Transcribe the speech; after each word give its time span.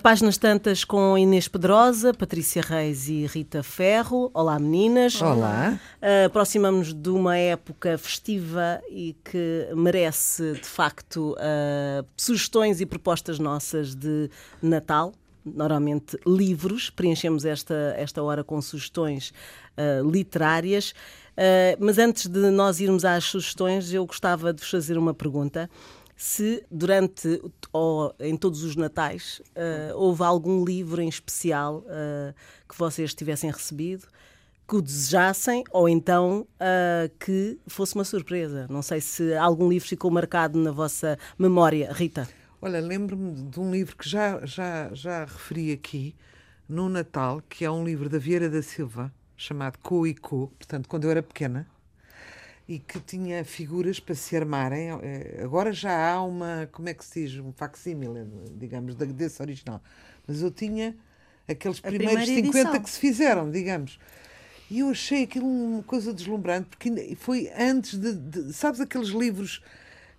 Páginas 0.00 0.38
Tantas 0.38 0.82
com 0.82 1.18
Inês 1.18 1.46
Pedrosa, 1.46 2.14
Patrícia 2.14 2.62
Reis 2.62 3.08
e 3.08 3.26
Rita 3.26 3.62
Ferro. 3.62 4.30
Olá, 4.32 4.58
meninas. 4.58 5.20
Olá. 5.20 5.78
Uh, 6.00 6.26
Aproximamos 6.26 6.94
de 6.94 7.10
uma 7.10 7.36
época 7.36 7.98
festiva 7.98 8.80
e 8.88 9.14
que 9.22 9.68
merece, 9.76 10.54
de 10.54 10.66
facto, 10.66 11.34
uh, 11.34 12.06
sugestões 12.16 12.80
e 12.80 12.86
propostas 12.86 13.38
nossas 13.38 13.94
de 13.94 14.30
Natal. 14.62 15.12
Normalmente 15.44 16.18
livros, 16.26 16.88
preenchemos 16.88 17.44
esta, 17.44 17.94
esta 17.96 18.22
hora 18.22 18.42
com 18.42 18.60
sugestões 18.62 19.34
uh, 19.76 20.08
literárias. 20.10 20.94
mas 21.78 21.98
antes 21.98 22.26
de 22.26 22.50
nós 22.50 22.80
irmos 22.80 23.04
às 23.04 23.24
sugestões, 23.24 23.92
eu 23.92 24.04
gostava 24.06 24.52
de 24.52 24.60
vos 24.60 24.70
fazer 24.70 24.96
uma 24.96 25.14
pergunta 25.14 25.68
se 26.20 26.62
durante 26.70 27.40
ou 27.72 28.14
em 28.20 28.36
todos 28.36 28.62
os 28.62 28.76
natais 28.76 29.40
uh, 29.56 29.96
houve 29.96 30.22
algum 30.22 30.62
livro 30.62 31.00
em 31.00 31.08
especial 31.08 31.78
uh, 31.78 32.34
que 32.68 32.76
vocês 32.76 33.14
tivessem 33.14 33.50
recebido 33.50 34.06
que 34.68 34.76
o 34.76 34.82
desejassem 34.82 35.64
ou 35.70 35.88
então 35.88 36.46
uh, 36.60 37.10
que 37.18 37.58
fosse 37.66 37.94
uma 37.94 38.04
surpresa. 38.04 38.66
Não 38.68 38.82
sei 38.82 39.00
se 39.00 39.34
algum 39.34 39.66
livro 39.66 39.88
ficou 39.88 40.10
marcado 40.10 40.58
na 40.58 40.70
vossa 40.70 41.18
memória, 41.38 41.90
Rita. 41.90 42.28
Olha, 42.60 42.80
lembro-me 42.80 43.32
de 43.44 43.58
um 43.58 43.70
livro 43.70 43.96
que 43.96 44.06
já, 44.06 44.44
já, 44.44 44.90
já 44.92 45.24
referi 45.24 45.72
aqui 45.72 46.14
no 46.68 46.90
Natal, 46.90 47.42
que 47.48 47.64
é 47.64 47.70
um 47.70 47.82
livro 47.82 48.10
da 48.10 48.18
Vieira 48.18 48.50
da 48.50 48.60
Silva, 48.60 49.10
chamado 49.38 49.78
Co 49.78 50.06
e 50.06 50.14
Co, 50.14 50.52
portanto, 50.58 50.86
quando 50.86 51.04
eu 51.04 51.10
era 51.12 51.22
pequena 51.22 51.66
e 52.70 52.78
que 52.78 53.00
tinha 53.00 53.44
figuras 53.44 53.98
para 53.98 54.14
se 54.14 54.36
armarem. 54.36 54.90
Eh, 55.02 55.40
agora 55.42 55.72
já 55.72 56.12
há 56.12 56.22
uma, 56.22 56.68
como 56.70 56.88
é 56.88 56.94
que 56.94 57.04
se 57.04 57.26
diz, 57.26 57.36
um 57.40 57.52
facsímile, 57.52 58.24
digamos, 58.56 58.94
desse 58.94 59.42
original. 59.42 59.82
Mas 60.24 60.40
eu 60.40 60.52
tinha 60.52 60.96
aqueles 61.48 61.80
primeiros 61.80 62.26
50 62.26 62.58
edição. 62.58 62.80
que 62.80 62.88
se 62.88 63.00
fizeram, 63.00 63.50
digamos. 63.50 63.98
E 64.70 64.78
eu 64.78 64.90
achei 64.90 65.24
aquilo 65.24 65.48
uma 65.48 65.82
coisa 65.82 66.14
deslumbrante, 66.14 66.68
porque 66.68 67.16
foi 67.16 67.50
antes 67.58 67.98
de. 67.98 68.12
de 68.12 68.52
sabes 68.52 68.80
aqueles 68.80 69.08
livros 69.08 69.60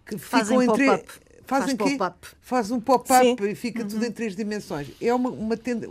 que 0.05 0.17
Fazem 0.17 0.59
ficam 0.59 0.75
entre. 0.75 1.05
Fazem 1.45 1.77
Faz 1.77 1.91
pop-up. 1.93 2.27
Faz 2.41 2.71
um 2.71 2.81
pop-up 2.81 3.43
e 3.45 3.55
fica 3.55 3.83
uhum. 3.83 3.87
tudo 3.87 4.05
em 4.05 4.11
três 4.11 4.35
dimensões. 4.35 4.89
É 5.01 5.13
uma, 5.13 5.29
uma, 5.29 5.55
tenda, 5.55 5.87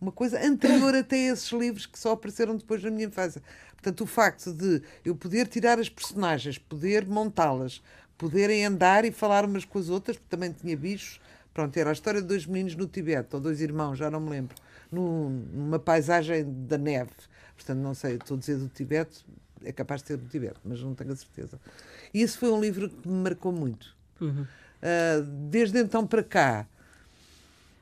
uma 0.00 0.12
coisa 0.12 0.40
anterior 0.44 0.94
até 0.94 1.16
esses 1.16 1.50
livros 1.52 1.86
que 1.86 1.98
só 1.98 2.12
apareceram 2.12 2.56
depois 2.56 2.82
na 2.82 2.90
minha 2.90 3.06
infância. 3.06 3.42
Portanto, 3.72 4.00
o 4.02 4.06
facto 4.06 4.52
de 4.52 4.82
eu 5.04 5.14
poder 5.14 5.46
tirar 5.46 5.78
as 5.78 5.88
personagens, 5.88 6.58
poder 6.58 7.06
montá-las, 7.06 7.82
poderem 8.18 8.64
andar 8.64 9.04
e 9.04 9.12
falar 9.12 9.44
umas 9.44 9.64
com 9.64 9.78
as 9.78 9.88
outras, 9.88 10.16
porque 10.16 10.28
também 10.28 10.52
tinha 10.52 10.76
bichos. 10.76 11.20
Pronto, 11.52 11.76
era 11.76 11.90
a 11.90 11.92
história 11.92 12.20
de 12.20 12.26
dois 12.26 12.44
meninos 12.46 12.74
no 12.74 12.86
Tibete, 12.86 13.34
ou 13.34 13.40
dois 13.40 13.60
irmãos, 13.60 13.96
já 13.96 14.10
não 14.10 14.20
me 14.20 14.30
lembro, 14.30 14.54
numa 14.92 15.78
paisagem 15.78 16.44
da 16.66 16.76
neve. 16.76 17.12
Portanto, 17.54 17.78
não 17.78 17.94
sei, 17.94 18.16
estou 18.16 18.36
a 18.36 18.40
dizer 18.40 18.58
do 18.58 18.68
Tibete, 18.68 19.24
é 19.64 19.72
capaz 19.72 20.02
de 20.02 20.08
ser 20.08 20.16
do 20.18 20.28
Tibete, 20.28 20.60
mas 20.64 20.82
não 20.82 20.94
tenho 20.94 21.12
a 21.12 21.16
certeza. 21.16 21.58
E 22.12 22.20
esse 22.20 22.36
foi 22.36 22.50
um 22.50 22.60
livro 22.60 22.90
que 22.90 23.08
me 23.08 23.22
marcou 23.22 23.52
muito. 23.52 23.96
Uhum. 24.20 24.42
Uh, 24.42 25.22
desde 25.48 25.78
então 25.78 26.06
para 26.06 26.22
cá, 26.22 26.66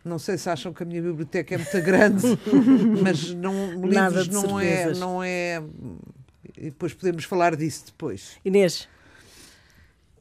não 0.05 0.19
sei 0.19 0.37
se 0.37 0.51
acham 0.51 0.73
que 0.73 0.83
a 0.83 0.87
minha 0.87 1.01
biblioteca 1.01 1.55
é 1.55 1.59
muito 1.59 1.83
grande, 1.83 2.27
mas 3.03 3.31
não, 3.31 3.87
livros 3.87 4.29
não 4.29 4.61
é, 4.61 4.93
não 4.95 5.23
é. 5.23 5.63
E 6.57 6.65
depois 6.65 6.93
podemos 6.93 7.25
falar 7.25 7.57
disso 7.57 7.87
depois. 7.87 8.37
Inês. 8.45 8.89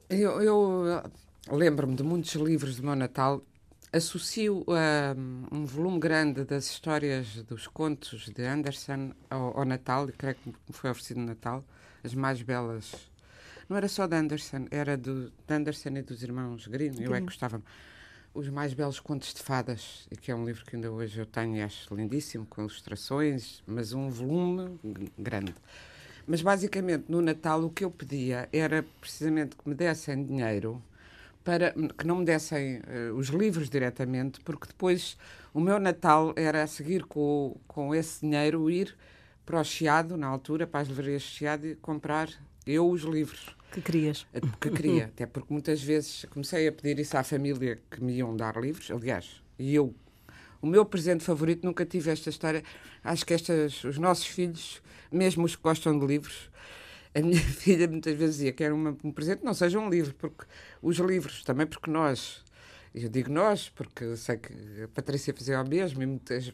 Eu, 0.09 0.41
eu 0.41 1.03
lembro-me 1.51 1.95
de 1.95 2.03
muitos 2.03 2.33
livros 2.35 2.77
do 2.77 2.83
meu 2.83 2.95
Natal. 2.95 3.43
Associo 3.91 4.65
a 4.69 5.15
um 5.55 5.65
volume 5.65 5.99
grande 5.99 6.43
das 6.45 6.65
histórias 6.65 7.43
dos 7.43 7.67
contos 7.67 8.29
de 8.29 8.43
Anderson 8.43 9.11
ao, 9.29 9.59
ao 9.59 9.65
Natal, 9.65 10.09
e 10.09 10.13
creio 10.13 10.35
que 10.35 10.49
me 10.49 10.55
foi 10.69 10.89
oferecido 10.89 11.19
no 11.19 11.27
Natal, 11.27 11.63
as 12.03 12.15
mais 12.15 12.41
belas. 12.41 12.91
Não 13.69 13.77
era 13.77 13.87
só 13.87 14.07
de 14.07 14.15
Anderson, 14.15 14.65
era 14.71 14.97
do, 14.97 15.29
de 15.29 15.53
Anderson 15.53 15.89
e 15.89 16.01
dos 16.01 16.23
irmãos 16.23 16.67
Grimm, 16.67 16.95
eu 17.01 17.13
é 17.13 17.19
que 17.19 17.25
gostava. 17.25 17.61
Os 18.35 18.49
Mais 18.49 18.73
Belos 18.73 18.99
Contos 18.99 19.31
de 19.31 19.43
Fadas, 19.43 20.07
que 20.19 20.31
é 20.31 20.35
um 20.35 20.43
livro 20.43 20.65
que 20.65 20.75
ainda 20.75 20.91
hoje 20.91 21.19
eu 21.19 21.25
tenho 21.25 21.55
e 21.55 21.61
acho 21.61 21.93
lindíssimo, 21.93 22.47
com 22.47 22.61
ilustrações, 22.61 23.61
mas 23.67 23.93
um 23.93 24.09
volume 24.09 24.79
grande. 25.15 25.53
Mas 26.25 26.41
basicamente 26.41 27.05
no 27.07 27.21
Natal 27.21 27.63
o 27.63 27.69
que 27.69 27.85
eu 27.85 27.91
pedia 27.91 28.49
era 28.51 28.83
precisamente 28.99 29.55
que 29.55 29.69
me 29.69 29.75
dessem 29.75 30.25
dinheiro 30.25 30.81
para 31.43 31.73
que 31.73 32.07
não 32.07 32.15
me 32.15 32.25
dessem 32.25 32.77
uh, 32.77 33.13
os 33.15 33.27
livros 33.27 33.69
diretamente, 33.69 34.39
porque 34.39 34.65
depois 34.65 35.15
o 35.53 35.59
meu 35.59 35.79
Natal 35.79 36.33
era 36.35 36.63
a 36.63 36.67
seguir 36.67 37.03
com, 37.03 37.55
com 37.67 37.93
esse 37.93 38.21
dinheiro 38.21 38.67
ir 38.67 38.97
para 39.45 39.59
o 39.59 39.63
Chiado, 39.63 40.17
na 40.17 40.25
altura, 40.25 40.65
para 40.65 40.79
as 40.79 40.87
livrarias 40.87 41.21
Chiado, 41.21 41.67
e 41.67 41.75
comprar 41.75 42.29
eu 42.65 42.89
os 42.89 43.03
livros. 43.03 43.55
Que 43.73 43.81
querias. 43.81 44.27
Que 44.61 44.69
queria, 44.69 45.05
até 45.05 45.25
porque 45.25 45.51
muitas 45.51 45.81
vezes 45.81 46.25
comecei 46.29 46.67
a 46.67 46.71
pedir 46.71 46.99
isso 46.99 47.17
à 47.17 47.23
família 47.23 47.81
que 47.89 48.03
me 48.03 48.13
iam 48.13 48.37
dar 48.37 48.55
livros, 48.55 48.91
aliás, 48.91 49.41
e 49.57 49.73
eu, 49.73 49.95
o 50.61 50.67
meu 50.67 50.85
presente 50.85 51.23
favorito, 51.23 51.65
nunca 51.65 51.83
tive 51.83 52.11
esta 52.11 52.29
história, 52.29 52.63
acho 53.03 53.25
que 53.25 53.33
estas, 53.33 53.83
os 53.83 53.97
nossos 53.97 54.27
filhos, 54.27 54.79
mesmo 55.11 55.43
os 55.43 55.55
que 55.55 55.63
gostam 55.63 55.97
de 55.97 56.05
livros, 56.05 56.51
a 57.15 57.19
minha 57.19 57.41
filha 57.41 57.87
muitas 57.87 58.15
vezes 58.15 58.35
dizia 58.35 58.53
que 58.53 58.63
era 58.63 58.75
uma, 58.75 58.95
um 59.03 59.11
presente, 59.11 59.43
não 59.43 59.55
seja 59.55 59.79
um 59.79 59.89
livro, 59.89 60.13
porque 60.19 60.45
os 60.79 60.97
livros, 60.97 61.43
também 61.43 61.65
porque 61.65 61.89
nós, 61.89 62.43
eu 62.93 63.09
digo 63.09 63.31
nós, 63.31 63.69
porque 63.69 64.15
sei 64.15 64.37
que 64.37 64.53
a 64.83 64.87
Patrícia 64.89 65.33
fazia 65.33 65.59
o 65.59 65.67
mesmo, 65.67 66.03
e 66.03 66.05
muitas, 66.05 66.53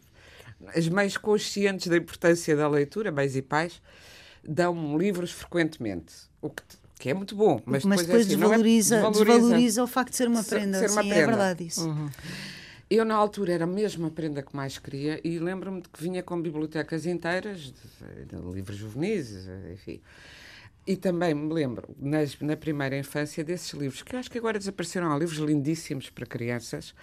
as 0.74 0.88
mães 0.88 1.18
conscientes 1.18 1.88
da 1.88 1.98
importância 1.98 2.56
da 2.56 2.70
leitura, 2.70 3.12
mães 3.12 3.36
e 3.36 3.42
pais, 3.42 3.82
dão 4.42 4.98
livros 4.98 5.32
frequentemente. 5.34 6.14
O 6.42 6.50
que 6.50 6.64
que 7.00 7.10
é 7.10 7.14
muito 7.14 7.34
bom, 7.34 7.62
mas, 7.66 7.86
mas 7.86 8.02
depois, 8.02 8.08
depois 8.08 8.12
é 8.12 8.22
assim, 8.28 8.38
desvaloriza, 8.38 8.96
é, 8.96 8.98
desvaloriza, 9.00 9.40
desvaloriza, 9.40 9.84
o 9.84 9.88
facto 9.88 10.10
de 10.12 10.18
ser 10.18 10.28
uma 10.28 10.44
prenda. 10.44 10.80
Ser 10.80 10.92
uma 10.92 11.02
sim, 11.02 11.10
é 11.10 11.14
prenda. 11.14 11.24
é 11.24 11.26
verdade 11.26 11.66
isso. 11.66 11.88
Uhum. 11.88 12.10
Eu, 12.90 13.06
na 13.06 13.16
altura, 13.16 13.54
era 13.54 13.66
mesmo 13.66 14.08
a 14.08 14.10
prenda 14.10 14.44
que 14.44 14.54
mais 14.54 14.78
queria 14.78 15.22
e 15.24 15.40
lembro-me 15.40 15.82
de 15.82 15.88
que 15.88 16.04
vinha 16.04 16.22
com 16.22 16.42
bibliotecas 16.42 17.06
inteiras 17.06 17.72
de, 17.72 18.26
de 18.26 18.36
livros 18.54 18.78
juvenis, 18.78 19.48
enfim. 19.72 20.02
E 20.86 20.98
também 20.98 21.34
me 21.34 21.54
lembro, 21.54 21.96
nas, 21.98 22.38
na 22.40 22.58
primeira 22.58 22.98
infância, 22.98 23.44
desses 23.44 23.72
livros, 23.74 24.02
que 24.02 24.16
acho 24.16 24.30
que 24.30 24.38
agora 24.38 24.58
desapareceram. 24.60 25.14
Há 25.14 25.18
livros 25.18 25.38
lindíssimos 25.38 26.10
para 26.10 26.26
crianças, 26.26 26.94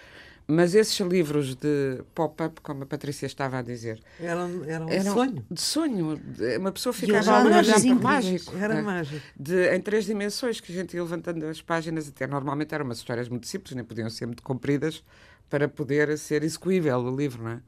mas 0.47 0.73
esses 0.73 0.97
livros 1.01 1.55
de 1.55 2.01
pop-up, 2.15 2.61
como 2.61 2.83
a 2.83 2.85
Patrícia 2.85 3.25
estava 3.25 3.57
a 3.57 3.61
dizer, 3.61 3.99
eram, 4.17 4.63
eram, 4.63 4.89
eram 4.89 5.13
sonho. 5.13 5.45
De 5.51 5.61
sonho. 5.61 6.21
Uma 6.57 6.71
pessoa 6.71 6.93
ficava 6.93 7.31
a 7.31 7.43
olhar 7.43 7.65
para 7.65 7.95
mágico. 7.95 8.55
Era 8.55 8.75
né? 8.75 8.81
mágico. 8.81 9.21
De, 9.35 9.75
em 9.75 9.81
três 9.81 10.05
dimensões, 10.05 10.61
que 10.61 10.71
a 10.71 10.75
gente 10.75 10.95
ia 10.95 11.03
levantando 11.03 11.45
as 11.45 11.61
páginas, 11.61 12.07
até 12.07 12.25
normalmente 12.25 12.73
eram 12.73 12.85
umas 12.85 12.99
histórias 12.99 13.27
muito 13.27 13.45
simples, 13.45 13.75
nem 13.75 13.83
podiam 13.83 14.09
ser 14.09 14.25
muito 14.25 14.41
compridas 14.41 15.03
para 15.49 15.67
poder 15.67 16.17
ser 16.17 16.43
execuível 16.43 16.97
o 16.97 17.13
livro, 17.13 17.43
não 17.43 17.51
é? 17.51 17.61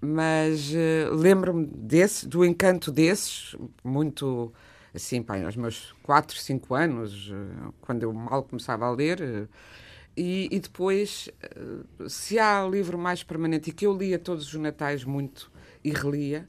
Mas 0.00 0.70
uh, 0.70 1.12
lembro-me 1.12 1.66
desse, 1.66 2.28
do 2.28 2.44
encanto 2.44 2.92
desses, 2.92 3.56
muito 3.82 4.52
assim, 4.94 5.22
pá, 5.22 5.42
aos 5.42 5.56
meus 5.56 5.92
4, 6.04 6.38
5 6.38 6.74
anos, 6.74 7.30
uh, 7.30 7.74
quando 7.80 8.04
eu 8.04 8.12
mal 8.12 8.44
começava 8.44 8.86
a 8.86 8.90
ler. 8.90 9.48
E, 10.16 10.48
e, 10.50 10.58
depois, 10.58 11.28
eh, 11.42 12.08
se 12.08 12.38
há 12.38 12.66
livro 12.66 12.96
mais 12.96 13.22
permanente 13.22 13.68
e 13.68 13.72
que 13.72 13.84
eu 13.86 13.94
lia 13.94 14.18
todos 14.18 14.46
os 14.46 14.54
natais 14.54 15.04
muito 15.04 15.52
e 15.84 15.90
relia, 15.90 16.48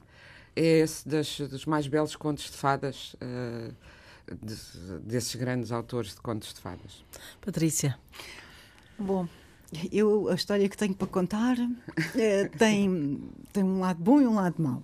é 0.56 0.80
esse 0.80 1.06
das, 1.06 1.38
dos 1.40 1.66
mais 1.66 1.86
belos 1.86 2.16
contos 2.16 2.44
de 2.44 2.56
fadas, 2.56 3.14
uh, 3.14 3.74
de, 4.42 4.54
desses 5.02 5.34
grandes 5.34 5.70
autores 5.70 6.14
de 6.14 6.20
contos 6.20 6.52
de 6.54 6.60
fadas. 6.60 7.04
Patrícia. 7.40 7.98
Bom, 8.98 9.28
eu, 9.92 10.28
a 10.28 10.34
história 10.34 10.68
que 10.68 10.76
tenho 10.76 10.94
para 10.94 11.06
contar 11.06 11.56
é, 12.16 12.48
tem, 12.48 13.20
tem 13.52 13.62
um 13.62 13.80
lado 13.80 14.02
bom 14.02 14.20
e 14.20 14.26
um 14.26 14.34
lado 14.34 14.60
mau. 14.60 14.82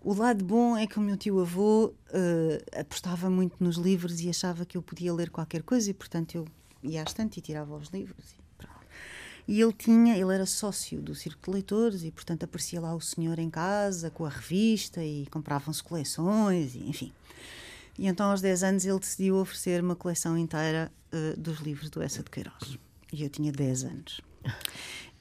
O 0.00 0.14
lado 0.14 0.42
bom 0.42 0.76
é 0.76 0.86
que 0.86 0.98
o 0.98 1.02
meu 1.02 1.16
tio-avô 1.16 1.86
uh, 1.88 2.80
apostava 2.80 3.28
muito 3.28 3.62
nos 3.62 3.76
livros 3.76 4.20
e 4.20 4.30
achava 4.30 4.64
que 4.64 4.78
eu 4.78 4.82
podia 4.82 5.12
ler 5.12 5.28
qualquer 5.28 5.62
coisa 5.62 5.90
e, 5.90 5.94
portanto, 5.94 6.36
eu 6.36 6.46
ia 6.82 7.00
à 7.00 7.04
estante 7.04 7.38
e 7.38 7.42
tirava 7.42 7.76
os 7.76 7.88
livros. 7.88 8.36
E, 9.48 9.54
e 9.54 9.60
ele 9.60 9.72
tinha, 9.72 10.16
ele 10.16 10.32
era 10.32 10.46
sócio 10.46 11.00
do 11.02 11.14
Circo 11.14 11.46
de 11.46 11.50
Leitores 11.50 12.02
e, 12.02 12.10
portanto, 12.10 12.44
aparecia 12.44 12.80
lá 12.80 12.94
o 12.94 13.00
senhor 13.00 13.38
em 13.38 13.50
casa 13.50 14.10
com 14.10 14.24
a 14.24 14.28
revista 14.28 15.02
e 15.04 15.26
compravam-se 15.26 15.82
coleções, 15.82 16.74
e, 16.74 16.88
enfim. 16.88 17.12
E 17.98 18.06
então, 18.06 18.30
aos 18.30 18.40
10 18.40 18.62
anos, 18.62 18.84
ele 18.84 18.98
decidiu 18.98 19.36
oferecer 19.36 19.82
uma 19.82 19.96
coleção 19.96 20.38
inteira 20.38 20.90
uh, 21.12 21.38
dos 21.38 21.58
livros 21.58 21.90
do 21.90 22.00
Essa 22.00 22.22
de 22.22 22.30
Queiroz. 22.30 22.78
E 23.12 23.22
eu 23.22 23.28
tinha 23.28 23.50
10 23.50 23.84
anos. 23.84 24.20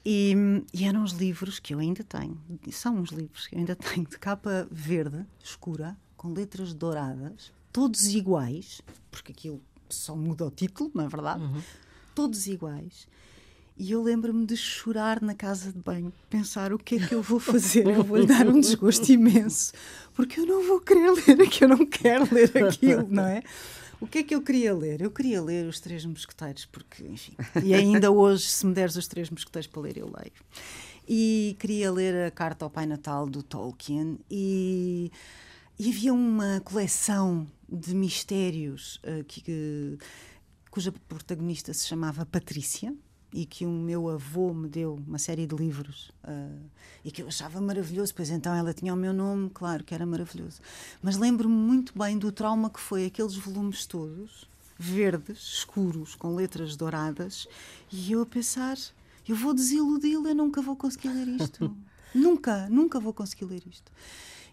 E, 0.06 0.34
e, 0.74 0.86
eram 0.86 1.04
os 1.04 1.12
livros 1.12 1.60
que 1.60 1.74
eu 1.74 1.80
ainda 1.80 2.04
tenho. 2.04 2.40
São 2.72 3.02
os 3.02 3.10
livros 3.10 3.48
que 3.48 3.56
eu 3.56 3.60
ainda 3.60 3.76
tenho 3.76 4.08
de 4.08 4.18
capa 4.18 4.68
verde, 4.72 5.26
escura, 5.44 5.98
com 6.16 6.32
letras 6.32 6.74
douradas, 6.74 7.52
todos 7.72 8.08
iguais, 8.08 8.82
porque 9.12 9.32
aquilo 9.32 9.62
só 9.90 10.16
muda 10.16 10.46
o 10.46 10.52
título, 10.52 10.92
não 10.94 11.06
é 11.06 11.08
verdade? 11.08 11.44
Uhum. 11.44 11.62
Todos 12.16 12.48
iguais. 12.48 13.08
E 13.78 13.92
eu 13.92 14.04
lembro-me 14.04 14.46
de 14.46 14.58
chorar 14.58 15.22
na 15.22 15.34
casa 15.34 15.72
de 15.72 15.80
banho, 15.80 16.12
pensar 16.30 16.74
o 16.74 16.78
que 16.78 16.96
é 16.96 17.08
que 17.08 17.16
eu 17.16 17.22
vou 17.22 17.40
fazer, 17.40 17.88
eu 17.88 18.04
vou-lhe 18.04 18.26
dar 18.26 18.46
um 18.46 18.60
desgosto 18.60 19.08
imenso, 19.12 19.72
porque 20.14 20.42
eu 20.42 20.46
não 20.46 20.68
vou 20.68 20.82
querer 20.82 21.12
ler 21.12 21.42
aquilo, 21.42 21.74
eu 21.74 21.78
não 21.78 21.86
quero 21.86 22.28
ler 22.34 22.52
aquilo, 22.62 23.08
não 23.10 23.26
é? 23.26 23.42
O 24.02 24.06
que 24.06 24.20
é 24.20 24.24
que 24.24 24.36
eu 24.36 24.42
queria 24.42 24.74
ler? 24.74 25.02
Eu 25.02 25.12
queria 25.12 25.42
ler 25.42 25.66
Os 25.66 25.80
Três 25.80 26.06
Mosqueteiros, 26.06 26.66
porque, 26.66 27.04
enfim, 27.04 27.34
e 27.64 27.74
ainda 27.74 28.12
hoje, 28.12 28.48
se 28.50 28.66
me 28.66 28.74
deres 28.74 28.98
Os 28.98 29.08
Três 29.08 29.30
Mosqueteiros 29.30 29.68
para 29.68 29.82
ler, 29.82 29.98
eu 29.98 30.06
leio. 30.06 30.32
E 31.08 31.56
queria 31.60 31.92
ler 31.92 32.28
a 32.28 32.32
Carta 32.32 32.66
ao 32.66 32.70
Pai 32.70 32.86
Natal 32.86 33.28
do 33.28 33.42
Tolkien 33.42 34.20
e, 34.30 35.12
e 35.80 35.90
havia 35.90 36.14
uma 36.14 36.60
coleção 36.60 37.48
de 37.70 37.96
mistérios 37.96 38.98
uh, 38.98 39.24
que, 39.24 39.42
que, 39.42 39.98
cuja 40.70 40.92
protagonista 41.08 41.74
se 41.74 41.88
chamava 41.88 42.26
Patrícia 42.26 42.94
e 43.32 43.46
que 43.46 43.66
o 43.66 43.70
meu 43.72 44.10
avô 44.10 44.54
me 44.54 44.68
deu 44.68 44.96
uma 45.08 45.18
série 45.18 45.48
de 45.48 45.56
livros 45.56 46.12
uh, 46.26 46.70
e 47.06 47.10
que 47.12 47.22
eu 47.22 47.30
achava 47.30 47.62
maravilhoso. 47.62 48.14
Pois 48.14 48.30
então 48.30 48.54
ela 48.54 48.74
tinha 48.74 48.94
o 48.94 48.98
meu 48.98 49.14
nome, 49.14 49.50
claro 49.52 49.84
que 49.86 49.94
era 49.94 50.06
maravilhoso. 50.06 50.60
Mas 51.02 51.16
lembro-me 51.16 51.56
muito 51.56 51.98
bem 51.98 52.18
do 52.18 52.30
trauma 52.30 52.70
que 52.70 52.80
foi 52.80 53.06
aqueles 53.06 53.36
volumes 53.38 53.86
todos, 53.86 54.50
verdes, 54.78 55.40
escuros, 55.40 56.14
com 56.14 56.36
letras 56.36 56.76
douradas, 56.76 57.48
e 57.90 58.12
eu 58.12 58.22
a 58.22 58.26
pensar: 58.26 58.78
eu 59.26 59.36
vou 59.36 59.54
desiludi-la, 59.54 60.34
nunca 60.34 60.62
vou 60.62 60.76
conseguir 60.76 61.10
ler 61.10 61.28
isto. 61.28 61.74
nunca, 62.14 62.68
nunca 62.68 63.00
vou 63.00 63.14
conseguir 63.14 63.46
ler 63.46 63.64
isto. 63.66 63.90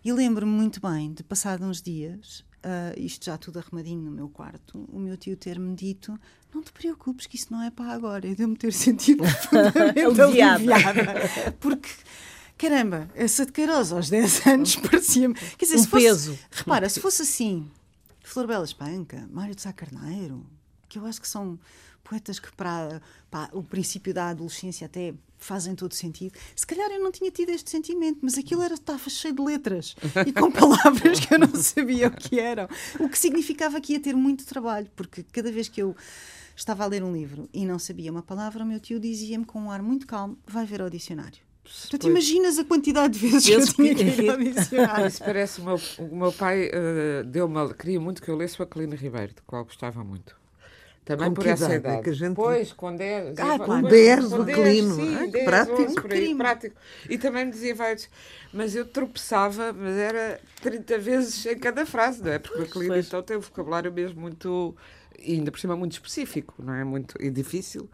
E 0.07 0.13
lembro-me 0.13 0.53
muito 0.53 0.81
bem 0.81 1.13
de, 1.13 1.25
passar 1.25 1.61
uns 1.61 1.83
dias, 1.83 2.45
uh, 2.65 2.97
isto 2.97 3.25
já 3.25 3.37
tudo 3.37 3.59
arrumadinho 3.59 4.03
no 4.03 4.13
meu 4.13 4.29
quarto, 4.29 4.89
o 4.93 5.01
meu 5.01 5.17
tio 5.17 5.37
ter-me 5.37 5.75
dito: 5.75 6.17
Não 6.55 6.63
te 6.63 6.71
preocupes, 6.71 7.27
que 7.27 7.35
isso 7.35 7.49
não 7.51 7.61
é 7.61 7.73
para 7.73 7.91
agora. 7.91 8.25
E 8.25 8.37
deu-me 8.37 8.57
ter 8.57 8.71
sentido 8.73 9.25
profundamente 9.25 9.99
aliviada. 10.23 10.75
Porque. 11.59 11.91
Caramba, 12.57 13.11
essa 13.17 13.45
de 13.45 13.51
Queiroz 13.51 13.91
aos 13.91 14.09
10 14.09 14.47
anos 14.47 14.77
parecia-me. 14.77 15.35
Quer 15.35 15.65
dizer, 15.65 15.75
um 15.75 15.83
se 15.83 15.89
fosse, 15.89 16.05
peso. 16.05 16.39
Repara, 16.53 16.89
se 16.89 17.01
fosse 17.01 17.23
assim, 17.23 17.69
Flor 18.23 18.47
Bela 18.47 18.65
Espanca, 18.65 19.29
Mário 19.29 19.57
de 19.57 19.63
Sá 19.63 19.73
Carneiro, 19.73 20.47
que 20.89 21.01
eu 21.01 21.05
acho 21.05 21.21
que 21.21 21.27
são 21.27 21.59
poetas 22.09 22.39
que 22.39 22.53
para, 22.53 23.01
o 23.53 23.63
princípio 23.63 24.15
da 24.15 24.31
adolescência 24.31 24.87
até 24.87 25.13
fazem 25.39 25.75
todo 25.75 25.93
sentido. 25.93 26.39
Se 26.55 26.67
calhar 26.67 26.91
eu 26.91 27.01
não 27.01 27.11
tinha 27.11 27.31
tido 27.31 27.51
este 27.51 27.71
sentimento, 27.71 28.21
mas 28.23 28.39
aquilo 28.39 28.63
era, 28.63 28.75
estava 28.75 29.11
cheio 29.11 29.35
de 29.35 29.43
letras 29.43 29.95
e 30.27 30.33
com 30.33 30.51
palavras 30.53 31.21
que 31.21 31.35
eu 31.35 31.39
não 31.39 31.55
sabia 31.55 32.09
o 32.09 32.11
que 32.13 32.39
eram. 32.39 32.69
O 33.01 33.09
que 33.09 33.19
significava 33.19 33.81
que 33.81 33.95
ia 33.95 34.01
ter 34.01 34.15
muito 34.15 34.47
trabalho, 34.47 34.89
porque 34.95 35.25
cada 35.25 35.51
vez 35.51 35.69
que 35.69 35.83
eu 35.83 35.97
estava 36.55 36.85
a 36.85 36.87
ler 36.87 37.03
um 37.03 37.13
livro 37.13 37.49
e 37.53 37.67
não 37.67 37.79
sabia 37.79 38.11
uma 38.11 38.23
palavra, 38.23 38.65
o 38.65 38.67
meu 38.67 38.81
tio 38.81 38.99
dizia-me 38.99 39.45
com 39.45 39.61
um 39.61 39.71
ar 39.71 39.83
muito 39.83 40.07
calmo: 40.07 40.39
vai 40.47 40.65
ver 40.65 40.81
ao 40.81 40.89
dicionário. 40.89 41.45
Tu 41.91 41.99
te 41.99 42.07
imaginas 42.07 42.61
a 42.61 42.65
quantidade 42.65 43.19
de 43.19 43.27
vezes 43.27 43.45
que 43.45 43.53
eu 43.53 43.67
tinha 43.67 43.95
que 43.95 44.23
ir 44.23 44.31
ao 44.31 44.39
dicionário. 44.39 45.07
Isso 45.09 45.25
parece 45.25 45.61
o 45.61 45.65
meu, 45.65 45.81
o 45.99 46.17
meu 46.17 46.33
pai 46.33 46.69
uh, 46.69 47.25
deu 47.25 47.47
uma, 47.47 47.75
queria 47.75 47.99
muito 47.99 48.23
que 48.23 48.31
eu 48.31 48.37
lesse 48.37 48.61
o 48.61 48.63
Aquilino 48.63 48.95
Ribeiro, 48.95 49.35
de 49.35 49.43
qual 49.43 49.65
gostava 49.65 50.05
muito. 50.05 50.37
Também 51.07 51.29
Com 51.29 51.35
por 51.35 51.45
que 51.45 51.51
essa 51.51 51.65
idade? 51.67 51.79
idade. 51.79 51.97
É 51.99 52.03
que 52.03 52.11
a 52.11 52.13
gente- 52.13 52.35
Pois, 52.35 52.73
com 52.73 52.95
10. 52.95 53.39
Ah, 53.39 53.59
com 53.61 53.65
com 53.65 53.83
10 53.83 54.25
com 54.27 54.37
do 54.37 54.43
Aquilino. 54.43 54.95
sim, 54.97 55.15
Ai, 55.15 55.25
que 55.27 55.31
10, 55.33 55.45
prático. 55.45 55.83
11, 55.83 55.95
por 55.95 56.13
aí, 56.13 56.19
Crime. 56.21 56.35
prático. 56.39 56.77
E 57.09 57.17
também 57.17 57.45
me 57.45 57.53
dizia 57.53 57.75
vários. 57.77 58.09
Mas 58.53 58.75
eu 58.75 58.85
tropeçava, 58.85 59.73
mas 59.73 59.97
era 59.97 60.41
30 60.61 60.99
vezes 60.99 61.47
em 61.47 61.57
cada 61.59 61.87
frase, 61.87 62.23
não 62.23 62.33
é? 62.33 62.39
Porque 62.41 62.61
o 62.61 62.87
Pois. 62.89 63.07
então 63.07 63.23
tem 63.23 63.37
um 63.37 63.41
vocabulário 63.41 63.93
mesmo 63.93 64.21
muito. 64.21 64.77
E 65.19 65.35
ainda 65.35 65.51
por 65.53 65.59
cima 65.61 65.77
muito 65.77 65.93
específico, 65.93 66.55
não 66.59 66.75
é? 66.75 66.83
Muito, 66.85 67.15
e 67.23 67.31
difícil. 67.31 67.89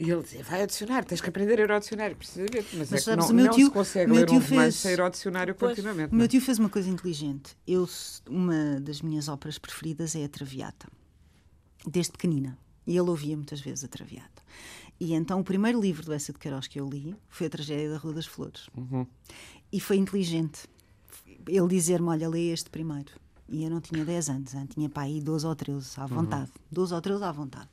E 0.00 0.10
ele 0.10 0.22
dizia, 0.22 0.44
vai 0.44 0.60
ao 0.60 0.66
dicionário, 0.66 1.08
tens 1.08 1.20
que 1.20 1.28
aprender 1.28 1.58
a 1.58 1.64
ir 1.64 1.72
ao 1.72 1.80
dicionário, 1.80 2.14
precisamente. 2.14 2.68
Mas, 2.74 2.90
Mas 2.90 2.92
é 2.92 2.96
que 2.96 3.02
sabes, 3.02 3.24
não, 3.24 3.32
o 3.32 3.34
meu 3.34 3.46
não 3.46 3.52
tio- 3.52 3.66
se 3.66 3.72
consegue 3.72 4.10
o 4.10 4.14
meu 4.14 4.24
ler 4.24 4.30
um 4.30 4.38
romance 4.38 4.78
fez- 4.82 4.84
ir 4.94 5.00
ao 5.00 5.10
dicionário 5.10 5.54
Pois. 5.56 5.70
continuamente. 5.72 6.12
O 6.12 6.14
meu 6.16 6.26
é? 6.26 6.28
tio 6.28 6.40
fez 6.40 6.58
uma 6.58 6.68
coisa 6.68 6.88
inteligente. 6.88 7.56
Eu, 7.66 7.88
uma 8.28 8.78
das 8.80 9.02
minhas 9.02 9.26
óperas 9.28 9.58
preferidas 9.58 10.14
é 10.14 10.24
a 10.24 10.28
Traviata, 10.28 10.86
desde 11.88 12.12
pequenina. 12.12 12.58
E 12.86 12.96
ele 12.96 13.10
ouvia 13.10 13.36
muitas 13.36 13.60
vezes 13.60 13.84
a 13.84 13.88
Traviata. 13.88 14.42
E 15.00 15.14
então 15.14 15.40
o 15.40 15.44
primeiro 15.44 15.80
livro 15.80 16.04
do 16.04 16.12
Essa 16.12 16.32
de 16.32 16.38
Queiroz 16.38 16.66
que 16.66 16.80
eu 16.80 16.88
li 16.88 17.14
foi 17.28 17.46
A 17.46 17.50
Tragédia 17.50 17.90
da 17.90 17.98
Rua 17.98 18.14
das 18.14 18.26
Flores. 18.26 18.68
Uhum. 18.76 19.06
E 19.70 19.78
foi 19.78 19.96
inteligente 19.96 20.68
ele 21.46 21.68
dizer-me: 21.68 22.08
Olha, 22.08 22.28
lê 22.28 22.50
este 22.52 22.70
primeiro. 22.70 23.12
E 23.48 23.64
eu 23.64 23.70
não 23.70 23.80
tinha 23.80 24.04
10 24.04 24.28
anos, 24.28 24.54
hein? 24.54 24.66
tinha 24.66 24.88
para 24.90 25.04
aí 25.04 25.22
12 25.22 25.46
ou 25.46 25.54
13 25.54 26.00
à 26.00 26.06
vontade. 26.06 26.52
12 26.70 26.94
ou 26.94 27.00
13 27.00 27.24
à 27.24 27.32
vontade. 27.32 27.68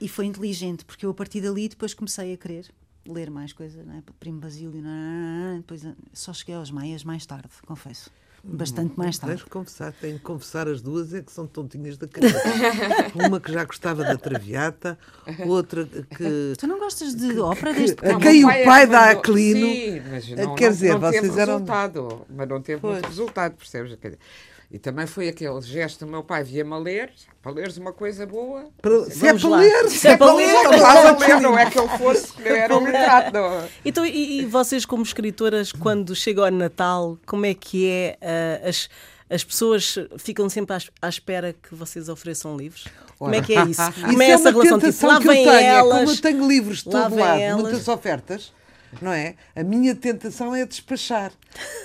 E 0.00 0.08
foi 0.08 0.26
inteligente, 0.26 0.84
porque 0.84 1.04
eu 1.04 1.10
a 1.10 1.14
partir 1.14 1.40
dali 1.40 1.68
depois 1.68 1.92
comecei 1.92 2.32
a 2.32 2.36
querer 2.36 2.72
ler 3.04 3.28
mais 3.28 3.52
coisas, 3.52 3.84
não 3.84 3.94
é? 3.94 4.02
Primo 4.20 4.38
Basílio, 4.38 4.80
não, 4.80 4.90
não, 4.90 5.50
não, 5.50 5.56
depois 5.56 5.84
ah, 5.84 5.94
só 6.12 6.32
cheguei 6.32 6.54
aos 6.54 6.70
meias 6.70 7.02
mais 7.02 7.26
tarde, 7.26 7.48
confesso. 7.66 8.10
Bastante 8.50 8.94
mais 8.96 9.18
Tens 9.18 9.26
tarde. 9.26 9.44
de 9.44 9.50
confessar, 9.50 9.92
tenho 9.92 10.14
de 10.14 10.20
confessar 10.22 10.66
as 10.68 10.80
duas 10.80 11.12
é 11.12 11.20
que 11.20 11.30
são 11.30 11.46
tontinhas 11.46 11.98
da 11.98 12.08
cabeça. 12.08 12.40
Uma 13.14 13.38
que 13.38 13.52
já 13.52 13.62
gostava 13.64 14.02
da 14.02 14.16
Traviata, 14.16 14.98
outra 15.46 15.84
que. 15.84 16.54
Tu 16.58 16.66
não 16.66 16.78
gostas 16.78 17.14
de 17.14 17.38
ópera 17.38 17.74
desde 17.74 17.96
a 18.06 18.12
Não, 18.12 18.20
quem 18.20 18.44
o 18.44 18.50
é 18.50 18.64
pai 18.64 18.86
que 18.86 18.92
dá 18.92 19.00
mandou- 19.06 19.20
Aquilino, 19.20 19.66
Sim, 19.66 20.02
mas 20.10 20.28
não, 20.30 20.54
quer 20.54 20.64
não- 20.66 20.72
dizer, 20.72 20.88
não 20.98 21.00
teve 21.10 21.20
vocês 21.20 21.36
eram- 21.38 21.52
resultado, 21.54 22.26
mas 22.30 22.48
não 22.48 22.62
teve 22.62 22.86
muito 22.86 23.06
resultado, 23.06 23.54
percebes? 23.54 23.94
Quer 24.00 24.08
dizer, 24.08 24.20
E 24.70 24.78
também 24.78 25.06
foi 25.06 25.28
aquele 25.28 25.58
gesto 25.62 26.04
do 26.04 26.10
meu 26.10 26.22
pai, 26.22 26.44
via-me 26.44 26.74
a 26.74 26.76
ler, 26.76 27.10
para 27.42 27.52
leres 27.52 27.78
uma 27.78 27.90
coisa 27.92 28.26
boa. 28.26 28.66
Para- 28.82 29.04
se 29.06 29.24
é 29.26 29.28
Vamos 29.32 29.40
para 29.42 29.50
lá. 29.50 29.56
ler, 29.60 29.88
Se 29.88 30.08
é 30.08 30.16
para 30.16 30.34
ler, 30.34 30.52
Não 30.52 30.74
estás 30.74 31.06
a 31.06 31.16
ler, 31.16 31.40
não 31.40 31.58
é 31.58 31.70
que 31.70 31.78
eu 31.78 31.88
fosse, 31.88 32.32
que 32.34 32.46
era 32.46 32.76
um 32.76 32.84
retrato. 32.84 33.32
não. 33.32 33.64
Então, 33.82 34.04
e, 34.04 34.40
e 34.40 34.44
vocês, 34.44 34.84
como 34.84 35.02
escritoras, 35.02 35.72
quando 35.72 36.14
chega 36.14 36.44
ao 36.44 36.50
Natal, 36.50 37.16
como 37.24 37.46
é 37.46 37.54
que 37.54 37.88
é? 37.88 38.18
ah, 38.20 38.68
as, 38.68 38.90
as 39.30 39.42
pessoas 39.42 39.94
ficam 40.18 40.50
sempre 40.50 40.76
à, 40.76 40.78
à 41.00 41.08
espera 41.08 41.54
que 41.54 41.74
vocês 41.74 42.10
ofereçam 42.10 42.54
livros? 42.54 42.86
Como 43.18 43.34
é 43.34 43.40
que 43.40 43.54
é 43.56 43.64
isso? 43.64 43.80
Como 43.94 44.12
Isso 44.12 44.22
é 44.22 44.26
é 44.26 44.30
essa 44.32 44.50
uma 44.50 44.62
relação? 44.64 44.78
Tipo, 44.78 45.06
lá 45.06 45.18
que 45.20 45.28
eu 45.28 45.32
vêm 45.32 45.44
tenho. 45.44 45.56
É 45.56 45.80
como 45.80 45.92
elas. 45.94 46.10
eu 46.16 46.20
tenho 46.22 46.46
livros 46.46 46.78
de 46.78 46.84
todo 46.84 47.16
lado, 47.16 47.40
elas. 47.40 47.62
muitas 47.62 47.88
ofertas, 47.88 48.52
não 49.00 49.12
é? 49.12 49.34
A 49.54 49.62
minha 49.62 49.94
tentação 49.94 50.54
é 50.54 50.64
despachar. 50.66 51.32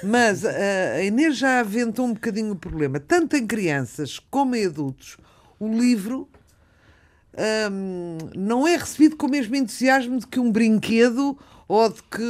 Mas 0.04 0.46
ah, 0.46 0.52
a 0.96 1.04
Inês 1.04 1.38
já 1.38 1.60
aventou 1.60 2.06
um 2.06 2.14
bocadinho 2.14 2.54
o 2.54 2.56
problema. 2.56 3.00
Tanto 3.00 3.36
em 3.36 3.46
crianças 3.46 4.20
como 4.30 4.56
em 4.56 4.66
adultos, 4.66 5.18
o 5.60 5.68
livro 5.68 6.28
hum, 7.72 8.18
não 8.36 8.68
é 8.68 8.76
recebido 8.76 9.16
com 9.16 9.28
o 9.28 9.32
mesmo 9.32 9.56
entusiasmo 9.56 10.20
de 10.20 10.28
que 10.28 10.40
um 10.40 10.52
brinquedo 10.52 11.38
ou 11.68 11.90
de 11.90 12.02
que 12.04 12.24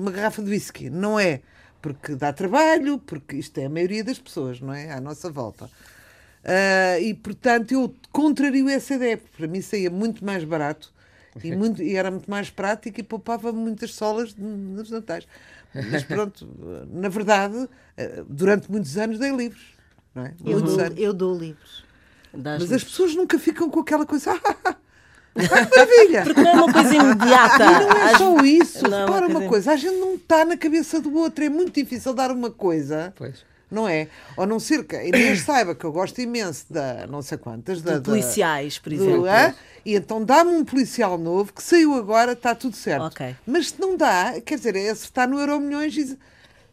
uma 0.00 0.10
garrafa 0.10 0.42
de 0.42 0.50
whisky. 0.50 0.90
Não 0.90 1.18
é. 1.18 1.40
Porque 1.80 2.14
dá 2.14 2.32
trabalho, 2.32 2.98
porque 2.98 3.36
isto 3.36 3.58
é 3.58 3.66
a 3.66 3.70
maioria 3.70 4.04
das 4.04 4.18
pessoas, 4.18 4.60
não 4.60 4.72
é? 4.72 4.92
À 4.92 5.00
nossa 5.00 5.30
volta. 5.30 5.68
Ah, 6.44 6.98
e 7.00 7.14
portanto 7.14 7.72
eu 7.72 7.94
contrario 8.10 8.68
essa 8.68 8.94
ideia, 8.94 9.16
porque 9.16 9.36
para 9.36 9.46
mim 9.46 9.62
saía 9.62 9.90
muito 9.90 10.24
mais 10.24 10.44
barato 10.44 10.91
e, 11.42 11.54
muito, 11.56 11.82
e 11.82 11.96
era 11.96 12.10
muito 12.10 12.30
mais 12.30 12.50
prático 12.50 13.00
e 13.00 13.02
poupava 13.02 13.52
muitas 13.52 13.94
solas 13.94 14.34
nos 14.36 14.90
natais. 14.90 15.26
Mas 15.90 16.02
pronto, 16.04 16.46
na 16.92 17.08
verdade, 17.08 17.68
ah, 17.96 18.24
durante 18.28 18.70
muitos 18.70 18.96
anos 18.98 19.18
dei 19.18 19.30
livros. 19.34 19.62
Não 20.14 20.26
é? 20.26 20.34
Eu 20.44 20.52
Muitos 20.52 20.76
dou, 20.76 20.84
anos. 20.84 20.98
eu 20.98 21.12
dou 21.12 21.38
livros. 21.38 21.84
Mas 22.34 22.72
as 22.72 22.84
pessoas 22.84 23.14
nunca 23.14 23.38
ficam 23.38 23.70
com 23.70 23.80
aquela 23.80 24.04
coisa. 24.04 24.32
Ah, 24.32 24.74
que 25.34 25.48
maravilha! 25.48 26.22
Porque 26.24 26.40
não 26.42 26.50
é 26.50 26.54
uma 26.54 26.72
coisa 26.72 26.94
imediata. 26.94 27.64
E 27.72 27.86
não 27.86 27.96
é 28.08 28.18
só 28.18 28.44
isso. 28.44 28.88
Não, 28.88 29.06
Repara 29.06 29.26
uma 29.28 29.48
coisa, 29.48 29.72
a 29.72 29.76
gente 29.76 29.96
não 29.96 30.14
está 30.14 30.44
na 30.44 30.56
cabeça 30.56 31.00
do 31.00 31.14
outro. 31.14 31.44
É 31.44 31.48
muito 31.48 31.72
difícil 31.72 32.12
dar 32.12 32.30
uma 32.30 32.50
coisa, 32.50 33.12
Pois. 33.16 33.44
Não 33.72 33.88
é? 33.88 34.06
Ou 34.36 34.46
não 34.46 34.60
ser 34.60 34.84
que 34.84 34.94
a 34.94 35.04
Inês 35.04 35.40
saiba 35.44 35.74
que 35.74 35.84
eu 35.84 35.90
gosto 35.90 36.20
imenso 36.20 36.66
da 36.70 37.06
não 37.06 37.22
sei 37.22 37.38
quantas, 37.38 37.80
da, 37.82 37.94
de 37.98 38.02
policiais, 38.02 38.78
por 38.78 38.90
do- 38.90 38.94
exemplo. 39.02 39.24
hã? 39.26 39.54
e 39.84 39.94
então 39.96 40.24
dá-me 40.24 40.50
um 40.52 40.64
policial 40.64 41.18
novo 41.18 41.52
que 41.52 41.62
saiu 41.62 41.94
agora, 41.94 42.32
está 42.32 42.54
tudo 42.54 42.76
certo. 42.76 43.04
Ok. 43.06 43.34
Mas 43.46 43.70
se 43.70 43.80
não 43.80 43.96
dá, 43.96 44.40
quer 44.44 44.56
dizer, 44.56 44.76
é 44.76 44.90
acertar 44.90 45.28
no 45.28 45.40
Euro 45.40 45.58
Milhões 45.58 45.96
e 45.96 46.16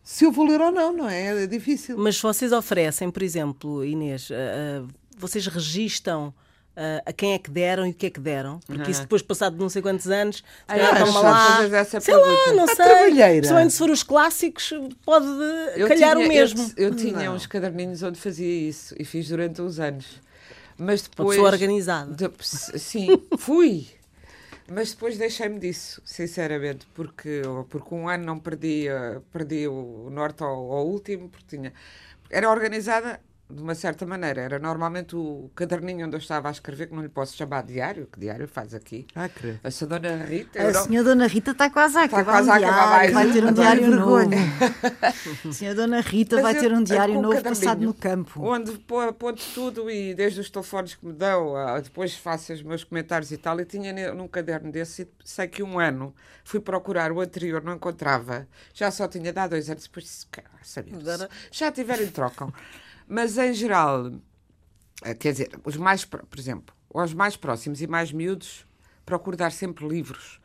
se 0.04 0.26
eu 0.26 0.32
vou 0.32 0.46
ler 0.46 0.60
ou 0.62 0.72
não, 0.72 0.92
não 0.96 1.10
é? 1.10 1.44
É 1.44 1.48
difícil. 1.48 1.98
Mas 1.98 2.20
vocês 2.20 2.52
oferecem, 2.52 3.10
por 3.10 3.24
exemplo, 3.24 3.84
Inês, 3.86 4.30
ah, 4.32 4.84
vocês 5.18 5.46
registam 5.48 6.34
ah, 6.80 7.04
a 7.06 7.12
quem 7.14 7.34
é 7.34 7.38
que 7.38 7.52
deram 7.52 7.86
e 7.86 7.90
o 7.90 7.94
que 7.94 8.06
é 8.06 8.10
que 8.10 8.20
deram? 8.22 8.60
Porque 8.66 8.90
isso 8.92 9.02
depois, 9.02 9.22
passado 9.22 9.54
de 9.56 9.60
não 9.60 9.68
sei 9.70 9.82
quantos 9.82 10.08
anos, 10.08 10.38
se 10.38 10.44
Ah, 10.68 10.74
calhar 10.76 10.94
achas 10.96 11.08
estão 11.10 11.22
lá. 11.24 11.64
essa 11.80 12.00
Sei 12.00 12.16
lá, 12.16 12.22
pergunta? 12.28 12.54
não 12.54 12.64
À 12.64 12.68
sei. 12.68 12.76
trabalheira. 12.86 13.32
Principalmente 13.38 13.72
se 13.74 13.78
for 13.78 13.90
os 13.90 14.04
clássicos, 14.04 14.74
pode 15.06 15.28
Eu 15.76 15.88
calhar 15.88 16.16
tinha- 16.16 16.26
o 16.26 16.28
mesmo. 16.28 16.72
Eu, 16.78 16.90
eu 16.90 16.96
tinha 16.96 17.26
Não. 17.26 17.36
uns 17.36 17.46
caderninhos 17.46 18.02
onde 18.02 18.20
fazia 18.20 18.70
isso 18.70 18.96
e 18.98 19.04
fiz 19.04 19.28
durante 19.28 19.62
uns 19.62 19.80
anos. 19.80 20.22
Mas 20.78 21.02
depois. 21.02 21.36
pessoa 21.36 21.52
organizada. 21.52 22.14
de- 22.16 22.32
sim, 22.80 23.08
fui. 23.38 23.88
Mas 24.72 24.92
depois 24.92 25.18
deixei-me 25.18 25.60
disso, 25.60 26.00
sinceramente, 26.06 26.88
porque, 26.94 27.42
porque 27.70 27.94
um 27.96 28.08
ano 28.08 28.24
não 28.24 28.40
perdi, 28.40 28.86
perdi 29.34 29.68
o 29.68 30.10
norte 30.12 30.44
ao, 30.44 30.72
ao 30.72 30.86
último, 30.88 31.28
porque 31.28 31.46
tinha. 31.58 31.74
Era 32.30 32.50
organizada 32.52 33.20
de 33.50 33.62
uma 33.62 33.74
certa 33.74 34.06
maneira. 34.06 34.42
Era 34.42 34.60
normalmente 34.60 35.16
o 35.16 35.50
caderninho 35.56 36.06
onde 36.06 36.16
eu 36.16 36.20
estava 36.20 36.48
a 36.50 36.52
escrever, 36.52 36.88
que 36.88 36.96
não 36.96 37.02
lhe 37.02 37.10
posso 37.10 37.36
chamar 37.36 37.64
diário, 37.64 38.08
que 38.12 38.20
diário 38.20 38.48
faz 38.48 38.74
aqui. 38.74 39.08
Ah, 39.16 39.28
credo. 39.28 39.60
A 39.64 39.72
senhora 39.72 40.00
Dona 40.00 40.24
Rita. 40.26 40.62
A 40.62 40.72
não- 40.72 40.84
senhora 40.84 41.04
Dona 41.10 41.28
Rita 41.28 41.52
está 41.52 41.70
quase 41.70 41.98
a 41.98 42.06
Está 42.06 42.18
acabar 42.20 42.32
quase 42.44 42.50
um 42.50 42.52
a 42.52 42.56
acabar 42.58 42.74
diário, 42.76 43.14
mais 43.14 43.14
vai 43.14 43.34
ter 43.34 43.46
um 43.46 43.54
diário 43.54 43.84
é 43.84 43.88
novo. 43.90 44.18
vergonha. 44.18 44.38
A 45.50 45.52
senhora 45.54 45.76
Dona 45.76 46.02
Rita 46.02 46.36
Mas 46.36 46.44
vai 46.44 46.56
eu- 46.56 46.60
ter 46.62 46.74
um 46.74 46.84
diário 46.84 47.18
um 47.18 47.22
novo 47.22 47.42
passado 47.42 47.82
no 47.82 47.94
campo. 47.94 48.42
Onde 48.44 48.80
aponto 49.08 49.44
tudo 49.54 49.90
e 49.90 50.14
desde 50.14 50.40
os 50.40 50.50
telefones 50.50 50.96
que 50.96 51.06
me 51.06 51.14
dão, 51.14 51.54
depois 51.82 52.16
faço 52.16 52.54
os 52.54 52.62
meus 52.62 52.84
comentários 52.84 53.32
e 53.32 53.38
tal. 53.38 53.60
E 53.60 53.66
tinha 53.66 54.14
num 54.14 54.28
caderno 54.28 54.72
desse, 54.72 55.04
e 55.04 55.08
sei 55.24 55.48
que 55.48 55.64
um 55.64 55.80
ano 55.80 56.14
fui 56.44 56.60
procurar 56.60 57.12
o 57.12 57.20
anterior, 57.22 57.64
não 57.64 57.74
encontrava. 57.74 58.48
Já 58.74 58.92
só 58.92 59.08
tinha 59.08 59.32
dado 59.34 59.52
dois 59.52 59.70
anos, 59.70 59.84
depois 59.84 60.06
disse, 60.06 60.26
"Cá, 60.28 60.44
sabia, 60.64 60.94
já 61.52 61.72
tiverem, 61.72 62.08
trocam. 62.08 62.54
Mas 63.10 63.38
em 63.40 63.54
geral, 63.54 64.12
eh, 65.04 65.16
quer 65.16 65.32
dizer, 65.32 65.50
os 65.66 65.76
mais, 65.76 66.06
por 66.06 66.38
exemplo, 66.38 66.76
aos 66.94 67.14
mais 67.14 67.36
próximos 67.36 67.82
e 67.82 67.88
mais 67.88 68.12
miúdos, 68.12 68.68
procuro 69.06 69.36
dar 69.36 69.52
sempre 69.52 69.88
livros. 69.88 70.40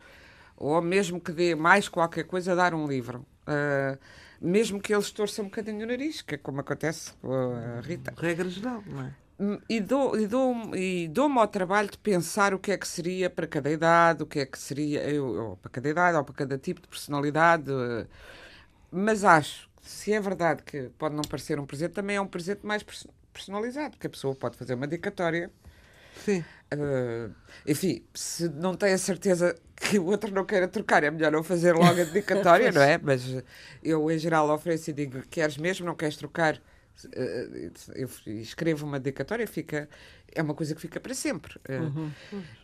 Ou 0.56 0.80
mesmo 0.80 1.20
que 1.20 1.30
dê 1.32 1.54
mais 1.54 1.88
qualquer 1.88 2.24
coisa, 2.24 2.56
dar 2.56 2.72
um 2.74 2.86
livro. 2.86 3.26
Ah, 3.46 3.98
mesmo 4.40 4.80
que 4.80 4.94
eles 4.94 5.10
torçam 5.10 5.44
um 5.44 5.48
bocadinho 5.48 5.84
o 5.84 5.86
nariz, 5.86 6.22
que 6.22 6.36
é 6.36 6.38
como 6.38 6.60
acontece 6.60 7.12
com 7.20 7.32
a 7.32 7.80
Rita. 7.82 8.14
Regra 8.16 8.48
geral, 8.48 8.82
não 8.86 9.02
é? 9.02 9.14
Hum, 9.38 9.58
E 9.68 9.80
dou- 9.80 10.18
e 10.18 10.26
dou- 10.28 10.76
e 10.76 11.08
dou-me 11.08 11.38
ao 11.38 11.48
trabalho 11.48 11.90
de 11.90 11.98
pensar 11.98 12.54
o 12.54 12.58
que 12.58 12.70
é 12.72 12.78
que 12.78 12.86
seria 12.88 13.28
para 13.28 13.46
cada 13.48 13.68
idade, 13.70 14.22
o 14.22 14.26
que 14.26 14.38
é 14.38 14.46
que 14.46 14.58
seria 14.58 15.02
eu, 15.10 15.58
para 15.60 15.70
cada 15.70 15.88
idade, 15.88 16.16
ou 16.16 16.24
para 16.24 16.34
cada 16.34 16.56
tipo 16.56 16.80
de 16.80 16.88
personalidade. 16.88 17.70
Mas 18.90 19.24
acho 19.24 19.68
se 19.84 20.12
é 20.12 20.20
verdade 20.20 20.62
que 20.62 20.90
pode 20.98 21.14
não 21.14 21.22
parecer 21.22 21.58
um 21.60 21.66
presente, 21.66 21.92
também 21.92 22.16
é 22.16 22.20
um 22.20 22.26
presente 22.26 22.64
mais 22.64 22.82
perso- 22.82 23.08
personalizado, 23.32 23.92
porque 23.92 24.06
a 24.06 24.10
pessoa 24.10 24.34
pode 24.34 24.56
fazer 24.56 24.74
uma 24.74 24.86
dedicatória. 24.86 25.50
Sim. 26.24 26.44
eh, 26.70 27.28
enfim, 27.66 28.04
se 28.14 28.48
não 28.48 28.74
tem 28.74 28.92
a 28.92 28.98
certeza 28.98 29.54
que 29.76 29.98
o 29.98 30.06
outro 30.06 30.30
não 30.32 30.44
queira 30.44 30.68
trocar, 30.68 31.02
é 31.04 31.10
melhor 31.10 31.32
não 31.32 31.42
fazer 31.42 31.74
logo 31.74 32.00
a 32.00 32.04
dedicatória, 32.04 32.72
não 32.72 32.82
é? 32.82 32.98
Mas 32.98 33.22
eu, 33.82 34.10
em 34.10 34.18
geral, 34.18 34.48
ofereço 34.50 34.90
e 34.90 34.92
digo: 34.92 35.22
queres 35.28 35.56
mesmo, 35.56 35.86
não 35.86 35.94
queres 35.94 36.16
trocar? 36.16 36.60
Eh, 37.12 37.70
Eu 37.94 38.08
escrevo 38.40 38.86
uma 38.86 38.98
dedicatória, 39.00 39.46
fica, 39.46 39.88
é 40.34 40.40
uma 40.42 40.54
coisa 40.54 40.74
que 40.74 40.80
fica 40.80 40.98
para 41.00 41.14
sempre. 41.14 41.54
Eh, 41.68 41.80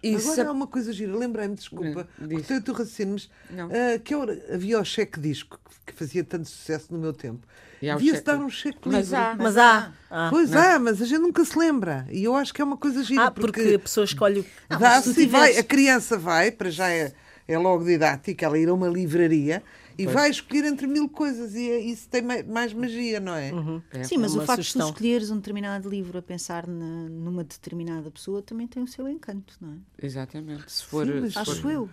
E 0.02 0.14
Agora 0.16 0.48
há 0.48 0.52
uma 0.52 0.66
coisa 0.66 0.92
gira, 0.92 1.16
lembrei-me, 1.16 1.54
desculpa, 1.54 2.08
cortei 2.18 2.56
o 2.56 2.62
teu 2.62 2.74
raciocínio, 2.74 3.14
mas 3.14 3.30
Não. 3.50 3.66
ah, 3.68 3.98
que 3.98 4.14
hora 4.14 4.40
havia 4.52 4.80
o 4.80 4.84
cheque 4.84 5.18
disco 5.20 5.58
que 5.86 5.92
fazia 5.92 6.22
tanto 6.24 6.48
sucesso 6.48 6.86
no 6.92 6.98
meu 6.98 7.12
tempo. 7.12 7.46
Devia-se 7.80 8.04
cheque- 8.18 8.24
dar 8.26 8.36
um 8.38 8.50
cheque 8.50 8.78
Mas 8.86 9.06
livre. 9.08 9.16
há. 9.16 9.34
Mas 9.36 9.56
há. 9.56 9.92
há. 10.10 10.28
Pois 10.30 10.54
há, 10.54 10.78
mas 10.78 11.00
a 11.02 11.04
gente 11.06 11.20
nunca 11.20 11.44
se 11.44 11.58
lembra. 11.58 12.06
E 12.10 12.22
eu 12.24 12.34
acho 12.36 12.52
que 12.54 12.60
é 12.60 12.64
uma 12.64 12.76
coisa 12.76 13.02
gira. 13.02 13.24
Ah, 13.24 13.30
porque 13.30 13.60
a 13.74 13.78
pessoa 13.78 14.04
escolhe. 14.04 14.40
o- 14.40 14.46
Ah, 14.68 14.78
mas 14.78 14.80
Dá-se 14.80 15.14
se 15.14 15.22
e 15.22 15.26
vai, 15.26 15.56
a 15.58 15.62
criança 15.64 16.16
vai, 16.18 16.50
para 16.52 16.70
já 16.70 16.88
é, 16.90 17.12
é 17.48 17.58
logo 17.58 17.84
didática, 17.84 18.44
ela 18.46 18.58
ir 18.58 18.68
a 18.68 18.74
uma 18.74 18.86
livraria 18.88 19.62
e 19.98 20.06
vai 20.06 20.30
escolher 20.30 20.64
entre 20.64 20.86
mil 20.86 21.08
coisas 21.08 21.54
e 21.54 21.70
é- 21.70 21.80
isso 21.80 22.08
tem 22.08 22.22
mai- 22.22 22.42
mais 22.42 22.72
magia, 22.72 23.20
não 23.20 23.34
é? 23.34 23.50
é, 23.92 24.04
Sim, 24.04 24.18
mas 24.18 24.34
o 24.34 24.40
facto 24.42 24.60
de 24.60 24.66
sugestão. 24.68 24.88
tu 24.90 24.94
escolheres 24.94 25.30
um 25.30 25.36
determinado 25.36 25.88
livro 25.88 26.18
a 26.18 26.22
pensar 26.22 26.66
na- 26.66 27.08
numa 27.08 27.44
determinada 27.44 28.10
pessoa 28.10 28.40
também 28.42 28.66
tem 28.66 28.82
o 28.82 28.86
seu 28.88 29.08
encanto, 29.08 29.54
não 29.60 29.74
é? 29.74 29.76
Exatamente. 30.06 30.70
Se 30.70 30.84
for, 30.84 31.06
Sim, 31.06 31.20
mas- 31.20 31.32
se 31.32 31.38
Acho 31.38 31.62
for- 31.62 31.70
eu. 31.72 31.90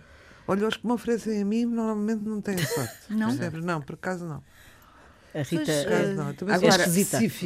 Olha, 0.50 0.66
os 0.66 0.76
que 0.78 0.86
me 0.86 0.92
oferecem 0.92 1.42
a 1.42 1.44
mim 1.44 1.66
normalmente 1.66 2.24
não 2.24 2.40
têm 2.40 2.56
sorte. 2.56 2.94
Não? 3.10 3.28
Percebes? 3.28 3.62
Não, 3.64 3.82
por 3.82 3.94
acaso 3.94 4.24
não. 4.24 4.42
A 5.38 5.42
Rita. 5.42 5.64
Pois, 5.64 5.84
Por 5.84 5.92
eh, 5.92 6.14
não. 6.14 6.34
Sou 6.36 6.50
Agora. 6.50 6.84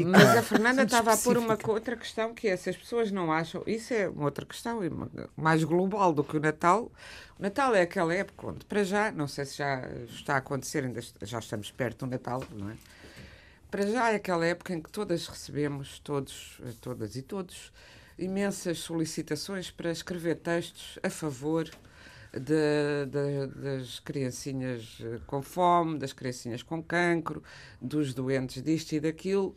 Mas 0.07 0.37
a 0.37 0.43
Fernanda 0.43 0.83
estava 0.85 1.13
a 1.13 1.17
pôr 1.17 1.37
uma 1.37 1.59
outra 1.69 1.95
questão 1.97 2.35
que 2.35 2.49
é 2.49 2.57
se 2.57 2.71
as 2.71 2.77
pessoas 2.77 3.11
não 3.11 3.31
acham, 3.31 3.63
isso 3.67 3.93
é 3.93 4.09
uma 4.09 4.25
outra 4.25 4.47
questão 4.47 4.83
e 4.83 4.91
mais 5.37 5.63
global 5.63 6.13
do 6.13 6.25
que 6.25 6.37
o 6.37 6.41
Natal. 6.41 6.91
O 7.39 7.43
Natal 7.43 7.75
é 7.75 7.83
aquela 7.83 8.15
época 8.15 8.47
onde, 8.47 8.65
para 8.65 8.83
já, 8.83 9.13
não 9.13 9.29
sei 9.29 9.45
se 9.45 9.59
já 9.59 9.87
está 10.09 10.35
a 10.35 10.39
acontecer, 10.39 10.85
ainda 10.85 11.01
já 11.23 11.39
estamos 11.39 11.71
perto 11.71 12.07
do 12.07 12.11
Natal, 12.11 12.43
não 12.51 12.71
é? 12.71 12.77
Para 13.71 13.87
já 13.87 14.11
é 14.11 14.17
aquela 14.17 14.47
época 14.47 14.75
em 14.75 14.81
que 14.81 14.91
todas 14.91 15.27
recebemos, 15.27 15.99
todos, 15.99 16.61
todas 16.81 17.17
e 17.17 17.23
todos, 17.23 17.73
imensas 18.19 18.79
solicitações 18.79 19.71
para 19.71 19.91
escrever 19.91 20.37
textos 20.37 20.99
a 21.03 21.11
favor 21.11 21.71
de- 22.41 23.07
de- 23.07 23.47
das 23.79 24.01
criancinhas 24.01 24.99
eh, 25.03 25.21
com 25.27 25.43
fome, 25.43 25.99
das 25.99 26.13
criancinhas 26.13 26.63
com 26.63 26.83
cancro, 26.83 27.43
dos 27.81 28.15
doentes 28.15 28.63
disto 28.63 28.93
e 28.93 29.01
daquilo. 29.01 29.57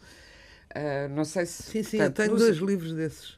Ah, 0.75 1.07
não 1.09 1.25
sei 1.25 1.45
se. 1.45 1.73
Sim, 1.73 1.83
sim, 1.83 1.97
portanto, 1.97 2.07
eu 2.07 2.13
tenho 2.13 2.35
dois 2.37 2.57
livros 2.57 2.93
desses. 2.93 3.37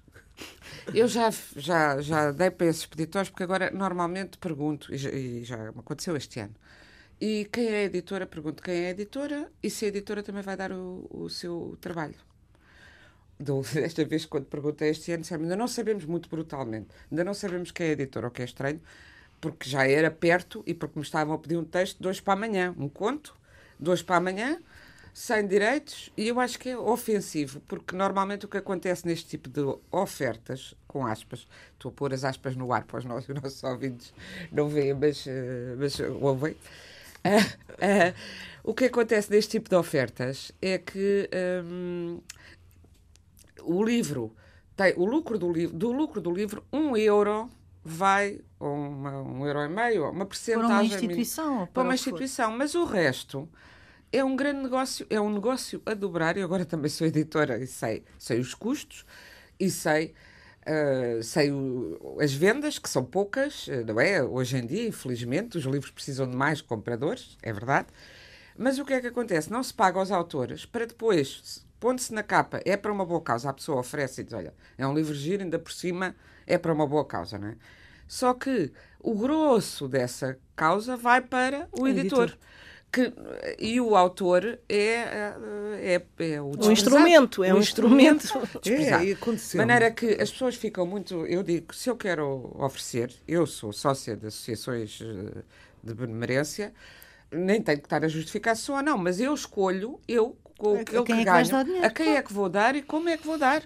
eu 0.93 1.07
já, 1.07 1.29
já, 1.55 2.01
já 2.01 2.31
dei 2.31 2.51
para 2.51 2.67
esses 2.67 2.85
peditórios, 2.85 3.29
porque 3.29 3.43
agora 3.43 3.71
normalmente 3.71 4.37
pergunto, 4.37 4.93
e 4.93 4.97
já, 4.97 5.09
e 5.11 5.43
já 5.43 5.69
aconteceu 5.69 6.15
este 6.15 6.39
ano. 6.39 6.55
E 7.21 7.45
quem 7.51 7.67
é 7.67 7.77
a 7.79 7.83
editora? 7.83 8.27
Pergunto 8.27 8.63
quem 8.63 8.75
é 8.85 8.89
editora 8.91 9.51
e 9.63 9.69
se 9.69 9.85
a 9.85 9.87
editora 9.89 10.23
também 10.23 10.43
vai 10.43 10.57
dar 10.57 10.71
o, 10.71 11.07
o 11.11 11.29
seu 11.29 11.77
trabalho. 11.81 12.15
Desta 13.73 14.03
vez, 14.11 14.25
quando 14.25 14.45
perguntei 14.47 14.89
este 14.89 15.11
ano, 15.11 15.23
ainda 15.31 15.55
não 15.55 15.67
sabemos 15.67 16.05
muito 16.05 16.27
brutalmente, 16.29 16.89
ainda 17.11 17.23
não 17.23 17.33
sabemos 17.35 17.71
quem 17.71 17.87
é 17.87 17.91
editora, 17.91 18.27
o 18.27 18.31
que 18.31 18.41
é 18.41 18.45
estranho, 18.45 18.81
porque 19.39 19.69
já 19.69 19.87
era 19.87 20.09
perto 20.09 20.63
e 20.65 20.73
porque 20.73 20.97
me 20.97 21.05
estavam 21.05 21.33
a 21.33 21.37
pedir 21.37 21.57
um 21.57 21.63
texto 21.63 22.01
dois 22.01 22.19
para 22.19 22.33
amanhã, 22.33 22.73
um 22.77 22.89
conto, 22.89 23.35
dois 23.79 24.01
para 24.01 24.17
amanhã, 24.17 24.59
sem 25.13 25.47
direitos, 25.47 26.11
e 26.15 26.27
eu 26.27 26.39
acho 26.39 26.59
que 26.59 26.69
é 26.69 26.77
ofensivo, 26.77 27.59
porque 27.61 27.95
normalmente 27.95 28.45
o 28.45 28.47
que 28.47 28.57
acontece 28.57 29.05
neste 29.05 29.27
tipo 29.27 29.49
de 29.49 29.61
ofertas, 29.91 30.75
com 30.87 31.07
aspas, 31.07 31.47
estou 31.73 31.89
a 31.89 31.91
pôr 31.91 32.13
as 32.13 32.23
aspas 32.23 32.55
no 32.55 32.71
ar 32.71 32.83
para 32.83 32.99
os 32.99 33.05
nossos, 33.05 33.29
os 33.35 33.41
nossos 33.41 33.63
ouvintes 33.63 34.13
não 34.51 34.69
veem, 34.69 34.93
mas, 34.93 35.25
eh, 35.25 35.75
mas 35.75 35.99
ouvem. 35.99 36.55
Ah, 37.23 37.29
ah, 37.81 38.13
o 38.63 38.75
que 38.75 38.85
acontece 38.85 39.31
neste 39.31 39.51
tipo 39.51 39.69
de 39.69 39.75
ofertas 39.75 40.51
é 40.61 40.77
que 40.77 41.27
hum, 41.63 42.21
o 43.63 43.83
livro 43.83 44.35
tem 44.75 44.93
o 44.97 45.05
lucro 45.05 45.39
do 45.39 45.51
livro, 45.51 45.75
do 45.75 45.91
lucro 45.91 46.21
do 46.21 46.31
livro, 46.31 46.63
um 46.71 46.95
euro 46.95 47.49
vai, 47.93 48.39
ou 48.59 48.73
uma, 48.75 49.21
um 49.21 49.45
euro 49.45 49.61
e 49.61 49.69
meio, 49.69 50.03
ou 50.05 50.11
uma 50.11 50.25
Para 50.25 50.27
percentagem. 50.27 50.67
uma 50.67 50.83
mínima 50.83 50.95
instituição. 51.13 51.59
ou 51.61 51.67
para 51.67 51.83
uma 51.83 51.93
instituição, 51.95 52.51
mas 52.51 52.75
o 52.75 52.85
resto 52.85 53.49
é 54.11 54.23
um 54.23 54.35
grande 54.35 54.61
negócio, 54.63 55.05
é 55.09 55.19
um 55.19 55.29
negócio 55.33 55.81
a 55.85 55.93
dobrar. 55.93 56.37
Eu 56.37 56.45
agora 56.45 56.65
também 56.65 56.89
sou 56.89 57.07
editora 57.07 57.57
e 57.59 57.67
sei, 57.67 58.03
sei 58.17 58.39
os 58.39 58.53
custos 58.53 59.05
e 59.59 59.69
sei, 59.69 60.13
ah, 60.65 61.21
sei 61.23 61.51
o- 61.51 62.17
as 62.21 62.33
vendas, 62.33 62.79
que 62.79 62.89
são 62.89 63.03
poucas, 63.05 63.67
eh, 63.69 63.83
não 63.83 63.99
é? 63.99 64.21
Hoje 64.23 64.57
em 64.57 64.65
dia, 64.65 64.87
infelizmente, 64.87 65.57
os 65.57 65.65
livros 65.65 65.91
precisam 65.91 66.29
de 66.29 66.35
mais 66.35 66.61
compradores, 66.61 67.37
é 67.41 67.51
verdade. 67.53 67.87
Mas 68.57 68.79
o 68.79 68.85
que 68.85 68.93
é 68.93 69.01
que 69.01 69.07
acontece? 69.07 69.51
Não 69.51 69.61
se 69.63 69.73
paga 69.73 69.99
aos 69.99 70.11
autores 70.11 70.65
para 70.65 70.85
depois, 70.85 71.41
se- 71.43 71.61
pondo-se 71.79 72.13
na 72.13 72.23
capa, 72.23 72.59
é 72.65 72.75
para 72.75 72.91
uma 72.91 73.05
boa 73.05 73.21
causa, 73.21 73.49
a 73.49 73.53
pessoa 73.53 73.79
oferece 73.79 74.21
e 74.21 74.23
diz: 74.23 74.33
Olha, 74.33 74.53
é 74.77 74.87
um 74.87 74.93
livro 74.93 75.13
giro, 75.13 75.43
ainda 75.43 75.59
por 75.59 75.71
cima 75.71 76.15
é 76.47 76.57
para 76.57 76.73
uma 76.73 76.87
boa 76.87 77.05
causa, 77.05 77.37
não 77.37 77.49
é? 77.49 77.55
Só 78.07 78.33
que 78.33 78.71
o 78.99 79.13
grosso 79.15 79.87
dessa 79.87 80.39
causa 80.55 80.95
vai 80.97 81.21
para 81.21 81.67
o 81.71 81.83
O 81.83 81.87
editor. 81.87 82.23
editor. 82.29 82.39
Que, 82.89 83.13
e 83.59 83.81
o 83.81 83.97
autor 83.97 84.57
é, 84.69 85.33
é, 85.81 86.01
é 86.19 86.41
o 86.41 86.51
Um 86.57 86.71
instrumento, 86.71 87.43
é 87.43 87.53
um 87.53 87.59
instrumento. 87.59 88.23
desprezado. 88.63 89.03
É, 89.03 89.07
e 89.07 89.07
De 89.07 89.13
aconteceu. 89.13 89.57
maneira 89.57 89.91
que 89.91 90.05
as 90.21 90.31
pessoas 90.31 90.55
ficam 90.55 90.85
muito. 90.85 91.25
Eu 91.25 91.43
digo, 91.43 91.75
se 91.75 91.89
eu 91.89 91.97
quero 91.97 92.49
oferecer, 92.57 93.13
eu 93.27 93.45
sou 93.45 93.73
sócia 93.73 94.15
de 94.15 94.27
associações 94.27 94.99
eh, 95.01 95.41
de 95.83 95.93
benemerência, 95.93 96.73
nem 97.29 97.61
tenho 97.61 97.79
que 97.79 97.85
estar 97.87 98.05
a 98.05 98.07
justificar 98.07 98.55
se 98.55 98.63
sou 98.63 98.77
ou 98.77 98.81
não, 98.81 98.97
mas 98.97 99.19
eu 99.19 99.33
escolho, 99.33 99.99
eu, 100.07 100.37
com 100.57 100.75
o 100.81 100.85
que 100.85 100.95
eu 100.95 101.01
a 101.01 101.05
quem 101.05 101.15
é 101.15 101.19
que 101.19 101.25
ganho, 101.25 101.49
dar 101.49 101.63
dinheiro, 101.65 101.85
a 101.85 101.89
quem 101.89 102.15
é 102.15 102.21
que 102.23 102.31
vou 102.33 102.47
dar 102.47 102.73
e 102.77 102.81
como 102.81 103.09
é 103.09 103.17
que 103.17 103.27
vou 103.27 103.37
dar. 103.37 103.63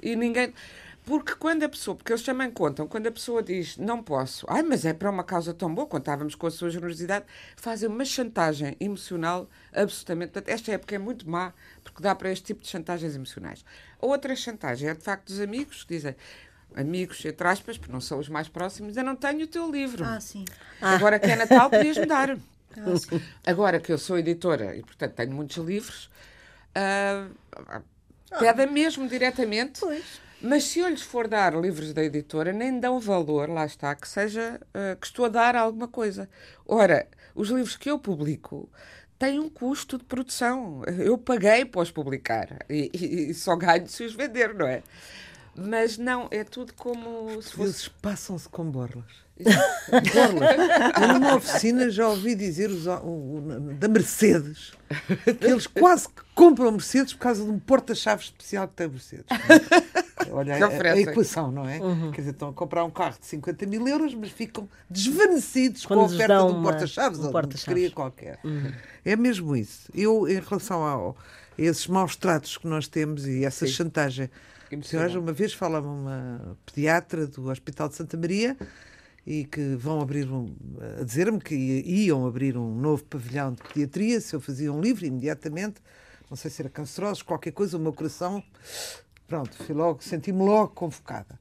E 0.00 0.14
ninguém. 0.14 0.54
Porque 1.04 1.34
quando 1.34 1.62
a 1.62 1.68
pessoa, 1.68 1.96
porque 1.96 2.12
eles 2.12 2.22
também 2.22 2.50
contam, 2.50 2.86
quando 2.86 3.06
a 3.06 3.10
pessoa 3.10 3.42
diz 3.42 3.76
não 3.76 4.02
posso, 4.02 4.46
ai, 4.48 4.62
mas 4.62 4.84
é 4.84 4.92
para 4.92 5.10
uma 5.10 5.24
causa 5.24 5.52
tão 5.54 5.74
boa, 5.74 5.86
contávamos 5.86 6.34
com 6.34 6.46
a 6.46 6.50
sua 6.50 6.70
generosidade, 6.70 7.24
fazem 7.56 7.88
uma 7.88 8.04
chantagem 8.04 8.76
emocional 8.78 9.48
absolutamente. 9.72 10.32
Portanto, 10.32 10.54
esta 10.54 10.72
época 10.72 10.94
é 10.94 10.98
muito 10.98 11.28
má, 11.28 11.52
porque 11.82 12.02
dá 12.02 12.14
para 12.14 12.30
este 12.30 12.44
tipo 12.44 12.62
de 12.62 12.68
chantagens 12.68 13.14
emocionais. 13.14 13.64
A 14.00 14.06
outra 14.06 14.36
chantagem 14.36 14.88
é 14.88 14.94
de 14.94 15.02
facto 15.02 15.26
dos 15.26 15.40
amigos 15.40 15.84
que 15.84 15.94
dizem. 15.94 16.14
Amigos, 16.72 17.24
entre 17.24 17.48
aspas, 17.48 17.76
porque 17.76 17.92
não 17.92 18.00
são 18.00 18.20
os 18.20 18.28
mais 18.28 18.46
próximos, 18.46 18.96
eu 18.96 19.02
não 19.02 19.16
tenho 19.16 19.42
o 19.42 19.46
teu 19.48 19.68
livro. 19.68 20.04
Ah, 20.04 20.20
sim. 20.20 20.44
Agora 20.80 21.18
que 21.18 21.26
é 21.26 21.34
Natal, 21.34 21.68
podias-me 21.68 22.06
dar. 22.06 22.36
Ah. 22.72 23.50
Agora 23.50 23.80
que 23.80 23.92
eu 23.92 23.98
sou 23.98 24.16
editora 24.16 24.76
e, 24.76 24.82
portanto, 24.82 25.14
tenho 25.14 25.32
muitos 25.32 25.56
livros, 25.56 26.08
ah, 26.72 27.26
pedem 28.38 28.70
mesmo 28.70 29.08
diretamente. 29.08 29.80
Pois. 29.80 30.20
Mas 30.42 30.64
se 30.64 30.78
eu 30.78 30.88
lhes 30.88 31.02
for 31.02 31.28
dar 31.28 31.54
livros 31.54 31.92
da 31.92 32.02
editora, 32.02 32.52
nem 32.52 32.80
dão 32.80 32.98
valor, 32.98 33.48
lá 33.48 33.66
está, 33.66 33.94
que 33.94 34.08
seja 34.08 34.60
ah, 34.72 34.96
que 34.98 35.06
estou 35.06 35.26
a 35.26 35.28
dar 35.28 35.54
alguma 35.54 35.86
coisa. 35.86 36.28
Ora, 36.66 37.06
os 37.34 37.48
livros 37.48 37.76
que 37.76 37.90
eu 37.90 37.98
publico 37.98 38.68
tem 39.18 39.38
um 39.38 39.50
custo 39.50 39.98
de 39.98 40.04
produção. 40.04 40.82
Eu 40.98 41.18
paguei 41.18 41.66
para 41.66 41.82
os 41.82 41.90
publicar 41.90 42.64
e, 42.70 42.90
e, 42.94 43.30
e 43.30 43.34
só 43.34 43.54
ganho 43.54 43.86
se 43.86 44.02
os 44.02 44.14
vender, 44.14 44.54
não 44.54 44.66
é? 44.66 44.82
Mas 45.54 45.98
não, 45.98 46.26
é 46.30 46.42
tudo 46.42 46.72
como 46.72 47.36
os 47.36 47.46
se 47.46 47.52
fosse. 47.52 47.90
passam-se 48.00 48.48
com 48.48 48.64
borlas. 48.64 49.04
borlas. 49.38 51.02
Eu 51.02 51.08
numa 51.08 51.34
oficina 51.34 51.90
já 51.90 52.08
ouvi 52.08 52.34
dizer 52.34 52.70
os, 52.70 52.86
o, 52.86 52.90
o, 52.90 53.74
da 53.78 53.88
Mercedes 53.88 54.72
que 55.38 55.46
eles 55.46 55.66
quase 55.66 56.08
que 56.08 56.22
compram 56.34 56.72
Mercedes 56.72 57.12
por 57.12 57.20
causa 57.20 57.44
de 57.44 57.50
um 57.50 57.58
porta-chaves 57.58 58.26
especial 58.26 58.68
que 58.68 58.74
tem 58.74 58.88
Mercedes. 58.88 59.26
Olha 60.32 60.54
a, 60.54 60.92
a, 60.92 61.00
equação, 61.00 61.50
não 61.50 61.68
é? 61.68 61.78
Uhum. 61.78 62.10
Quer 62.10 62.20
dizer, 62.20 62.30
estão 62.32 62.48
a 62.48 62.52
comprar 62.52 62.84
um 62.84 62.90
carro 62.90 63.18
de 63.18 63.26
50 63.26 63.66
mil 63.66 63.86
euros, 63.86 64.14
mas 64.14 64.30
ficam 64.30 64.68
desvanecidos 64.88 65.84
Quando 65.84 66.00
com 66.00 66.04
a 66.04 66.08
oferta 66.08 66.36
de 66.36 66.52
um 66.52 66.62
porta-chaves 66.62 67.18
um 67.20 67.26
ou 67.26 67.32
porta 67.32 67.56
de 67.56 67.80
uma 67.80 67.90
qualquer. 67.90 68.38
Uhum. 68.44 68.72
É 69.04 69.16
mesmo 69.16 69.56
isso. 69.56 69.90
Eu, 69.94 70.28
em 70.28 70.40
relação 70.40 70.82
ao, 70.82 71.16
a 71.58 71.62
esses 71.62 71.86
maus 71.86 72.16
tratos 72.16 72.56
que 72.56 72.66
nós 72.66 72.88
temos 72.88 73.26
e 73.26 73.44
essa 73.44 73.66
Sim. 73.66 73.72
chantagem. 73.72 74.30
Senhora, 74.84 75.18
uma 75.18 75.32
vez 75.32 75.52
falava 75.52 75.88
uma 75.88 76.56
pediatra 76.64 77.26
do 77.26 77.50
Hospital 77.50 77.88
de 77.88 77.96
Santa 77.96 78.16
Maria 78.16 78.56
e 79.26 79.44
que 79.44 79.74
vão 79.74 80.00
abrir 80.00 80.30
um, 80.30 80.54
a 81.00 81.02
dizer-me 81.02 81.40
que 81.40 81.54
iam 81.54 82.24
abrir 82.26 82.56
um 82.56 82.74
novo 82.74 83.04
pavilhão 83.04 83.52
de 83.52 83.62
pediatria 83.62 84.20
se 84.20 84.34
eu 84.34 84.40
fazia 84.40 84.72
um 84.72 84.80
livro 84.80 85.04
imediatamente 85.04 85.80
não 86.30 86.36
sei 86.36 86.48
se 86.48 86.62
era 86.62 86.70
cancerosos, 86.70 87.22
qualquer 87.22 87.50
coisa, 87.50 87.76
o 87.76 87.80
meu 87.80 87.92
coração 87.92 88.42
Pronto, 89.30 89.56
fui 89.58 89.72
logo, 89.72 90.02
senti-me 90.02 90.42
logo 90.42 90.74
convocada. 90.74 91.38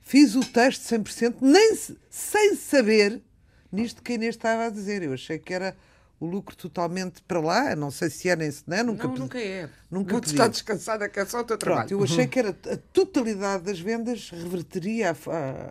Fiz 0.00 0.34
o 0.34 0.40
texto 0.40 0.82
100%, 0.82 1.36
nem 1.40 1.78
sem 2.10 2.56
saber 2.56 3.22
nisto 3.70 4.02
que 4.02 4.10
a 4.10 4.14
Inês 4.16 4.34
estava 4.34 4.66
a 4.66 4.70
dizer. 4.70 5.04
Eu 5.04 5.12
achei 5.12 5.38
que 5.38 5.54
era 5.54 5.76
o 6.18 6.26
lucro 6.26 6.56
totalmente 6.56 7.22
para 7.22 7.38
lá, 7.38 7.76
não 7.76 7.92
sei 7.92 8.10
se 8.10 8.28
é 8.28 8.34
nem 8.34 8.50
se 8.50 8.64
não 8.66 8.76
é, 8.76 8.82
nunca 8.82 9.06
Não, 9.06 9.14
nunca 9.14 9.38
é. 9.38 9.70
Nunca 9.88 10.14
Vou 10.14 10.20
estar 10.20 10.48
descansada 10.48 11.08
que 11.08 11.20
é 11.20 11.24
só 11.24 11.42
o 11.42 11.44
teu 11.44 11.56
trabalho. 11.56 11.86
Pronto, 11.86 12.00
eu 12.00 12.02
achei 12.02 12.26
que 12.26 12.40
era 12.40 12.50
a 12.50 12.76
totalidade 12.92 13.62
das 13.62 13.78
vendas 13.78 14.30
reverteria 14.30 15.16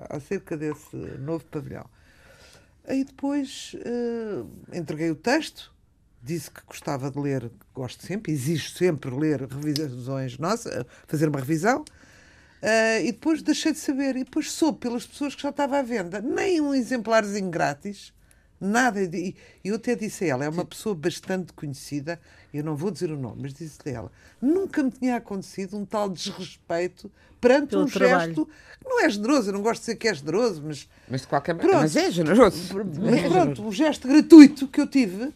acerca 0.10 0.56
desse 0.56 0.96
novo 1.20 1.44
pavilhão. 1.48 1.86
Aí 2.88 3.04
depois 3.04 3.76
uh, 3.76 4.50
entreguei 4.72 5.12
o 5.12 5.16
texto, 5.16 5.75
disse 6.26 6.50
que 6.50 6.62
gostava 6.66 7.12
de 7.12 7.20
ler, 7.20 7.52
gosto 7.74 8.04
sempre, 8.04 8.34
exijo 8.34 8.72
sempre 8.72 9.12
ler 9.12 9.42
revisões 9.42 10.38
nossas, 10.38 10.86
fazer 11.08 11.30
uma 11.30 11.40
revisão. 11.40 11.86
Uh, 12.62 13.02
e 13.04 13.12
depois 13.12 13.44
deixei 13.44 13.72
de 13.72 13.78
saber. 13.78 14.16
E 14.16 14.24
depois 14.24 14.52
soube 14.52 14.80
pelas 14.80 15.06
pessoas 15.06 15.36
que 15.36 15.44
já 15.44 15.50
estava 15.50 15.78
à 15.78 15.84
venda. 15.84 16.20
Nem 16.20 16.60
um 16.60 16.74
exemplarzinho 16.74 17.50
grátis, 17.52 18.12
nada. 18.66 19.02
E 19.02 19.36
eu 19.64 19.76
até 19.76 19.96
disse 19.96 20.26
a 20.26 20.28
ela, 20.28 20.46
é 20.46 20.50
uma 20.50 20.66
pessoa 20.66 20.96
bastante 20.96 21.54
conhecida, 21.54 22.20
eu 22.54 22.64
não 22.64 22.76
vou 22.76 22.92
dizer 22.92 23.12
o 23.12 23.18
nome, 23.18 23.44
mas 23.44 23.54
disse-lhe 23.54 23.94
ela, 23.94 24.12
nunca 24.42 24.84
me 24.84 24.92
tinha 24.92 25.18
acontecido 25.18 25.78
um 25.78 25.86
tal 25.86 26.10
desrespeito 26.10 27.12
perante 27.40 27.70
Pelo 27.70 27.84
um 27.84 27.86
trabalho. 27.86 28.34
gesto 28.34 28.46
que 28.46 28.90
não 28.90 29.02
é 29.02 29.10
generoso, 29.10 29.50
eu 29.50 29.54
não 29.54 29.62
gosto 29.62 29.82
de 29.82 29.86
dizer 29.86 29.96
que 29.96 30.08
é 30.08 30.14
generoso, 30.14 30.64
mas. 30.66 30.90
Mas 31.08 31.22
de 31.22 31.28
qualquer 31.28 31.56
maneira. 31.56 31.80
Mas 31.80 31.96
é 31.96 32.12
generoso. 32.12 32.58
Mas 33.00 33.14
é 33.14 33.30
pronto, 33.30 33.64
um 33.64 33.72
gesto 33.72 34.08
gratuito 34.08 34.68
que 34.68 34.82
eu 34.82 34.88
tive, 34.88 35.34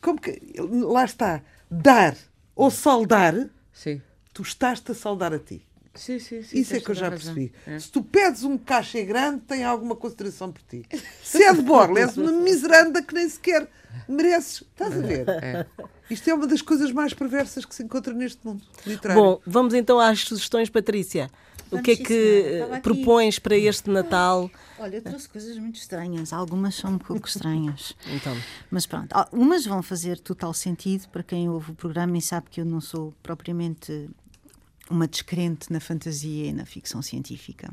como 0.00 0.20
que. 0.20 0.40
Lá 0.58 1.04
está, 1.04 1.42
dar 1.70 2.16
ou 2.54 2.70
saudar, 2.70 3.34
sim. 3.72 4.00
tu 4.32 4.42
estás-te 4.42 4.92
a 4.92 4.94
saudar 4.94 5.32
a 5.32 5.38
ti. 5.38 5.64
Sim, 5.94 6.18
sim, 6.18 6.42
sim, 6.42 6.58
Isso 6.58 6.74
é 6.74 6.80
que 6.80 6.90
eu 6.90 6.94
já 6.94 7.10
percebi. 7.10 7.52
É. 7.66 7.78
Se 7.78 7.90
tu 7.90 8.02
pedes 8.02 8.44
um 8.44 8.56
cachê 8.56 9.04
grande, 9.04 9.42
tem 9.42 9.62
alguma 9.62 9.94
consideração 9.94 10.50
por 10.50 10.62
ti. 10.62 10.86
Se 11.22 11.42
é 11.42 11.52
de 11.52 11.62
borla, 11.62 12.00
és 12.00 12.16
uma 12.16 12.32
miseranda 12.32 13.02
que 13.02 13.14
nem 13.14 13.28
sequer 13.28 13.68
mereces. 14.08 14.62
Estás 14.62 14.96
a 14.96 15.00
ver? 15.00 15.28
É. 15.28 15.66
Isto 16.10 16.30
é 16.30 16.34
uma 16.34 16.46
das 16.46 16.62
coisas 16.62 16.90
mais 16.92 17.12
perversas 17.12 17.64
que 17.64 17.74
se 17.74 17.82
encontra 17.82 18.12
neste 18.14 18.44
mundo 18.44 18.62
literário. 18.86 19.22
Bom, 19.22 19.40
vamos 19.46 19.74
então 19.74 20.00
às 20.00 20.20
sugestões, 20.20 20.70
Patrícia. 20.70 21.30
Vamos 21.70 21.80
o 21.80 21.82
que 21.82 21.90
é 21.92 21.96
que 21.96 22.80
propões 22.82 23.38
para 23.38 23.56
este 23.56 23.88
Natal? 23.88 24.50
Olha, 24.78 24.96
eu 24.96 25.02
trouxe 25.02 25.28
coisas 25.28 25.56
muito 25.56 25.76
estranhas. 25.76 26.32
Algumas 26.32 26.74
são 26.74 26.92
um 26.92 26.98
pouco 26.98 27.26
estranhas. 27.26 27.94
então. 28.14 28.36
Mas 28.70 28.84
pronto, 28.84 29.14
umas 29.32 29.64
vão 29.64 29.82
fazer 29.82 30.18
total 30.18 30.52
sentido 30.52 31.08
para 31.08 31.22
quem 31.22 31.48
ouve 31.48 31.72
o 31.72 31.74
programa 31.74 32.18
e 32.18 32.22
sabe 32.22 32.48
que 32.50 32.60
eu 32.60 32.64
não 32.64 32.80
sou 32.80 33.14
propriamente 33.22 34.10
uma 34.90 35.06
descrente 35.06 35.72
na 35.72 35.80
fantasia 35.80 36.46
e 36.46 36.52
na 36.52 36.66
ficção 36.66 37.02
científica. 37.02 37.72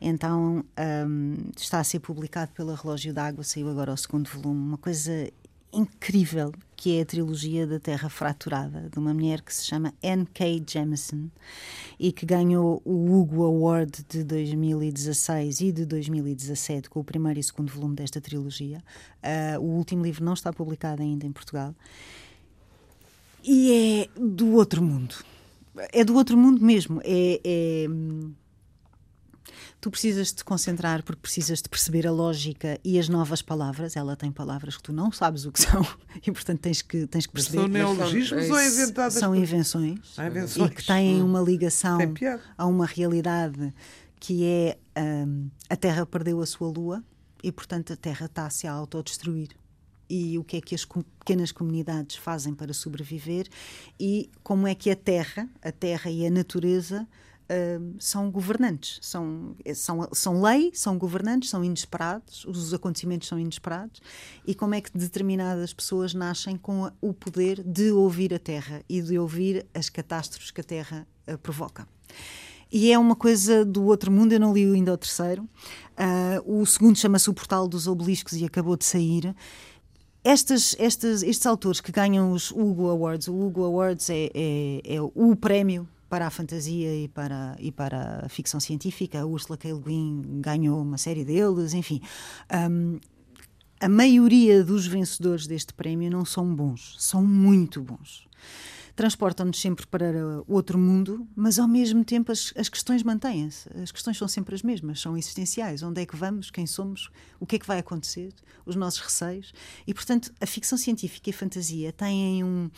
Então 0.00 0.64
um, 1.06 1.50
está 1.56 1.78
a 1.78 1.84
ser 1.84 2.00
publicado 2.00 2.52
pela 2.52 2.74
Relógio 2.74 3.14
d'Água, 3.14 3.44
saiu 3.44 3.68
agora 3.68 3.92
o 3.92 3.96
segundo 3.96 4.28
volume, 4.28 4.60
uma 4.60 4.78
coisa 4.78 5.30
incrível 5.72 6.52
que 6.76 6.98
é 6.98 7.02
a 7.02 7.06
trilogia 7.06 7.66
da 7.66 7.78
Terra 7.78 8.08
Fraturada, 8.08 8.90
de 8.90 8.98
uma 8.98 9.14
mulher 9.14 9.40
que 9.40 9.54
se 9.54 9.64
chama 9.64 9.94
N.K. 10.02 10.64
Jemisin 10.68 11.30
e 11.98 12.10
que 12.10 12.26
ganhou 12.26 12.82
o 12.84 13.14
Hugo 13.14 13.44
Award 13.44 14.04
de 14.08 14.24
2016 14.24 15.60
e 15.60 15.72
de 15.72 15.86
2017 15.86 16.90
com 16.90 17.00
o 17.00 17.04
primeiro 17.04 17.38
e 17.38 17.42
segundo 17.42 17.72
volume 17.72 17.94
desta 17.94 18.20
trilogia. 18.20 18.82
Uh, 19.22 19.60
o 19.60 19.76
último 19.76 20.02
livro 20.02 20.24
não 20.24 20.34
está 20.34 20.52
publicado 20.52 21.02
ainda 21.02 21.24
em 21.24 21.32
Portugal. 21.32 21.72
E 23.44 24.08
é 24.10 24.20
do 24.20 24.52
outro 24.52 24.82
mundo. 24.82 25.14
É 25.92 26.04
do 26.04 26.14
outro 26.14 26.36
mundo 26.36 26.64
mesmo. 26.64 27.00
é, 27.04 27.40
é 27.44 27.86
tu 29.82 29.90
precisas 29.90 30.32
te 30.32 30.44
concentrar 30.44 31.02
porque 31.02 31.20
precisas 31.20 31.60
de 31.60 31.68
perceber 31.68 32.06
a 32.06 32.12
lógica 32.12 32.78
e 32.84 33.00
as 33.00 33.08
novas 33.08 33.42
palavras. 33.42 33.96
Ela 33.96 34.14
tem 34.14 34.30
palavras 34.30 34.76
que 34.76 34.82
tu 34.84 34.92
não 34.92 35.10
sabes 35.10 35.44
o 35.44 35.50
que 35.50 35.60
são 35.60 35.84
e, 36.24 36.30
portanto, 36.30 36.60
tens 36.60 36.80
que, 36.80 37.06
tens 37.08 37.26
que 37.26 37.32
perceber. 37.32 37.58
São 37.58 37.68
neologismos 37.68 38.48
ou 38.48 38.62
inventadas? 38.62 39.14
São 39.14 39.34
invenções, 39.34 40.16
invenções, 40.16 40.70
e 40.70 40.74
que 40.74 40.86
têm 40.86 41.20
uma 41.20 41.40
ligação 41.40 41.98
a 42.56 42.64
uma 42.64 42.86
realidade 42.86 43.74
que 44.20 44.44
é 44.44 44.78
um, 45.26 45.50
a 45.68 45.74
Terra 45.74 46.06
perdeu 46.06 46.40
a 46.40 46.46
sua 46.46 46.68
lua 46.68 47.02
e, 47.42 47.50
portanto, 47.50 47.92
a 47.92 47.96
Terra 47.96 48.26
está-se 48.26 48.68
a 48.68 48.72
autodestruir 48.72 49.48
e 50.12 50.38
o 50.38 50.44
que 50.44 50.58
é 50.58 50.60
que 50.60 50.74
as 50.74 50.84
pequenas 50.84 51.50
comunidades 51.50 52.16
fazem 52.16 52.54
para 52.54 52.74
sobreviver 52.74 53.48
e 53.98 54.30
como 54.42 54.66
é 54.66 54.74
que 54.74 54.90
a 54.90 54.96
terra, 54.96 55.48
a 55.62 55.72
terra 55.72 56.10
e 56.10 56.26
a 56.26 56.30
natureza 56.30 57.08
são 57.98 58.30
governantes, 58.30 58.98
são, 59.02 59.54
são, 59.74 60.08
são 60.12 60.42
lei, 60.42 60.70
são 60.74 60.96
governantes, 60.96 61.50
são 61.50 61.62
inesperados, 61.64 62.44
os 62.44 62.72
acontecimentos 62.72 63.28
são 63.28 63.38
inesperados, 63.38 64.00
e 64.46 64.54
como 64.54 64.74
é 64.74 64.80
que 64.80 64.96
determinadas 64.96 65.72
pessoas 65.72 66.14
nascem 66.14 66.56
com 66.56 66.90
o 67.00 67.12
poder 67.12 67.62
de 67.62 67.90
ouvir 67.90 68.32
a 68.32 68.38
Terra 68.38 68.82
e 68.88 69.00
de 69.02 69.18
ouvir 69.18 69.66
as 69.74 69.88
catástrofes 69.88 70.50
que 70.50 70.60
a 70.60 70.64
Terra 70.64 71.06
uh, 71.30 71.36
provoca. 71.38 71.86
E 72.70 72.90
é 72.90 72.98
uma 72.98 73.14
coisa 73.14 73.66
do 73.66 73.84
outro 73.84 74.10
mundo, 74.10 74.32
eu 74.32 74.40
não 74.40 74.54
li 74.54 74.64
ainda 74.64 74.94
o 74.94 74.96
terceiro. 74.96 75.42
Uh, 75.92 76.60
o 76.60 76.64
segundo 76.64 76.96
chama-se 76.96 77.28
O 77.28 77.34
Portal 77.34 77.68
dos 77.68 77.86
Obeliscos 77.86 78.32
e 78.32 78.46
acabou 78.46 78.78
de 78.78 78.86
sair. 78.86 79.36
Estas, 80.24 80.76
estas, 80.78 81.22
estes 81.22 81.46
autores 81.46 81.80
que 81.80 81.90
ganham 81.90 82.30
os 82.32 82.52
Hugo 82.52 82.88
Awards, 82.88 83.26
o 83.26 83.34
Hugo 83.34 83.64
Awards 83.64 84.08
é, 84.08 84.30
é, 84.32 84.94
é 84.96 85.00
o 85.00 85.34
prémio 85.34 85.88
para 86.08 86.26
a 86.26 86.30
fantasia 86.30 86.94
e 86.94 87.08
para, 87.08 87.56
e 87.58 87.72
para 87.72 88.26
a 88.26 88.28
ficção 88.28 88.60
científica. 88.60 89.20
A 89.20 89.26
Ursula 89.26 89.56
K. 89.56 89.72
Le 89.72 89.80
Guin 89.80 90.40
ganhou 90.40 90.80
uma 90.80 90.98
série 90.98 91.24
deles, 91.24 91.74
enfim. 91.74 92.00
Um, 92.70 93.00
a 93.80 93.88
maioria 93.88 94.62
dos 94.62 94.86
vencedores 94.86 95.46
deste 95.46 95.74
prémio 95.74 96.08
não 96.08 96.24
são 96.24 96.54
bons, 96.54 96.94
são 96.98 97.20
muito 97.24 97.82
bons. 97.82 98.28
Transportam-nos 98.94 99.60
sempre 99.60 99.86
para 99.86 100.42
outro 100.46 100.78
mundo, 100.78 101.26
mas 101.34 101.58
ao 101.58 101.66
mesmo 101.66 102.04
tempo 102.04 102.30
as, 102.30 102.52
as 102.56 102.68
questões 102.68 103.02
mantêm-se. 103.02 103.68
As 103.82 103.90
questões 103.90 104.18
são 104.18 104.28
sempre 104.28 104.54
as 104.54 104.62
mesmas, 104.62 105.00
são 105.00 105.16
existenciais. 105.16 105.82
Onde 105.82 106.02
é 106.02 106.06
que 106.06 106.16
vamos? 106.16 106.50
Quem 106.50 106.66
somos? 106.66 107.10
O 107.40 107.46
que 107.46 107.56
é 107.56 107.58
que 107.58 107.66
vai 107.66 107.78
acontecer? 107.78 108.34
Os 108.66 108.76
nossos 108.76 109.00
receios. 109.00 109.52
E, 109.86 109.94
portanto, 109.94 110.32
a 110.40 110.46
ficção 110.46 110.76
científica 110.76 111.30
e 111.30 111.32
a 111.32 111.36
fantasia 111.36 111.92
têm 111.92 112.44
um 112.44 112.70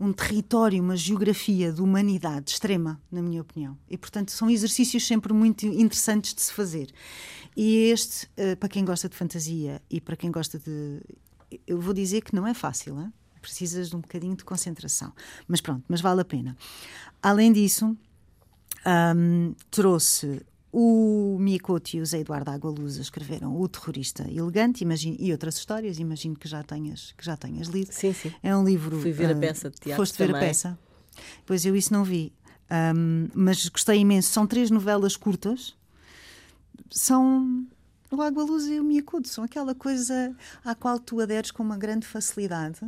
um 0.00 0.12
território, 0.12 0.82
uma 0.82 0.96
geografia 0.96 1.72
de 1.72 1.80
humanidade 1.80 2.50
extrema, 2.50 3.00
na 3.10 3.22
minha 3.22 3.40
opinião. 3.40 3.78
E, 3.88 3.96
portanto, 3.96 4.32
são 4.32 4.50
exercícios 4.50 5.06
sempre 5.06 5.32
muito 5.32 5.64
interessantes 5.64 6.34
de 6.34 6.42
se 6.42 6.52
fazer. 6.52 6.92
E 7.56 7.90
este, 7.90 8.26
uh, 8.26 8.56
para 8.58 8.68
quem 8.68 8.84
gosta 8.84 9.08
de 9.08 9.16
fantasia 9.16 9.80
e 9.88 10.00
para 10.00 10.16
quem 10.16 10.30
gosta 10.30 10.58
de. 10.58 11.00
Eu 11.66 11.80
vou 11.80 11.92
dizer 11.92 12.22
que 12.22 12.34
não 12.34 12.46
é 12.46 12.54
fácil, 12.54 12.98
hein? 13.00 13.12
Precisas 13.42 13.90
de 13.90 13.96
um 13.96 14.00
bocadinho 14.00 14.34
de 14.34 14.44
concentração. 14.44 15.12
Mas 15.46 15.60
pronto, 15.60 15.84
mas 15.88 16.00
vale 16.00 16.22
a 16.22 16.24
pena. 16.24 16.56
Além 17.20 17.52
disso, 17.52 17.94
um, 19.16 19.54
trouxe 19.70 20.40
o 20.72 21.36
Miyakoto 21.38 21.96
e 21.96 22.00
o 22.00 22.06
Zé 22.06 22.20
Eduardo 22.20 22.50
Agualuz 22.50 22.96
escreveram 22.96 23.60
O 23.60 23.68
Terrorista 23.68 24.22
Elegante 24.22 24.82
imagine, 24.82 25.18
e 25.20 25.30
outras 25.30 25.56
histórias, 25.58 25.98
imagino 25.98 26.34
que 26.34 26.48
já 26.48 26.62
tenhas, 26.62 27.12
que 27.12 27.24
já 27.24 27.36
tenhas 27.36 27.68
lido. 27.68 27.92
Sim, 27.92 28.14
sim. 28.14 28.32
É 28.42 28.56
um 28.56 28.64
livro. 28.64 28.98
Fui 28.98 29.12
ver 29.12 29.34
uh, 29.34 29.36
a 29.36 29.40
peça 29.40 29.68
de 29.68 29.76
teatro. 29.76 30.02
Foste 30.02 30.16
ver 30.16 30.34
a 30.34 30.38
peça. 30.38 30.78
Pois 31.44 31.66
eu 31.66 31.76
isso 31.76 31.92
não 31.92 32.04
vi. 32.04 32.32
Um, 32.96 33.28
mas 33.34 33.68
gostei 33.68 33.98
imenso. 33.98 34.32
São 34.32 34.46
três 34.46 34.70
novelas 34.70 35.14
curtas. 35.14 35.76
São 36.90 37.66
o 38.12 38.22
Água 38.22 38.44
Luz 38.44 38.66
e 38.66 38.78
o 38.78 38.84
Miacudo 38.84 39.26
são 39.26 39.42
aquela 39.44 39.74
coisa 39.74 40.36
à 40.64 40.74
qual 40.74 40.98
tu 40.98 41.20
aderes 41.20 41.50
com 41.50 41.62
uma 41.62 41.78
grande 41.78 42.06
facilidade 42.06 42.80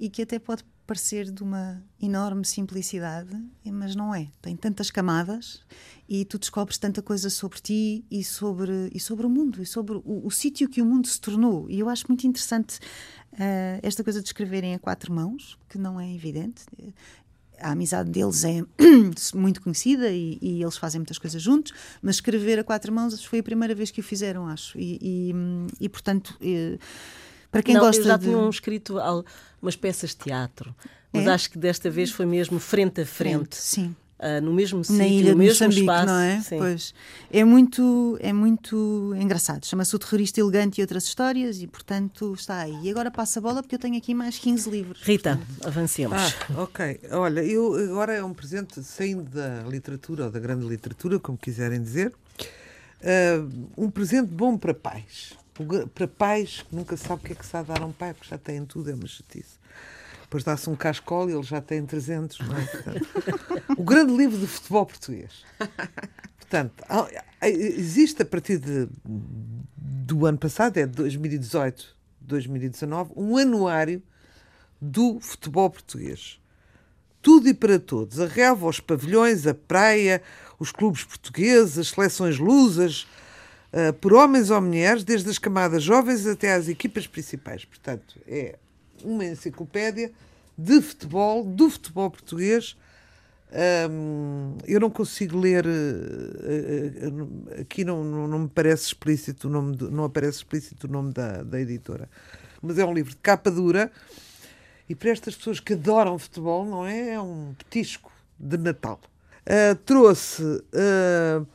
e 0.00 0.10
que 0.10 0.22
até 0.22 0.38
pode 0.38 0.64
parecer 0.86 1.30
de 1.30 1.42
uma 1.42 1.84
enorme 2.00 2.46
simplicidade, 2.46 3.38
mas 3.66 3.94
não 3.94 4.14
é. 4.14 4.28
Tem 4.40 4.56
tantas 4.56 4.90
camadas 4.90 5.60
e 6.08 6.24
tu 6.24 6.38
descobres 6.38 6.78
tanta 6.78 7.02
coisa 7.02 7.28
sobre 7.28 7.60
ti 7.60 8.04
e 8.10 8.24
sobre, 8.24 8.90
e 8.92 8.98
sobre 8.98 9.26
o 9.26 9.28
mundo, 9.28 9.62
e 9.62 9.66
sobre 9.66 9.96
o, 9.96 10.26
o 10.26 10.30
sítio 10.30 10.68
que 10.68 10.80
o 10.80 10.86
mundo 10.86 11.06
se 11.06 11.20
tornou. 11.20 11.68
E 11.68 11.78
eu 11.78 11.90
acho 11.90 12.06
muito 12.08 12.26
interessante 12.26 12.78
uh, 13.34 13.78
esta 13.82 14.02
coisa 14.02 14.22
de 14.22 14.28
escreverem 14.28 14.74
a 14.74 14.78
quatro 14.78 15.12
mãos, 15.12 15.58
que 15.68 15.76
não 15.76 16.00
é 16.00 16.10
evidente. 16.10 16.64
A 17.60 17.72
amizade 17.72 18.10
deles 18.10 18.44
é 18.44 18.62
muito 19.34 19.60
conhecida 19.60 20.10
e, 20.10 20.38
e, 20.40 20.62
eles 20.62 20.76
fazem 20.76 21.00
muitas 21.00 21.18
coisas 21.18 21.40
juntos, 21.40 21.72
mas 22.00 22.16
escrever 22.16 22.58
a 22.58 22.64
quatro 22.64 22.92
mãos 22.92 23.24
foi 23.24 23.40
a 23.40 23.42
primeira 23.42 23.74
vez 23.74 23.90
que 23.90 24.00
o 24.00 24.04
fizeram, 24.04 24.46
acho. 24.46 24.78
E, 24.78 24.98
e, 25.00 25.34
e 25.80 25.88
portanto. 25.88 26.36
Eh, 26.40 26.78
para 27.50 27.62
quem 27.62 27.74
não, 27.74 27.80
gosta 27.80 28.02
já 28.02 28.16
de... 28.16 28.26
tinham 28.26 28.48
escrito 28.50 28.98
umas 29.62 29.74
peças 29.74 30.10
de 30.10 30.16
teatro, 30.16 30.74
mas 31.12 31.26
é? 31.26 31.30
acho 31.30 31.50
que 31.50 31.58
desta 31.58 31.88
vez 31.88 32.10
foi 32.10 32.26
mesmo 32.26 32.58
frente 32.58 33.00
a 33.00 33.06
frente. 33.06 33.56
Sim. 33.56 33.96
Uh, 34.18 34.40
no 34.42 34.52
mesmo 34.52 34.82
sítio, 34.82 35.04
ilha 35.04 35.30
no 35.30 35.38
mesmo 35.38 35.52
Moçambique, 35.52 35.80
espaço. 35.80 36.06
não 36.06 36.18
é? 36.18 36.40
Sim. 36.40 36.58
Pois. 36.58 36.94
É 37.32 37.44
muito, 37.44 38.18
é 38.20 38.32
muito 38.32 39.14
engraçado. 39.16 39.64
Chama-se 39.64 39.94
O 39.94 39.98
Terrorista 39.98 40.40
Elegante 40.40 40.80
e 40.80 40.82
Outras 40.82 41.04
Histórias 41.04 41.62
e, 41.62 41.68
portanto, 41.68 42.34
está 42.34 42.58
aí. 42.58 42.76
E 42.82 42.90
agora 42.90 43.12
passa 43.12 43.38
a 43.38 43.42
bola 43.42 43.62
porque 43.62 43.76
eu 43.76 43.78
tenho 43.78 43.96
aqui 43.96 44.14
mais 44.14 44.36
15 44.36 44.68
livros. 44.68 45.02
Rita, 45.02 45.38
avancemos. 45.64 46.18
Ah, 46.18 46.62
ok. 46.62 47.00
Olha, 47.12 47.44
eu 47.44 47.74
agora 47.74 48.14
é 48.14 48.24
um 48.24 48.34
presente 48.34 48.82
saindo 48.82 49.22
da 49.30 49.62
literatura 49.62 50.24
ou 50.24 50.30
da 50.32 50.40
grande 50.40 50.66
literatura, 50.66 51.20
como 51.20 51.38
quiserem 51.38 51.80
dizer. 51.80 52.12
Uh, 53.00 53.68
um 53.76 53.88
presente 53.88 54.26
bom 54.26 54.58
para 54.58 54.74
pais 54.74 55.38
para 55.94 56.06
pais 56.06 56.62
que 56.68 56.74
nunca 56.74 56.96
sabem 56.96 57.16
o 57.16 57.26
que 57.26 57.32
é 57.32 57.36
que 57.36 57.44
se 57.44 57.56
há 57.56 57.60
a 57.60 57.62
dar 57.62 57.82
a 57.82 57.86
um 57.86 57.92
pai, 57.92 58.14
porque 58.14 58.28
já 58.28 58.38
têm 58.38 58.64
tudo, 58.64 58.90
é 58.90 58.94
uma 58.94 59.06
chatice. 59.06 59.58
Depois 60.28 60.44
dá-se 60.44 60.68
um 60.68 60.76
cascol 60.76 61.30
e 61.30 61.32
ele 61.32 61.42
já 61.42 61.58
tem 61.58 61.86
300. 61.86 62.38
Não 62.40 62.54
é? 62.54 63.72
O 63.78 63.82
grande 63.82 64.14
livro 64.14 64.38
de 64.38 64.46
futebol 64.46 64.84
português. 64.84 65.42
Portanto, 66.38 66.84
existe 67.42 68.20
a 68.20 68.26
partir 68.26 68.58
de, 68.58 68.88
do 69.06 70.26
ano 70.26 70.36
passado, 70.36 70.76
é 70.76 70.84
de 70.84 70.92
2018, 70.92 71.96
2019, 72.20 73.12
um 73.16 73.38
anuário 73.38 74.02
do 74.78 75.18
futebol 75.18 75.70
português. 75.70 76.38
Tudo 77.22 77.48
e 77.48 77.54
para 77.54 77.78
todos. 77.78 78.20
A 78.20 78.26
relva, 78.26 78.66
os 78.66 78.80
pavilhões, 78.80 79.46
a 79.46 79.54
praia, 79.54 80.22
os 80.58 80.70
clubes 80.70 81.04
portugueses, 81.04 81.78
as 81.78 81.88
seleções 81.88 82.38
lusas, 82.38 83.06
uh, 83.72 83.94
por 83.94 84.12
homens 84.12 84.50
ou 84.50 84.60
mulheres, 84.60 85.04
desde 85.04 85.30
as 85.30 85.38
camadas 85.38 85.82
jovens 85.82 86.26
até 86.26 86.52
às 86.52 86.68
equipas 86.68 87.06
principais. 87.06 87.64
Portanto, 87.64 88.20
é 88.26 88.58
uma 89.04 89.24
enciclopédia 89.24 90.10
de 90.56 90.80
futebol, 90.80 91.44
do 91.44 91.70
futebol 91.70 92.10
português. 92.10 92.76
Um, 93.90 94.58
eu 94.66 94.78
não 94.78 94.90
consigo 94.90 95.38
ler 95.38 95.64
uh, 95.64 95.70
uh, 95.70 97.60
aqui 97.62 97.82
não, 97.82 98.04
não, 98.04 98.28
não, 98.28 98.38
me 98.40 98.48
parece 98.48 98.88
explícito 98.88 99.48
o 99.48 99.50
nome 99.50 99.74
de, 99.74 99.84
não 99.84 100.04
aparece 100.04 100.38
explícito 100.38 100.86
o 100.86 100.90
nome 100.90 101.12
da, 101.12 101.42
da 101.42 101.58
editora. 101.58 102.10
Mas 102.60 102.78
é 102.78 102.84
um 102.84 102.92
livro 102.92 103.12
de 103.12 103.16
capa 103.16 103.50
dura 103.50 103.90
e 104.86 104.94
para 104.94 105.10
estas 105.10 105.34
pessoas 105.34 105.60
que 105.60 105.72
adoram 105.72 106.18
futebol 106.18 106.66
não 106.66 106.84
é? 106.84 107.14
É 107.14 107.20
um 107.20 107.54
petisco 107.56 108.12
de 108.38 108.58
Natal. 108.58 109.00
Uh, 109.46 109.74
trouxe 109.76 110.42
uh, 110.42 111.46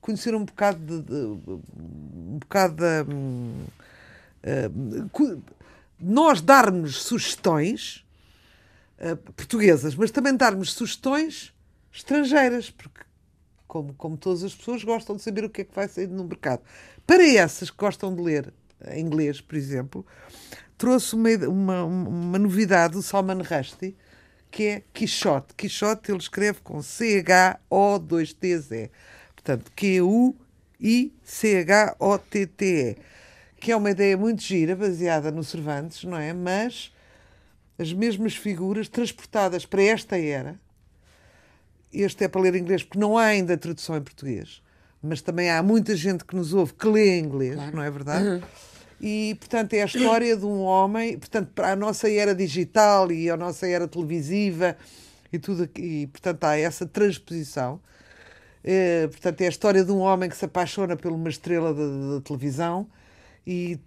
conhecer 0.00 0.34
um 0.34 0.44
bocado 0.44 1.02
de, 1.02 1.02
de 1.02 1.16
um 1.16 2.38
bocado 2.38 2.76
de, 2.76 3.14
um, 3.14 3.64
uh, 4.44 5.42
nós 6.00 6.40
darmos 6.40 7.02
sugestões 7.02 8.04
uh, 9.02 9.16
portuguesas, 9.32 9.94
mas 9.94 10.10
também 10.10 10.36
darmos 10.36 10.72
sugestões 10.72 11.54
estrangeiras, 11.92 12.70
porque 12.70 13.00
como, 13.66 13.94
como 13.94 14.18
todas 14.18 14.44
as 14.44 14.54
pessoas 14.54 14.84
gostam 14.84 15.16
de 15.16 15.22
saber 15.22 15.44
o 15.44 15.50
que 15.50 15.62
é 15.62 15.64
que 15.64 15.74
vai 15.74 15.88
sair 15.88 16.06
no 16.06 16.24
mercado. 16.24 16.60
Para 17.06 17.26
essas 17.26 17.70
que 17.70 17.78
gostam 17.78 18.14
de 18.14 18.20
ler 18.20 18.52
em 18.90 19.00
inglês, 19.00 19.40
por 19.40 19.56
exemplo, 19.56 20.04
trouxe 20.76 21.14
uma, 21.14 21.30
uma, 21.48 21.82
uma 21.84 22.38
novidade 22.38 22.92
do 22.94 23.02
Salman 23.02 23.42
Rushdie, 23.42 23.96
que 24.50 24.64
é 24.64 24.82
Quixote. 24.92 25.54
Quixote 25.54 26.12
ele 26.12 26.18
escreve 26.18 26.60
com 26.60 26.82
C-H-O-2-T-Z. 26.82 28.90
Portanto, 29.34 29.72
Q-U-I-C-H-O-T-T-E. 29.74 30.36
Que 33.58 33.72
é 33.72 33.76
uma 33.76 33.90
ideia 33.90 34.18
muito 34.18 34.42
gira, 34.42 34.76
baseada 34.76 35.30
no 35.30 35.42
Cervantes, 35.42 36.04
não 36.04 36.18
é? 36.18 36.34
Mas 36.34 36.92
as 37.82 37.92
mesmas 37.92 38.34
figuras 38.34 38.88
transportadas 38.88 39.66
para 39.66 39.82
esta 39.82 40.16
era. 40.16 40.58
Este 41.92 42.24
é 42.24 42.28
para 42.28 42.40
ler 42.40 42.54
inglês, 42.54 42.82
porque 42.82 42.98
não 42.98 43.18
há 43.18 43.24
ainda 43.24 43.56
tradução 43.56 43.96
em 43.96 44.00
português. 44.00 44.62
Mas 45.02 45.20
também 45.20 45.50
há 45.50 45.62
muita 45.62 45.94
gente 45.96 46.24
que 46.24 46.34
nos 46.34 46.54
ouve 46.54 46.72
que 46.74 46.86
lê 46.86 47.18
inglês, 47.18 47.56
claro. 47.56 47.76
não 47.76 47.82
é 47.82 47.90
verdade? 47.90 48.26
Uhum. 48.26 48.42
E, 49.00 49.34
portanto, 49.34 49.74
é 49.74 49.82
a 49.82 49.84
história 49.84 50.36
de 50.36 50.46
um 50.46 50.60
homem, 50.60 51.18
portanto, 51.18 51.50
para 51.52 51.72
a 51.72 51.76
nossa 51.76 52.08
era 52.08 52.32
digital 52.32 53.10
e 53.10 53.28
a 53.28 53.36
nossa 53.36 53.66
era 53.66 53.88
televisiva 53.88 54.76
e 55.32 55.40
tudo, 55.40 55.68
e, 55.76 56.06
portanto, 56.06 56.44
há 56.44 56.56
essa 56.56 56.86
transposição. 56.86 57.80
É, 58.62 59.08
portanto, 59.08 59.40
é 59.40 59.46
a 59.46 59.48
história 59.48 59.84
de 59.84 59.90
um 59.90 59.98
homem 59.98 60.30
que 60.30 60.36
se 60.36 60.44
apaixona 60.44 60.96
por 60.96 61.10
uma 61.10 61.28
estrela 61.28 61.74
da 61.74 62.20
televisão 62.20 62.86
e 63.44 63.80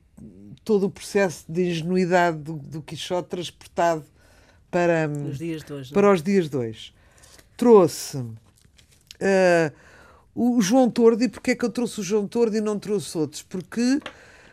todo 0.64 0.88
o 0.88 0.90
processo 0.90 1.46
de 1.48 1.70
ingenuidade 1.70 2.38
do, 2.38 2.54
do 2.54 2.82
Quixote 2.82 3.30
transportado 3.30 4.04
para 4.72 5.10
os 5.10 5.38
dias 5.38 5.64
de 5.64 5.74
hoje. 5.74 5.94
Para 5.94 6.12
os 6.12 6.24
dias 6.24 6.50
de 6.50 6.58
hoje. 6.58 6.94
Trouxe 7.56 8.18
uh, 8.18 8.36
o 10.34 10.62
João 10.62 10.90
Tordo, 10.90 11.24
e 11.24 11.30
porquê 11.30 11.52
é 11.52 11.56
que 11.56 11.64
eu 11.64 11.70
trouxe 11.70 12.02
o 12.02 12.04
João 12.04 12.28
Tordo 12.28 12.58
e 12.58 12.62
não 12.62 12.78
trouxe 12.78 13.18
outros? 13.18 13.42
Porque 13.42 14.00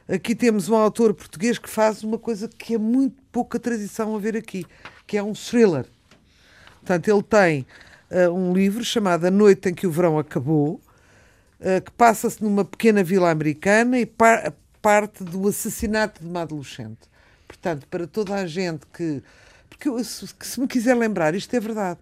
Aqui 0.09 0.35
temos 0.35 0.69
um 0.69 0.75
autor 0.75 1.15
português 1.15 1.59
que 1.59 1.71
faz 1.71 2.03
uma 2.03 2.19
coisa 2.19 2.49
que 2.49 2.75
é 2.75 2.79
muito 2.79 3.17
pouca 3.31 3.59
tradição 3.59 4.15
a 4.17 4.19
ver 4.19 4.37
aqui, 4.37 4.67
que 5.07 5.17
é 5.17 5.23
um 5.23 5.33
thriller. 5.33 5.87
Portanto, 6.81 7.09
ele 7.09 7.23
tem 7.23 7.67
uh, 8.11 8.31
um 8.31 8.53
livro 8.53 8.85
chamado 8.85 9.25
A 9.25 9.31
Noite 9.31 9.71
em 9.71 9.75
que 9.75 9.87
o 9.87 9.91
Verão 9.91 10.19
Acabou, 10.19 10.81
uh, 11.61 11.81
que 11.83 11.91
passa-se 11.93 12.43
numa 12.43 12.65
pequena 12.65 13.05
vila 13.05 13.31
americana 13.31 13.99
e 13.99 14.05
parte 14.83 15.23
do 15.23 15.49
assassinato 15.49 16.21
de 16.21 16.29
uma 16.29 16.43
adolescente. 16.43 17.01
Portanto, 17.47 17.87
para 17.89 18.07
toda 18.07 18.35
a 18.35 18.47
gente 18.47 18.85
que. 18.93 19.23
Porque 19.71 19.89
eu, 19.89 20.03
se, 20.05 20.29
se 20.41 20.61
me 20.61 20.67
quiser 20.67 20.95
lembrar, 20.95 21.35
isto 21.35 21.55
é 21.55 21.61
verdade. 21.61 22.01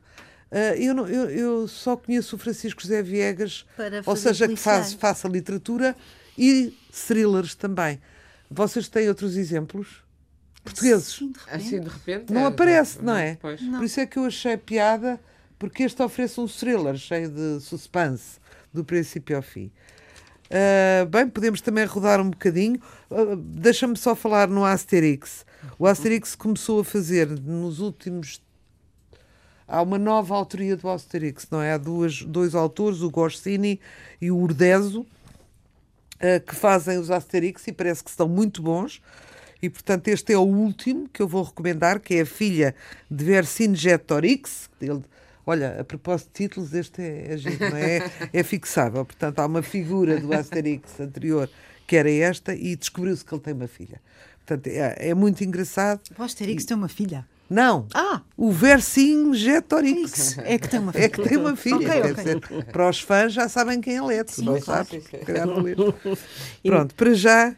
Uh, 0.51 0.75
eu, 0.77 0.95
não, 0.95 1.07
eu, 1.07 1.31
eu, 1.31 1.69
só 1.69 1.97
conheço 1.97 2.35
o 2.35 2.39
Francisco 2.39 2.83
José 2.83 3.03
Viegas, 3.03 3.65
ou 4.05 4.17
seja, 4.17 4.49
que 4.49 4.57
faz, 4.57 4.93
faça 4.95 5.29
literatura 5.29 5.95
e 6.37 6.77
thrillers 7.07 7.55
também. 7.55 8.01
Vocês 8.51 8.89
têm 8.89 9.09
outros 9.09 9.37
exemplos? 9.37 10.03
Portugueses? 10.65 11.15
Assim 11.15 11.31
de 11.31 11.39
repente, 11.39 11.55
assim, 11.55 11.81
de 11.81 11.89
repente 11.89 12.33
não 12.33 12.43
é, 12.43 12.47
aparece, 12.47 13.03
não 13.03 13.17
é? 13.17 13.39
Não. 13.61 13.79
Por 13.79 13.85
isso 13.85 14.01
é 14.01 14.07
que 14.07 14.19
eu 14.19 14.25
achei 14.25 14.57
piada, 14.57 15.21
porque 15.59 15.85
este 15.85 16.03
oferece 16.03 16.41
um 16.41 16.49
thriller 16.49 16.97
cheio 16.97 17.29
de 17.29 17.61
suspense, 17.61 18.41
do 18.73 18.85
princípio 18.85 19.37
ao 19.37 19.43
fim. 19.43 19.71
Uh, 20.51 21.07
bem, 21.07 21.29
podemos 21.29 21.61
também 21.61 21.85
rodar 21.85 22.21
um 22.21 22.31
bocadinho. 22.31 22.81
Uh, 23.09 23.37
Deixa-me 23.37 23.97
só 23.97 24.17
falar 24.17 24.49
no 24.49 24.65
Asterix. 24.65 25.47
O 25.79 25.87
Asterix 25.87 26.35
começou 26.35 26.81
a 26.81 26.85
fazer 26.85 27.29
nos 27.29 27.79
últimos 27.79 28.43
há 29.69 29.81
uma 29.81 29.99
nova 29.99 30.35
autoria 30.35 30.77
do 30.77 30.89
Asterix, 30.89 31.47
não 31.49 31.63
é? 31.63 31.73
Há 31.73 31.79
duas, 31.79 32.23
dois 32.23 32.57
autores, 32.57 33.01
o 33.03 33.11
Goscini 33.11 33.81
e 34.21 34.29
o 34.29 34.37
Urdezo, 34.37 35.03
uh, 35.03 36.45
que 36.45 36.57
fazem 36.57 36.99
os 36.99 37.11
Asterix 37.11 37.69
e 37.69 37.73
parece 37.73 38.03
que 38.03 38.11
estão 38.11 38.29
muito 38.29 38.61
bons. 38.61 39.01
E, 39.63 39.71
portanto, 39.71 40.09
este 40.09 40.33
é 40.33 40.39
o 40.39 40.43
último 40.43 41.09
que 41.09 41.23
eu 41.23 41.29
vou 41.29 41.45
recomendar, 41.45 42.01
que 42.01 42.15
é 42.15 42.23
a 42.23 42.27
filha 42.27 42.75
de 43.11 43.25
Vercingetorix. 43.25 44.69
Ele, 44.81 45.03
olha, 45.51 45.81
a 45.81 45.85
propósito 45.85 46.29
de 46.29 46.33
títulos, 46.35 46.73
este 46.73 47.03
é, 47.03 47.35
é, 47.35 47.71
não 47.71 47.77
é? 47.77 48.11
é 48.33 48.43
fixável. 48.43 49.05
Portanto, 49.05 49.39
há 49.41 49.47
uma 49.47 49.63
figura 49.63 50.19
do 50.21 50.33
Asterix 50.33 51.01
anterior 51.01 51.51
que 51.87 51.97
era 51.97 52.11
esta 52.11 52.55
e 52.55 52.77
descobriu-se 52.77 53.25
que 53.25 53.35
ele 53.35 53.43
tem 53.43 53.53
uma 53.53 53.67
filha. 53.67 54.01
Portanto, 54.47 54.69
é, 54.69 55.09
é 55.11 55.15
muito 55.15 55.43
engraçado. 55.43 56.01
O 56.17 56.23
Asterix 56.23 56.63
e... 56.63 56.67
tem 56.67 56.77
uma 56.77 56.89
filha? 56.89 57.27
Não. 57.49 57.89
Ah. 57.93 58.23
O 58.37 58.53
Vercingetorix. 58.53 60.39
É 60.39 60.57
que 60.57 60.69
tem 60.69 60.79
uma 60.79 60.93
filha. 60.93 61.05
É 61.05 61.09
que 61.09 61.23
tem 61.23 61.37
uma 61.37 61.57
filha. 61.57 61.77
Okay, 61.77 62.39
okay. 62.39 62.63
Para 62.71 62.89
os 62.89 63.01
fãs 63.01 63.33
já 63.33 63.49
sabem 63.49 63.81
quem 63.81 63.97
ele 63.97 64.15
é. 64.15 64.23
Tu 64.23 64.35
sim, 64.35 64.45
não 64.45 64.61
claro. 64.61 64.87
sabes. 64.87 65.05
Pronto, 66.63 66.95
para 66.95 67.13
já 67.13 67.57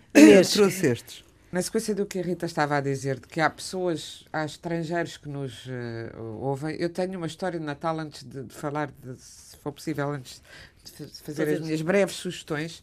trouxe 0.50 0.86
estes. 0.86 1.31
Na 1.52 1.60
sequência 1.60 1.94
do 1.94 2.06
que 2.06 2.18
a 2.18 2.22
Rita 2.22 2.46
estava 2.46 2.78
a 2.78 2.80
dizer, 2.80 3.20
de 3.20 3.26
que 3.28 3.38
há 3.38 3.50
pessoas, 3.50 4.24
há 4.32 4.42
estrangeiros 4.42 5.18
que 5.18 5.28
nos 5.28 5.66
uh, 5.66 6.40
ouvem, 6.40 6.74
eu 6.80 6.88
tenho 6.88 7.18
uma 7.18 7.26
história 7.26 7.60
de 7.60 7.64
Natal 7.66 8.00
antes 8.00 8.24
de, 8.24 8.44
de 8.44 8.54
falar, 8.54 8.90
de, 8.90 9.20
se 9.20 9.54
for 9.58 9.70
possível, 9.70 10.10
antes 10.12 10.40
de 10.82 11.06
fazer 11.20 11.46
as 11.50 11.60
minhas 11.60 11.82
breves 11.82 12.16
sugestões. 12.16 12.82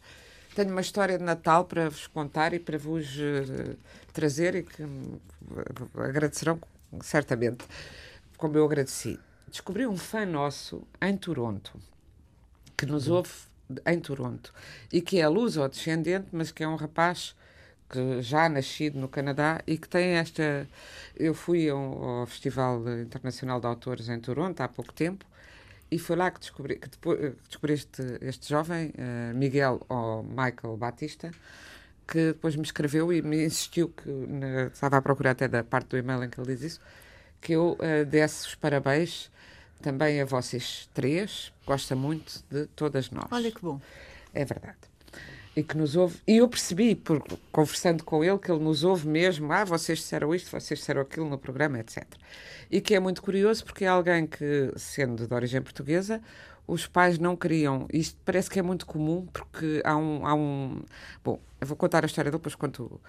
Tenho 0.54 0.70
uma 0.70 0.82
história 0.82 1.18
de 1.18 1.24
Natal 1.24 1.64
para 1.64 1.90
vos 1.90 2.06
contar 2.06 2.54
e 2.54 2.60
para 2.60 2.78
vos 2.78 3.08
uh, 3.16 3.76
trazer 4.12 4.54
e 4.54 4.62
que 4.62 4.84
agradecerão 5.96 6.60
certamente, 7.02 7.64
como 8.36 8.56
eu 8.56 8.64
agradeci. 8.64 9.18
Descobri 9.48 9.84
um 9.84 9.96
fã 9.96 10.24
nosso 10.24 10.86
em 11.02 11.16
Toronto, 11.16 11.76
que 12.76 12.86
nos 12.86 13.08
uhum. 13.08 13.16
ouve 13.16 13.32
em 13.84 13.98
Toronto, 13.98 14.54
e 14.92 15.02
que 15.02 15.18
é 15.18 15.26
luso-descendente, 15.26 16.28
mas 16.30 16.52
que 16.52 16.62
é 16.62 16.68
um 16.68 16.76
rapaz 16.76 17.34
que 17.90 18.22
já 18.22 18.48
nascido 18.48 18.98
no 18.98 19.08
Canadá 19.08 19.60
e 19.66 19.76
que 19.76 19.88
tem 19.88 20.10
esta. 20.10 20.66
Eu 21.16 21.34
fui 21.34 21.68
ao, 21.68 22.02
ao, 22.02 22.26
Festival 22.26 22.82
Internacional 23.00 23.60
de 23.60 23.66
Autores 23.66 24.08
em 24.08 24.20
Toronto 24.20 24.60
há 24.60 24.68
pouco 24.68 24.92
tempo 24.92 25.26
e 25.90 25.98
foi 25.98 26.16
lá 26.16 26.30
que 26.30 26.38
descobri, 26.38 26.76
que 26.76 26.88
depois, 26.88 27.34
descobri 27.48 27.72
este, 27.74 28.02
este 28.22 28.48
jovem, 28.48 28.90
uh, 28.90 29.34
Miguel 29.36 29.84
ou 29.88 30.22
Michael 30.22 30.76
Batista, 30.76 31.32
que 32.06 32.28
depois 32.28 32.54
me 32.54 32.62
escreveu 32.62 33.12
e 33.12 33.20
me 33.20 33.44
insistiu 33.44 33.88
que 33.88 34.08
na, 34.08 34.68
estava 34.68 34.98
a 34.98 35.02
procurar 35.02 35.32
até 35.32 35.48
da 35.48 35.64
parte 35.64 35.88
do 35.88 35.98
e-mail 35.98 36.22
em 36.22 36.30
que 36.30 36.40
ele 36.40 36.54
diz 36.54 36.62
isso, 36.62 36.80
que 37.40 37.54
eu 37.54 37.76
uh, 37.80 38.04
desse 38.06 38.46
os 38.46 38.54
parabéns 38.54 39.30
também 39.82 40.20
a 40.20 40.24
vocês 40.24 40.88
três, 40.94 41.52
gosta 41.66 41.96
muito 41.96 42.44
de 42.50 42.66
todas 42.68 43.10
nós. 43.10 43.26
Olha 43.32 43.50
que 43.50 43.60
bom. 43.60 43.80
É 44.32 44.44
verdade 44.44 44.89
e 45.54 45.62
que 45.62 45.76
nos 45.76 45.96
ouve. 45.96 46.18
E 46.26 46.36
eu 46.36 46.48
percebi, 46.48 46.94
por, 46.94 47.22
conversando 47.50 48.04
com 48.04 48.22
ele, 48.22 48.38
que 48.38 48.50
ele 48.50 48.62
nos 48.62 48.84
ouve 48.84 49.08
mesmo. 49.08 49.52
Ah, 49.52 49.64
vocês 49.64 49.98
disseram 49.98 50.34
isto, 50.34 50.50
vocês 50.50 50.78
disseram 50.78 51.00
aquilo 51.00 51.28
no 51.28 51.38
programa, 51.38 51.78
etc. 51.80 52.04
E 52.70 52.80
que 52.80 52.94
é 52.94 53.00
muito 53.00 53.22
curioso 53.22 53.64
porque 53.64 53.84
é 53.84 53.88
alguém 53.88 54.26
que, 54.26 54.72
sendo 54.76 55.26
de 55.26 55.34
origem 55.34 55.60
portuguesa, 55.60 56.20
os 56.66 56.86
pais 56.86 57.18
não 57.18 57.34
queriam. 57.36 57.88
Isto 57.92 58.16
parece 58.24 58.48
que 58.48 58.58
é 58.58 58.62
muito 58.62 58.86
comum 58.86 59.26
porque 59.32 59.82
há 59.84 59.96
um. 59.96 60.26
Há 60.26 60.34
um 60.34 60.82
bom, 61.24 61.40
eu 61.60 61.66
vou 61.66 61.76
contar 61.76 62.04
a 62.04 62.06
história 62.06 62.30
depois 62.30 62.54
quanto. 62.54 63.00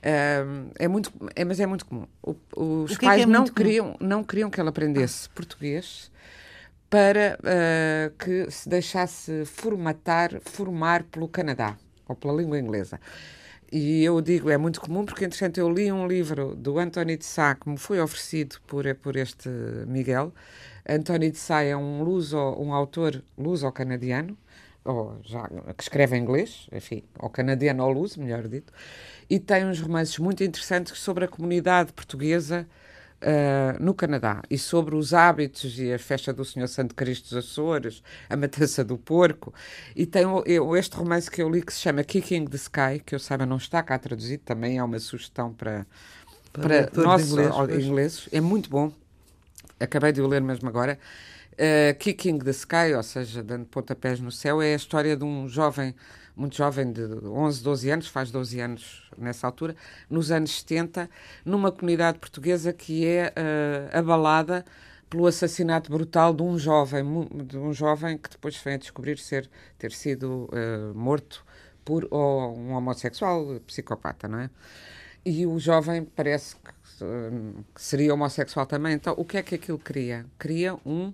é 0.00 0.88
muito, 0.88 1.12
é, 1.34 1.44
mas 1.44 1.58
é 1.58 1.66
muito 1.66 1.84
comum. 1.84 2.06
O, 2.22 2.36
os 2.84 2.96
que 2.96 3.04
pais 3.04 3.22
é 3.22 3.24
que 3.24 3.30
é 3.30 3.32
não, 3.32 3.44
queriam, 3.44 3.96
não 4.00 4.22
queriam 4.22 4.48
que 4.48 4.60
ele 4.60 4.68
aprendesse 4.68 5.28
português 5.30 6.10
para 6.88 7.38
uh, 7.40 8.16
que 8.16 8.50
se 8.50 8.66
deixasse 8.66 9.44
formatar, 9.44 10.40
formar 10.40 11.02
pelo 11.02 11.28
Canadá 11.28 11.76
ou 12.08 12.16
pela 12.16 12.32
língua 12.32 12.58
inglesa. 12.58 12.98
E 13.70 14.02
eu 14.02 14.20
digo, 14.22 14.48
é 14.48 14.56
muito 14.56 14.80
comum, 14.80 15.04
porque, 15.04 15.26
entretanto, 15.26 15.58
eu 15.58 15.70
li 15.70 15.92
um 15.92 16.06
livro 16.06 16.54
do 16.56 16.78
António 16.78 17.18
de 17.18 17.24
Sá, 17.26 17.54
que 17.54 17.68
me 17.68 17.76
foi 17.76 18.00
oferecido 18.00 18.56
por, 18.66 18.82
por 18.96 19.14
este 19.14 19.48
Miguel. 19.86 20.32
António 20.88 21.30
de 21.30 21.36
Sá 21.36 21.62
é 21.62 21.76
um, 21.76 22.02
luso, 22.02 22.38
um 22.38 22.72
autor 22.72 23.22
luso-canadiano, 23.36 24.38
ou 24.84 25.18
já, 25.22 25.46
que 25.76 25.82
escreve 25.82 26.16
em 26.16 26.22
inglês, 26.22 26.66
enfim, 26.72 27.04
ou 27.18 27.28
canadiano 27.28 27.84
ou 27.84 27.92
luso, 27.92 28.18
melhor 28.18 28.48
dito, 28.48 28.72
e 29.28 29.38
tem 29.38 29.66
uns 29.66 29.80
romances 29.80 30.18
muito 30.18 30.42
interessantes 30.42 30.98
sobre 30.98 31.26
a 31.26 31.28
comunidade 31.28 31.92
portuguesa 31.92 32.66
Uh, 33.20 33.82
no 33.82 33.94
Canadá 33.94 34.42
e 34.48 34.56
sobre 34.56 34.94
os 34.94 35.12
hábitos 35.12 35.76
e 35.80 35.92
a 35.92 35.98
festa 35.98 36.32
do 36.32 36.44
Senhor 36.44 36.68
Santo 36.68 36.94
Cristo 36.94 37.34
dos 37.34 37.44
Açores, 37.44 38.00
a 38.30 38.36
matança 38.36 38.84
do 38.84 38.96
porco. 38.96 39.52
E 39.96 40.06
tem 40.06 40.22
eu, 40.46 40.76
este 40.76 40.94
romance 40.94 41.28
que 41.28 41.42
eu 41.42 41.50
li 41.50 41.60
que 41.60 41.72
se 41.72 41.80
chama 41.80 42.04
Kicking 42.04 42.44
the 42.44 42.54
Sky, 42.56 43.02
que 43.04 43.16
eu 43.16 43.18
saiba 43.18 43.44
não 43.44 43.56
está 43.56 43.82
cá 43.82 43.98
traduzido, 43.98 44.44
também 44.44 44.78
é 44.78 44.84
uma 44.84 45.00
sugestão 45.00 45.52
para, 45.52 45.84
para, 46.52 46.86
para 46.86 47.02
nós 47.02 47.28
inglês, 47.28 47.84
ingleses. 47.84 48.28
É 48.30 48.40
muito 48.40 48.70
bom. 48.70 48.92
Acabei 49.80 50.12
de 50.12 50.20
o 50.20 50.26
ler 50.28 50.40
mesmo 50.40 50.68
agora. 50.68 50.96
Uh, 51.54 51.98
Kicking 51.98 52.38
the 52.38 52.52
Sky, 52.52 52.94
ou 52.96 53.02
seja, 53.02 53.42
dando 53.42 53.66
pontapés 53.66 54.20
no 54.20 54.30
céu, 54.30 54.62
é 54.62 54.74
a 54.74 54.76
história 54.76 55.16
de 55.16 55.24
um 55.24 55.48
jovem 55.48 55.92
muito 56.38 56.56
jovem, 56.56 56.92
de 56.92 57.02
11, 57.02 57.62
12 57.62 57.90
anos, 57.90 58.06
faz 58.06 58.30
12 58.30 58.60
anos 58.60 59.10
nessa 59.18 59.46
altura, 59.46 59.74
nos 60.08 60.30
anos 60.30 60.60
70, 60.60 61.10
numa 61.44 61.72
comunidade 61.72 62.18
portuguesa 62.18 62.72
que 62.72 63.04
é 63.04 63.32
uh, 63.36 63.98
abalada 63.98 64.64
pelo 65.10 65.26
assassinato 65.26 65.90
brutal 65.90 66.32
de 66.32 66.42
um 66.42 66.56
jovem, 66.56 67.04
de 67.44 67.58
um 67.58 67.72
jovem 67.72 68.16
que 68.16 68.30
depois 68.30 68.56
vem 68.56 68.74
a 68.74 68.76
descobrir 68.78 69.18
ser, 69.18 69.50
ter 69.76 69.90
sido 69.90 70.48
uh, 70.52 70.94
morto 70.94 71.44
por 71.84 72.06
ou 72.10 72.56
um 72.56 72.72
homossexual 72.72 73.60
psicopata, 73.66 74.28
não 74.28 74.38
é? 74.38 74.50
E 75.24 75.44
o 75.44 75.58
jovem 75.58 76.04
parece 76.04 76.54
que, 76.56 77.04
uh, 77.04 77.64
que 77.74 77.82
seria 77.82 78.14
homossexual 78.14 78.64
também. 78.64 78.92
Então, 78.92 79.14
o 79.16 79.24
que 79.24 79.38
é 79.38 79.42
que 79.42 79.56
aquilo 79.56 79.78
queria? 79.78 80.24
Queria 80.38 80.76
um 80.86 81.12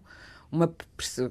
uma, 0.50 0.72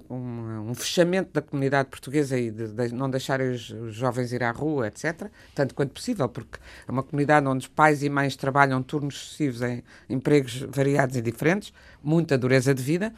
um, 0.09 0.69
um, 0.69 0.73
fechamento 0.73 1.31
da 1.33 1.41
comunidade 1.41 1.89
portuguesa 1.89 2.37
e 2.37 2.51
de, 2.51 2.67
de 2.67 2.93
não 2.93 3.09
deixarem 3.09 3.51
os, 3.51 3.69
os, 3.69 3.95
jovens 3.95 4.33
ir 4.33 4.43
à 4.43 4.51
rua, 4.51 4.87
etc., 4.87 5.29
tanto 5.55 5.73
quanto 5.73 5.91
possível, 5.91 6.27
porque 6.27 6.59
é 6.87 6.91
uma 6.91 7.03
comunidade 7.03 7.47
onde 7.47 7.65
os 7.65 7.67
pais 7.67 8.03
e 8.03 8.09
mães 8.09 8.35
trabalham 8.35 8.81
turnos 8.83 9.17
sucessivos 9.17 9.61
em 9.61 9.83
empregos 10.09 10.65
variados 10.69 11.15
e 11.15 11.21
diferentes, 11.21 11.73
muita 12.03 12.37
dureza 12.37 12.73
de 12.73 12.83
vida, 12.83 13.13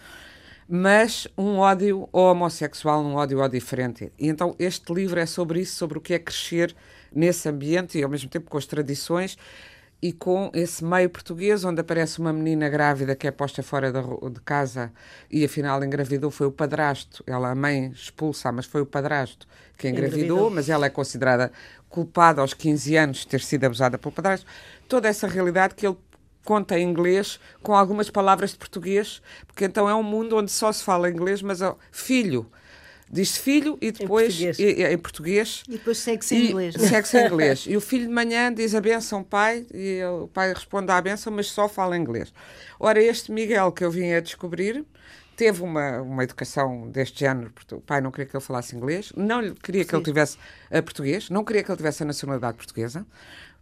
mas 0.67 1.27
um 1.37 1.57
ódio 1.57 2.09
homossexual, 2.11 3.03
um 3.03 3.15
ódio 3.15 3.41
ao 3.41 3.49
diferente. 3.49 4.11
E 4.17 4.27
então 4.27 4.55
este 4.57 4.93
livro 4.93 5.19
é 5.19 5.25
sobre 5.25 5.61
isso, 5.61 5.75
sobre 5.75 5.97
o 5.97 6.01
que 6.01 6.13
é 6.13 6.19
crescer 6.19 6.75
nesse 7.13 7.47
ambiente 7.47 7.97
e 7.97 8.03
ao 8.03 8.09
mesmo 8.09 8.29
tempo 8.29 8.49
com 8.49 8.57
as 8.57 8.65
tradições 8.65 9.37
e 10.01 10.11
com 10.11 10.51
esse 10.53 10.83
meio 10.83 11.09
português, 11.09 11.63
onde 11.63 11.81
aparece 11.81 12.19
uma 12.19 12.31
menina 12.31 12.69
grávida 12.69 13.15
que 13.15 13.27
é 13.27 13.31
posta 13.31 13.63
fora 13.63 13.91
de 13.91 14.39
casa 14.41 14.91
e 15.31 15.43
afinal 15.43 15.83
engravidou, 15.83 16.29
foi 16.29 16.47
o 16.47 16.51
padrasto. 16.51 17.23
Ela, 17.25 17.51
a 17.51 17.55
mãe 17.55 17.87
expulsa, 17.87 18.51
mas 18.51 18.65
foi 18.65 18.81
o 18.81 18.85
padrasto 18.85 19.47
que 19.77 19.87
engravidou, 19.89 20.19
engravidou. 20.19 20.49
mas 20.51 20.69
ela 20.69 20.85
é 20.85 20.89
considerada 20.89 21.51
culpada 21.89 22.41
aos 22.41 22.53
15 22.53 22.95
anos 22.95 23.17
de 23.19 23.27
ter 23.27 23.41
sido 23.41 23.63
abusada 23.63 23.97
pelo 23.97 24.11
padrasto. 24.11 24.45
Toda 24.87 25.07
essa 25.07 25.27
realidade 25.27 25.75
que 25.75 25.87
ele 25.87 25.97
conta 26.43 26.77
em 26.77 26.87
inglês 26.87 27.39
com 27.63 27.73
algumas 27.73 28.09
palavras 28.09 28.51
de 28.51 28.57
português, 28.57 29.21
porque 29.47 29.65
então 29.65 29.89
é 29.89 29.95
um 29.95 30.03
mundo 30.03 30.37
onde 30.37 30.51
só 30.51 30.71
se 30.71 30.83
fala 30.83 31.09
inglês, 31.09 31.41
mas 31.41 31.61
ó, 31.61 31.77
filho 31.91 32.45
diz 33.15 33.37
filho 33.37 33.77
e 33.81 33.91
depois 33.91 34.39
em 34.39 34.45
português, 34.45 34.59
e, 34.59 34.83
em 34.83 34.97
português, 34.97 35.63
e 35.67 35.71
depois 35.71 35.97
segue-se 35.97 36.35
em 36.35 36.49
inglês. 36.49 36.75
É? 36.75 36.79
Segue-se 36.79 37.17
em 37.17 37.25
inglês. 37.25 37.65
E 37.75 37.77
o 37.77 37.81
filho 37.81 38.07
de 38.07 38.13
manhã 38.13 38.53
diz 38.53 38.75
a 38.75 38.81
benção 38.81 39.23
pai 39.23 39.65
e 39.73 40.03
o 40.03 40.27
pai 40.27 40.53
responde 40.53 40.91
à 40.91 41.01
benção, 41.01 41.31
mas 41.33 41.47
só 41.47 41.67
fala 41.67 41.97
inglês. 41.97 42.33
Ora, 42.79 43.01
este 43.01 43.31
Miguel 43.31 43.71
que 43.71 43.83
eu 43.83 43.89
vim 43.89 44.11
a 44.11 44.19
descobrir 44.19 44.85
teve 45.35 45.63
uma, 45.63 46.01
uma 46.01 46.23
educação 46.23 46.89
deste 46.89 47.21
género, 47.21 47.51
porque 47.51 47.75
o 47.75 47.81
pai 47.81 48.01
não 48.01 48.11
queria 48.11 48.25
que 48.25 48.35
ele 48.35 48.43
falasse 48.43 48.75
inglês, 48.75 49.11
não 49.15 49.53
queria 49.55 49.83
que 49.83 49.91
Sim. 49.91 49.97
ele 49.97 50.05
tivesse 50.05 50.37
a 50.69 50.81
português, 50.81 51.29
não 51.29 51.43
queria 51.43 51.63
que 51.63 51.71
ele 51.71 51.77
tivesse 51.77 52.03
a 52.03 52.05
nacionalidade 52.05 52.57
portuguesa. 52.57 53.05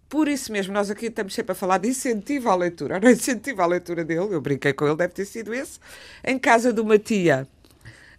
Por 0.10 0.28
isso 0.28 0.52
mesmo, 0.52 0.74
nós 0.74 0.92
aqui 0.92 1.08
estamos 1.08 1.34
sempre 1.34 1.54
a 1.54 1.56
falar 1.56 1.80
de 1.80 1.90
incentivo 1.90 2.50
à 2.50 2.56
leitura. 2.56 3.00
Não 3.00 3.10
incentivo 3.10 3.62
à 3.62 3.66
leitura 3.66 4.04
dele, 4.04 4.28
eu 4.32 4.42
brinquei 4.42 4.74
com 4.74 4.86
ele, 4.86 4.96
deve 4.96 5.14
ter 5.14 5.26
sido 5.26 5.54
esse. 5.54 5.80
Em 6.24 6.38
casa 6.38 6.72
de 6.72 6.82
uma 6.82 7.00
tia 7.00 7.48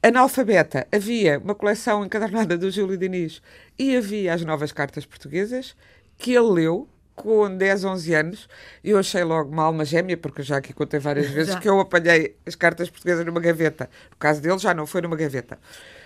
analfabeta, 0.06 0.86
havia 0.92 1.38
uma 1.38 1.54
coleção 1.54 2.04
encadernada 2.04 2.58
do 2.58 2.70
Júlio 2.70 2.96
Diniz 2.98 3.40
e 3.78 3.96
havia 3.96 4.34
as 4.34 4.44
novas 4.44 4.70
cartas 4.70 5.06
portuguesas 5.06 5.74
que 6.18 6.32
ele 6.34 6.50
leu 6.50 6.88
com 7.16 7.56
10, 7.56 7.84
11 7.84 8.14
anos. 8.14 8.48
E 8.82 8.90
eu 8.90 8.98
achei 8.98 9.24
logo 9.24 9.50
uma 9.50 9.62
alma 9.62 9.84
gêmea, 9.84 10.16
porque 10.16 10.42
já 10.42 10.58
aqui 10.58 10.72
contei 10.74 11.00
várias 11.00 11.28
vezes 11.32 11.54
já. 11.54 11.60
que 11.60 11.68
eu 11.68 11.80
apanhei 11.80 12.36
as 12.44 12.54
cartas 12.54 12.90
portuguesas 12.90 13.24
numa 13.24 13.40
gaveta. 13.40 13.88
No 14.10 14.16
caso 14.18 14.42
dele, 14.42 14.58
já 14.58 14.74
não 14.74 14.86
foi 14.86 15.00
numa 15.00 15.16
gaveta. 15.16 15.58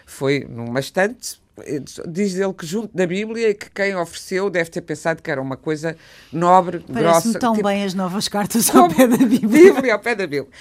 Foi 0.07 0.47
numa 0.49 0.79
estante. 0.79 1.41
Diz 2.07 2.37
ele 2.37 2.53
que 2.53 2.65
junto 2.65 2.97
da 2.97 3.05
Bíblia 3.05 3.51
e 3.51 3.55
que 3.55 3.69
quem 3.69 3.97
ofereceu 3.97 4.49
deve 4.49 4.71
ter 4.71 4.81
pensado 4.81 5.21
que 5.21 5.29
era 5.29 5.43
uma 5.43 5.57
coisa 5.57 5.97
nobre, 6.33 6.79
Parece 6.87 7.03
grossa. 7.25 7.39
tão 7.41 7.53
tipo, 7.55 7.67
bem 7.67 7.83
as 7.83 7.95
novas 7.95 8.29
cartas 8.29 8.73
ao 8.73 8.89
pé 8.89 9.09
da 9.09 9.17
Bíblia. 9.17 9.73
Bíblia 9.73 9.95
ao 9.95 9.99
pé 9.99 10.15
da 10.15 10.25
Bíblia. 10.25 10.53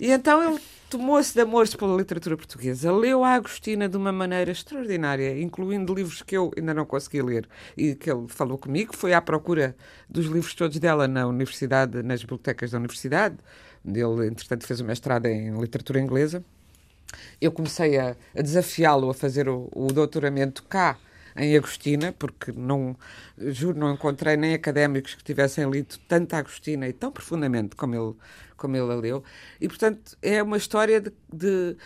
E 0.00 0.10
então 0.10 0.42
ele 0.50 0.58
tomou-se 0.88 1.34
de 1.34 1.40
amores 1.40 1.74
pela 1.74 1.96
literatura 1.96 2.36
portuguesa, 2.36 2.92
leu 2.92 3.24
a 3.24 3.34
Agostina 3.34 3.88
de 3.88 3.96
uma 3.96 4.12
maneira 4.12 4.50
extraordinária, 4.50 5.40
incluindo 5.40 5.94
livros 5.94 6.22
que 6.22 6.36
eu 6.36 6.52
ainda 6.56 6.72
não 6.72 6.86
consegui 6.86 7.22
ler 7.22 7.48
e 7.76 7.94
que 7.94 8.10
ele 8.10 8.26
falou 8.28 8.56
comigo. 8.56 8.94
Foi 8.96 9.12
à 9.12 9.20
procura 9.20 9.76
dos 10.08 10.26
livros 10.26 10.54
todos 10.54 10.78
dela 10.78 11.08
na 11.08 11.26
universidade, 11.26 12.02
nas 12.02 12.20
bibliotecas 12.20 12.70
da 12.70 12.78
universidade. 12.78 13.36
Ele, 13.84 14.28
entretanto, 14.28 14.66
fez 14.66 14.80
o 14.80 14.84
mestrado 14.84 15.26
em 15.26 15.58
literatura 15.58 16.00
inglesa. 16.00 16.44
Eu 17.40 17.52
comecei 17.52 17.98
a, 17.98 18.16
a 18.36 18.42
desafiá-lo 18.42 19.10
a 19.10 19.14
fazer 19.14 19.48
o, 19.48 19.68
o 19.72 19.92
doutoramento 19.92 20.62
cá 20.64 20.98
em 21.36 21.56
Agostina, 21.56 22.12
porque 22.12 22.52
não, 22.52 22.96
juro, 23.38 23.78
não 23.78 23.92
encontrei 23.92 24.36
nem 24.36 24.54
académicos 24.54 25.14
que 25.14 25.24
tivessem 25.24 25.68
lido 25.70 25.96
tanta 26.08 26.36
Agostina 26.38 26.88
e 26.88 26.92
tão 26.92 27.10
profundamente 27.12 27.76
como 27.76 27.94
ele, 27.94 28.14
como 28.56 28.76
ele 28.76 28.92
a 28.92 28.96
leu. 28.96 29.24
E, 29.60 29.68
portanto, 29.68 30.16
é 30.22 30.42
uma 30.42 30.56
história 30.56 31.00
de, 31.00 31.12
de 31.32 31.76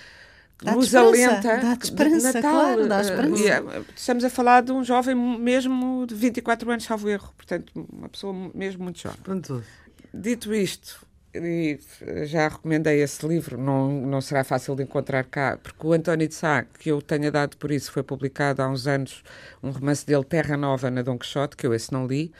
Dá 0.62 0.74
nos 0.74 0.86
esperança, 0.86 1.30
alenta. 1.30 1.56
dá 1.58 1.78
esperança, 1.82 2.32
Natal, 2.34 2.52
claro, 2.52 2.86
dá 2.88 2.98
eh, 2.98 3.02
esperança. 3.02 3.48
é- 3.48 3.84
estamos 3.96 4.24
a 4.24 4.30
falar 4.30 4.62
de 4.62 4.72
um 4.72 4.84
jovem 4.84 5.14
mesmo 5.14 6.06
de 6.06 6.14
24 6.14 6.70
anos, 6.70 6.84
salvo 6.84 7.08
erro. 7.08 7.32
Portanto, 7.36 7.72
uma 7.74 8.08
pessoa 8.08 8.34
mesmo 8.54 8.84
muito 8.84 8.98
jovem. 9.00 9.20
Pronto. 9.22 9.64
Dito 10.12 10.52
isto, 10.54 11.06
e 11.34 11.78
já 12.24 12.48
recomendei 12.48 13.02
esse 13.02 13.26
livro, 13.26 13.56
não, 13.56 13.88
não 13.88 14.20
será 14.20 14.42
fácil 14.42 14.74
de 14.74 14.82
encontrar 14.82 15.24
cá, 15.24 15.58
porque 15.62 15.86
o 15.86 15.92
António 15.92 16.26
de 16.26 16.34
Sá, 16.34 16.64
que 16.64 16.90
eu 16.90 17.00
tenha 17.00 17.30
dado 17.30 17.56
por 17.56 17.70
isso, 17.70 17.92
foi 17.92 18.02
publicado 18.02 18.62
há 18.62 18.68
uns 18.68 18.86
anos, 18.86 19.22
um 19.62 19.70
romance 19.70 20.04
dele, 20.04 20.24
Terra 20.24 20.56
Nova, 20.56 20.90
na 20.90 21.02
Dom 21.02 21.18
Quixote, 21.18 21.56
que 21.56 21.66
eu 21.66 21.74
esse 21.74 21.92
não 21.92 22.06
li. 22.06 22.32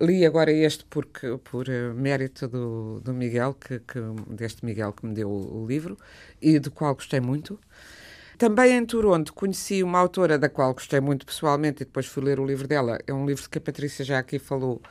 Li 0.00 0.26
agora 0.26 0.50
este 0.50 0.84
porque, 0.86 1.38
por 1.44 1.68
eh, 1.68 1.92
mérito 1.92 2.48
do, 2.48 3.00
do 3.00 3.14
Miguel, 3.14 3.54
que, 3.54 3.78
que, 3.78 4.00
deste 4.28 4.64
Miguel 4.64 4.92
que 4.92 5.06
me 5.06 5.14
deu 5.14 5.28
o, 5.30 5.62
o 5.62 5.66
livro, 5.66 5.96
e 6.40 6.58
do 6.58 6.70
qual 6.70 6.94
gostei 6.94 7.20
muito. 7.20 7.60
Também 8.38 8.76
em 8.76 8.84
Toronto 8.84 9.32
conheci 9.32 9.84
uma 9.84 10.00
autora 10.00 10.36
da 10.36 10.48
qual 10.48 10.74
gostei 10.74 10.98
muito 10.98 11.24
pessoalmente 11.24 11.82
e 11.82 11.86
depois 11.86 12.06
fui 12.06 12.24
ler 12.24 12.40
o 12.40 12.44
livro 12.44 12.66
dela. 12.66 12.98
É 13.06 13.14
um 13.14 13.24
livro 13.24 13.48
que 13.48 13.58
a 13.58 13.60
Patrícia 13.60 14.04
já 14.04 14.18
aqui 14.18 14.38
falou 14.40 14.82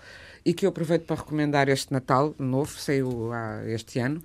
e 0.43 0.53
que 0.53 0.65
eu 0.65 0.69
aproveito 0.69 1.05
para 1.05 1.17
recomendar 1.17 1.69
este 1.69 1.91
Natal, 1.91 2.33
novo, 2.37 2.79
saiu 2.79 3.31
este 3.67 3.99
ano, 3.99 4.21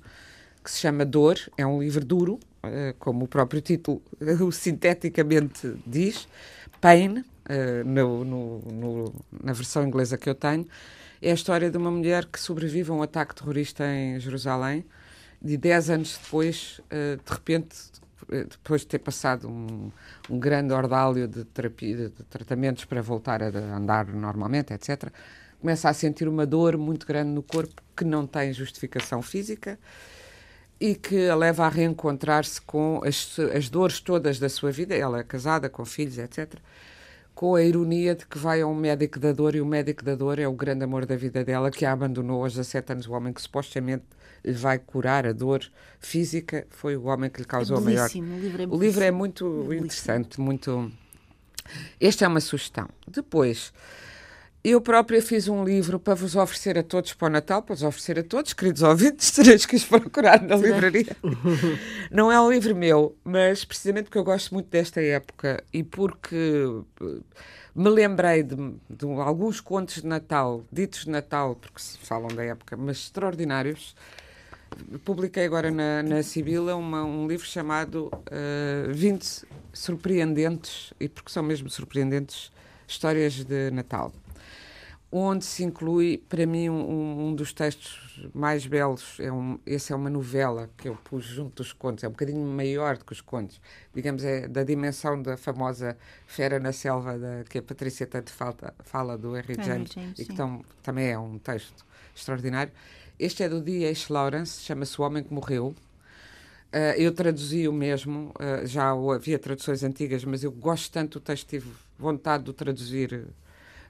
que 0.62 0.70
se 0.70 0.79
chama 0.79 1.05
Dor. 1.05 1.38
É 1.57 1.66
um 1.66 1.81
livro 1.81 2.05
duro, 2.05 2.40
eh, 2.62 2.94
como 2.98 3.24
o 3.24 3.29
próprio 3.29 3.61
título 3.61 4.02
sinteticamente 4.52 5.76
diz. 5.87 6.26
Pain, 6.81 7.24
eh, 7.48 7.83
no, 7.85 8.24
no, 8.24 8.59
no, 8.59 9.14
na 9.42 9.52
versão 9.52 9.87
inglesa 9.87 10.18
que 10.18 10.29
eu 10.29 10.35
tenho. 10.35 10.66
É 11.20 11.31
a 11.31 11.35
história 11.35 11.70
de 11.70 11.79
uma 11.79 11.90
mulher 11.90 12.26
que 12.26 12.40
sobrevive 12.40 12.90
a 12.90 12.94
um 12.94 13.02
ataque 13.02 13.35
terrorista 13.35 13.87
em 13.87 14.18
Jerusalém 14.18 14.85
e 15.42 15.57
dez 15.57 15.88
anos 15.88 16.18
depois, 16.22 16.81
eh, 16.90 17.16
de 17.24 17.33
repente, 17.33 17.76
depois 18.29 18.81
de 18.81 18.88
ter 18.88 18.98
passado 18.98 19.48
um, 19.48 19.90
um 20.29 20.38
grande 20.38 20.72
ordálio 20.72 21.29
de, 21.29 21.44
terapia, 21.44 22.09
de 22.09 22.24
tratamentos 22.24 22.85
para 22.85 23.00
voltar 23.00 23.42
a 23.42 23.46
andar 23.76 24.07
normalmente, 24.09 24.72
etc., 24.72 25.12
começa 25.66 25.88
a 25.88 25.92
sentir 25.92 26.29
uma 26.29 26.46
dor 26.46 26.79
muito 26.79 27.05
grande 27.05 27.33
no 27.33 27.42
corpo 27.42 27.83
que 27.96 28.05
não 28.05 28.24
tem 28.24 28.52
justificação 28.52 29.20
física 29.20 29.76
e 30.79 30.94
que 30.94 31.29
a 31.29 31.35
leva 31.35 31.66
a 31.66 31.68
reencontrar-se 31.68 32.61
com 32.61 33.00
as, 33.05 33.37
as 33.52 33.68
dores 33.68 33.98
todas 33.98 34.38
da 34.38 34.48
sua 34.48 34.70
vida. 34.70 34.94
Ela 34.94 35.18
é 35.18 35.24
casada, 35.24 35.68
com 35.68 35.85
filhos, 35.85 36.18
etc., 36.18 36.55
com 37.35 37.57
a 37.57 37.64
ironia 37.64 38.14
de 38.14 38.24
que 38.26 38.38
vai 38.38 38.61
a 38.61 38.66
um 38.68 38.76
médico 38.76 39.18
da 39.18 39.33
dor 39.33 39.57
e 39.57 39.61
o 39.61 39.66
médico 39.66 40.05
da 40.05 40.14
dor 40.14 40.38
é 40.38 40.46
o 40.46 40.52
grande 40.52 40.85
amor 40.85 41.05
da 41.05 41.16
vida 41.16 41.44
dela, 41.44 41.68
que 41.68 41.85
a 41.85 41.90
abandonou 41.90 42.44
aos 42.44 42.55
17 42.55 42.92
anos, 42.92 43.09
o 43.09 43.12
homem 43.12 43.33
que 43.33 43.42
supostamente 43.42 44.05
lhe 44.44 44.52
vai 44.52 44.79
curar 44.79 45.26
a 45.26 45.33
dor 45.33 45.68
física, 45.98 46.64
foi 46.70 46.96
o 46.96 47.07
homem 47.07 47.29
que 47.29 47.40
lhe 47.40 47.44
causou 47.44 47.79
é 47.79 47.81
a 47.81 47.83
maior. 47.83 48.09
O 48.09 48.40
livro 48.40 48.62
é, 48.62 48.66
O 48.68 48.79
livro 48.79 49.02
é 49.02 49.11
muito 49.11 49.44
belíssimo. 49.44 49.74
interessante, 49.74 50.40
muito. 50.40 50.92
Esta 52.00 52.24
é 52.24 52.29
uma 52.29 52.40
sugestão. 52.40 52.88
Depois, 53.09 53.72
eu 54.70 54.81
própria 54.81 55.20
fiz 55.22 55.48
um 55.48 55.62
livro 55.64 55.98
para 56.00 56.14
vos 56.14 56.35
oferecer 56.35 56.79
a 56.79 56.83
todos 56.83 57.12
para 57.12 57.26
o 57.29 57.31
Natal, 57.31 57.62
para 57.62 57.74
vos 57.74 57.85
oferecer 57.85 58.18
a 58.18 58.22
todos, 58.24 58.52
queridos 58.52 58.83
ouvintes, 58.83 59.31
tereis 59.37 59.66
que 59.66 59.76
os 59.76 59.85
procurar 59.85 60.42
na 60.42 60.57
livraria. 60.57 61.16
Não 62.11 62.33
é 62.33 62.40
um 62.40 62.50
livro 62.50 62.74
meu, 62.74 63.14
mas 63.22 63.64
precisamente 63.64 64.05
porque 64.05 64.18
eu 64.18 64.24
gosto 64.24 64.52
muito 64.55 64.68
desta 64.68 65.00
época 65.00 65.62
e 65.72 65.83
porque 65.83 66.37
eh, 67.00 67.05
me 67.74 67.88
lembrei 67.90 68.42
de, 68.42 68.57
de 68.88 69.05
alguns 69.20 69.61
contos 69.61 69.96
de 70.02 70.07
Natal, 70.07 70.64
ditos 70.72 71.05
de 71.05 71.11
Natal, 71.11 71.55
porque 71.57 71.81
se 71.81 71.98
falam 71.98 72.29
da 72.29 72.42
época, 72.44 72.76
mas 72.76 72.96
extraordinários. 72.98 73.94
Publiquei 75.05 75.44
agora 75.44 75.70
na, 75.70 76.02
na 76.02 76.22
Sibila 76.22 76.74
uma- 76.74 77.05
um 77.05 77.29
livro 77.29 77.46
chamado 77.46 78.11
eh, 78.31 78.87
20 78.90 79.44
Surpreendentes, 79.72 80.92
e 80.98 81.09
porque 81.09 81.31
são 81.31 81.42
mesmo 81.42 81.68
surpreendentes, 81.70 82.50
histórias 82.88 83.35
de 83.44 83.70
Natal 83.70 84.12
onde 85.11 85.45
se 85.45 85.62
inclui, 85.62 86.19
para 86.29 86.45
mim, 86.47 86.69
um, 86.69 87.29
um 87.29 87.35
dos 87.35 87.53
textos 87.53 88.29
mais 88.35 88.66
belos. 88.66 89.19
É 89.21 89.31
um, 89.31 89.59
essa 89.64 89.92
é 89.92 89.97
uma 89.97 90.11
novela 90.11 90.69
que 90.77 90.88
eu 90.88 90.97
pus 90.97 91.25
junto 91.25 91.62
dos 91.62 91.73
contos, 91.73 92.03
é 92.05 92.09
um 92.09 92.11
bocadinho 92.11 92.45
maior 92.45 92.97
do 92.99 93.05
que 93.05 93.12
os 93.12 93.21
contos. 93.21 93.61
Digamos, 93.95 94.25
é 94.25 94.49
da 94.49 94.64
dimensão 94.64 95.21
da 95.23 95.37
famosa 95.37 95.97
Fera 96.27 96.59
na 96.59 96.73
Selva, 96.73 97.19
da, 97.19 97.45
que 97.49 97.59
a 97.59 97.62
Patrícia 97.62 98.07
tanto 98.07 98.33
falta, 98.33 98.75
fala 98.81 99.16
do 99.16 99.37
Henry 99.37 99.55
James, 99.64 99.92
James, 99.92 100.19
e 100.19 100.25
que 100.25 100.35
tam- 100.35 100.62
também 100.83 101.09
é 101.11 101.19
um 101.19 101.38
texto 101.38 101.85
extraordinário. 102.14 102.73
Este 103.19 103.42
é 103.45 103.49
do 103.49 103.61
D.H. 103.62 104.07
Lawrence, 104.11 104.61
chama-se 104.62 105.01
O 105.01 105.05
Homem 105.05 105.23
que 105.23 105.33
Morreu. 105.33 105.75
Uh, 106.73 106.92
eu 106.99 107.12
traduzi 107.12 107.66
o 107.69 107.73
mesmo, 107.73 108.35
uh, 108.40 108.66
já 108.66 108.90
havia 108.90 109.38
traduções 109.38 109.83
antigas, 109.83 110.25
mas 110.25 110.42
eu 110.45 110.51
gosto 110.51 110.92
tanto 110.92 111.19
do 111.19 111.23
texto, 111.23 111.49
tive 111.49 111.71
vontade 111.99 112.45
de 112.45 112.51
o 112.51 112.53
traduzir 112.53 113.25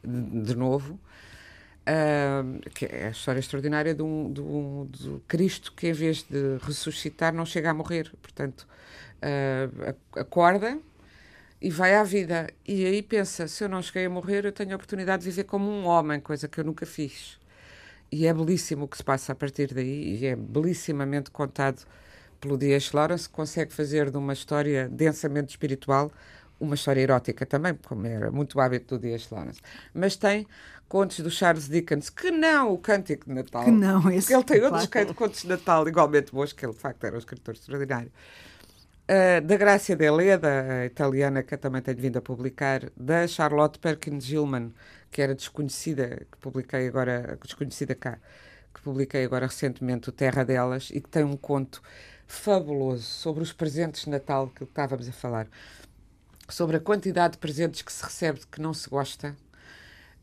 de, 0.07 0.55
novo. 0.57 0.99
Uh, 1.89 2.69
que 2.71 2.85
é 2.87 3.07
a 3.07 3.11
história 3.11 3.39
extraordinária 3.39 3.95
de 3.95 4.03
um, 4.03 4.33
de 4.33 4.41
um- 4.41 4.87
de 4.91 5.21
Cristo 5.29 5.73
que, 5.73 5.87
em 5.89 5.93
vez 5.93 6.25
de 6.25 6.59
ressuscitar, 6.63 7.33
não 7.33 7.47
chega 7.47 7.71
a 7.71 7.75
morrer. 7.75 8.13
Portanto, 8.21 8.67
uh, 9.23 9.91
ac- 9.91 10.21
acorda 10.21 10.81
e 11.61 11.71
vai 11.71 11.95
à 11.95 12.03
vida. 12.03 12.49
E 12.67 12.85
aí 12.87 13.03
pensa: 13.03 13.47
se 13.49 13.65
eu 13.65 13.69
não 13.69 13.83
cheguei 13.83 14.07
a 14.07 14.11
morrer, 14.11 14.45
eu 14.45 14.53
tenho 14.53 14.73
a 14.73 14.77
oportunidade 14.77 15.23
de 15.25 15.31
viver 15.31 15.45
como 15.45 15.71
um 15.71 15.87
homem, 15.87 16.21
coisa 16.21 16.49
que 16.49 16.59
eu 16.61 16.65
nunca 16.65 16.85
fiz. 16.87 17.39
E 18.13 18.27
é 18.27 18.35
belíssimo 18.35 18.85
o 18.85 18.89
que 18.89 18.97
se 18.97 19.05
passa 19.05 19.33
a 19.33 19.35
partir 19.35 19.75
daí, 19.75 20.19
e 20.21 20.27
é 20.27 20.37
belissimamente 20.37 21.31
contado 21.31 21.85
pelo 22.41 22.57
Dias 22.59 22.93
Lawrence, 22.93 23.29
que 23.29 23.35
consegue 23.35 23.73
fazer 23.73 24.11
de 24.11 24.17
uma 24.19 24.33
história 24.33 24.89
densamente 24.89 25.51
espiritual 25.51 26.13
uma 26.59 26.75
história 26.75 27.01
erótica 27.01 27.45
também, 27.45 27.75
como 27.75 28.07
era 28.07 28.31
muito 28.31 28.59
hábito 28.61 28.97
do 28.97 29.03
Dias 29.03 29.29
Lawrence. 29.31 29.61
Mas 29.93 30.17
tem 30.17 30.47
contos 30.89 31.21
do 31.21 31.31
Charles 31.31 31.69
Dickens, 31.69 32.11
que 32.11 32.31
não 32.31 32.73
o 32.73 32.79
Cântico 32.79 33.27
de 33.27 33.35
Natal. 33.35 33.65
Que 33.65 33.71
não, 33.71 34.11
esse, 34.11 34.33
Porque 34.33 34.35
ele 34.35 34.45
tem 34.45 34.63
outros 34.63 34.87
claro. 34.87 35.15
contos 35.15 35.43
de 35.43 35.49
Natal 35.49 35.89
igualmente 35.89 36.33
bons, 36.33 36.53
que 36.53 36.65
ele 36.65 36.73
de 36.73 36.79
facto 36.79 37.05
era 37.05 37.17
um 37.17 37.19
escritor 37.19 37.55
extraordinário. 37.55 38.11
Uh, 39.09 39.41
da 39.41 39.57
Grácia 39.57 39.95
de 39.95 40.11
Leda, 40.11 40.85
italiana 40.85 41.43
que 41.43 41.55
eu 41.55 41.59
também 41.59 41.81
tenho 41.81 41.97
vindo 41.97 42.17
a 42.17 42.23
publicar, 42.23 42.91
da 42.97 43.27
Charlotte 43.29 43.79
Perkins 43.79 44.25
Gilman, 44.25 44.73
que 45.11 45.23
era 45.23 45.35
desconhecida, 45.35 46.27
que 46.31 46.39
publiquei 46.39 46.89
agora, 46.89 47.39
desconhecida 47.41 47.95
cá, 47.95 48.19
que 48.75 48.81
publiquei 48.83 49.25
agora 49.25 49.47
recentemente, 49.47 50.09
o 50.09 50.13
Terra 50.13 50.45
Delas, 50.45 50.91
e 50.93 51.01
que 51.01 51.09
tem 51.09 51.23
um 51.23 51.37
conto 51.37 51.81
fabuloso 52.27 53.05
sobre 53.05 53.45
os 53.45 53.53
presentes 53.53 54.05
de 54.05 54.11
Natal 54.11 54.49
que 54.49 54.65
estávamos 54.65 55.09
a 55.09 55.13
falar, 55.13 55.47
sobre 56.49 56.77
a 56.77 56.81
quantidade 56.81 57.33
de 57.33 57.39
presentes 57.39 57.83
que 57.83 57.93
se 57.93 58.03
recebe 58.05 58.41
que 58.51 58.61
não 58.61 58.73
se 58.75 58.89
gosta. 58.89 59.37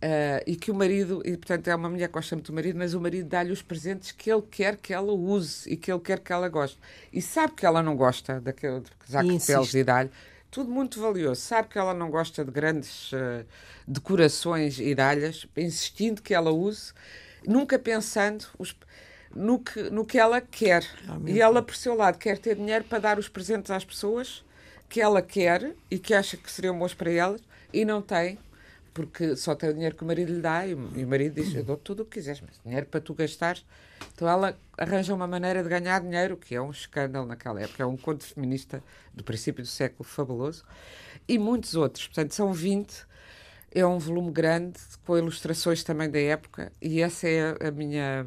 Uh, 0.03 0.43
e 0.45 0.57
que 0.57 0.69
o 0.69 0.75
marido, 0.75 1.21
e 1.23 1.37
portanto 1.37 1.65
é 1.69 1.73
uma 1.75 1.89
mulher 1.89 2.07
que 2.07 2.13
gosta 2.13 2.35
muito 2.35 2.51
do 2.51 2.55
marido, 2.55 2.77
mas 2.77 2.93
o 2.93 2.99
marido 2.99 3.29
dá-lhe 3.29 3.53
os 3.53 3.61
presentes 3.61 4.11
que 4.11 4.29
ele 4.29 4.41
quer 4.51 4.75
que 4.75 4.93
ela 4.93 5.13
use 5.13 5.69
e 5.71 5.77
que 5.77 5.89
ele 5.89 6.01
quer 6.01 6.19
que 6.19 6.33
ela 6.33 6.49
goste. 6.49 6.77
E 7.13 7.21
sabe 7.21 7.53
que 7.53 7.65
ela 7.65 7.81
não 7.81 7.95
gosta 7.95 8.41
daquele 8.41 8.83
casaco 8.99 9.29
E 9.31 9.37
de 9.37 9.45
peles 9.45 9.73
e 9.73 9.83
dá-lhe. 9.83 10.11
Tudo 10.51 10.69
muito 10.69 10.99
valioso. 10.99 11.39
Sabe 11.39 11.69
que 11.69 11.77
ela 11.79 11.93
não 11.93 12.09
gosta 12.11 12.43
de 12.43 12.51
grandes 12.51 13.13
uh, 13.13 13.45
decorações 13.87 14.77
e 14.77 14.93
dá-lhes, 14.93 15.47
insistindo 15.55 16.21
que 16.21 16.33
ela 16.33 16.51
use, 16.51 16.91
nunca 17.47 17.79
pensando 17.79 18.45
os- 18.59 18.75
no, 19.33 19.57
que, 19.59 19.83
no 19.89 20.05
que 20.05 20.19
ela 20.19 20.41
quer. 20.41 20.85
E 21.25 21.39
ela, 21.39 21.61
por 21.61 21.75
seu 21.77 21.95
lado, 21.95 22.17
quer 22.17 22.37
ter 22.39 22.55
dinheiro 22.57 22.83
para 22.83 22.99
dar 22.99 23.17
os 23.17 23.29
presentes 23.29 23.71
às 23.71 23.85
pessoas 23.85 24.43
que 24.93 25.01
ela 25.01 25.23
quer 25.23 25.75
e 25.89 25.97
que 25.97 26.13
acha 26.13 26.37
que 26.37 26.51
seriam 26.51 26.77
bons 26.77 26.93
para 26.93 27.09
elas 27.09 27.41
e 27.73 27.83
não 27.83 27.99
tem, 27.99 28.37
porque 28.93 29.35
só 29.35 29.55
tem 29.55 29.71
o 29.71 29.73
dinheiro 29.73 29.95
que 29.95 30.03
o 30.03 30.05
marido 30.05 30.31
lhe 30.31 30.39
dá 30.39 30.67
e, 30.67 30.75
o 30.75 31.07
marido 31.07 31.33
diz: 31.33 31.51
Eu 31.55 31.63
dou 31.63 31.75
tudo 31.75 32.03
o 32.03 32.05
que 32.05 32.19
quiseres, 32.19 32.41
mas 32.41 32.61
dinheiro 32.63 32.85
para 32.85 33.01
tu 33.01 33.11
gastares. 33.15 33.65
Então 34.13 34.29
ela 34.29 34.55
arranja 34.77 35.11
uma 35.11 35.25
maneira 35.25 35.63
de 35.63 35.69
ganhar 35.69 35.99
dinheiro, 35.99 36.37
que 36.37 36.53
é 36.53 36.61
um 36.61 36.69
escândalo 36.69 37.25
naquela 37.25 37.59
época. 37.59 37.81
É 37.81 37.85
um 37.87 37.97
conto 37.97 38.23
feminista 38.23 38.83
do 39.11 39.23
princípio 39.23 39.63
do 39.63 39.67
século 39.67 40.07
fabuloso. 40.07 40.63
E 41.27 41.39
muitos 41.39 41.73
outros. 41.73 42.05
Portanto, 42.05 42.35
são 42.35 42.53
20. 42.53 43.07
É 43.73 43.85
um 43.85 43.97
volume 43.97 44.31
grande, 44.31 44.79
com 45.05 45.17
ilustrações 45.17 45.83
também 45.83 46.09
da 46.09 46.19
época, 46.19 46.71
e 46.81 47.01
essa 47.01 47.27
é 47.27 47.67
a 47.67 47.71
minha 47.71 48.25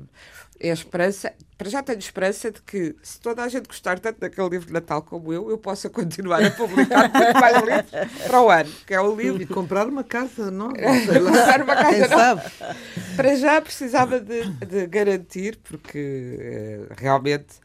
é 0.59 0.71
a 0.71 0.75
esperança. 0.75 1.33
Para 1.57 1.71
já 1.71 1.83
tenho 1.83 1.99
esperança 1.99 2.51
de 2.51 2.61
que, 2.63 2.97
se 3.03 3.21
toda 3.21 3.43
a 3.43 3.49
gente 3.49 3.67
gostar 3.67 3.99
tanto 3.99 4.21
daquele 4.21 4.49
livro 4.49 4.67
de 4.67 4.73
Natal 4.73 5.03
como 5.03 5.33
eu, 5.33 5.51
eu 5.51 5.59
possa 5.59 5.89
continuar 5.89 6.43
a 6.43 6.51
publicar 6.51 7.09
muito 7.13 7.41
mais 7.41 7.57
livros 7.57 8.27
para 8.27 8.43
o 8.43 8.51
ano, 8.51 8.73
que 8.87 8.95
é 8.95 9.01
o 9.01 9.15
livro. 9.15 9.43
E 9.43 9.47
comprar 9.47 9.87
uma 9.87 10.05
casa 10.05 10.51
nova. 10.51 10.75
comprar 10.77 11.63
uma 11.63 11.77
casa 11.77 12.09
nova. 12.09 12.53
Para 13.15 13.37
já 13.37 13.61
precisava 13.61 14.21
de, 14.21 14.49
de 14.67 14.87
garantir, 14.87 15.59
porque 15.63 16.37
eh, 16.41 16.95
realmente 16.99 17.57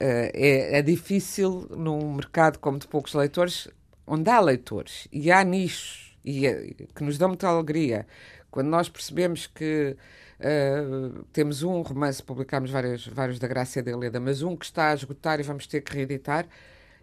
eh, 0.00 0.32
é, 0.34 0.78
é 0.78 0.82
difícil 0.82 1.68
num 1.70 2.14
mercado 2.14 2.58
como 2.58 2.78
de 2.78 2.88
poucos 2.88 3.14
leitores, 3.14 3.68
onde 4.06 4.30
há 4.30 4.40
leitores 4.40 5.06
e 5.12 5.30
há 5.30 5.44
nichos 5.44 6.11
e, 6.24 6.46
eh, 6.46 6.74
que 6.94 7.04
nos 7.04 7.18
dão 7.18 7.28
muita 7.28 7.48
alegria. 7.48 8.06
Quando 8.50 8.68
nós 8.68 8.88
percebemos 8.88 9.46
que 9.46 9.96
Uh, 10.42 11.22
temos 11.32 11.62
um 11.62 11.82
romance, 11.82 12.20
publicámos 12.20 12.68
vários, 12.68 13.06
vários 13.06 13.38
da 13.38 13.46
Graça 13.46 13.78
e 13.78 13.82
da 13.82 13.96
Leda, 13.96 14.18
mas 14.18 14.42
um 14.42 14.56
que 14.56 14.64
está 14.64 14.90
a 14.90 14.94
esgotar 14.94 15.38
e 15.38 15.44
vamos 15.44 15.68
ter 15.68 15.82
que 15.82 15.94
reeditar. 15.94 16.48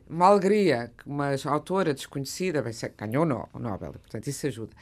Uma 0.09 0.25
alegria 0.25 0.91
que 0.97 1.07
uma 1.07 1.29
autora 1.45 1.93
desconhecida, 1.93 2.61
bem, 2.61 2.73
ganhou 2.97 3.23
o 3.53 3.59
Nobel, 3.59 3.93
portanto 3.93 4.27
isso 4.27 4.45
ajuda. 4.45 4.75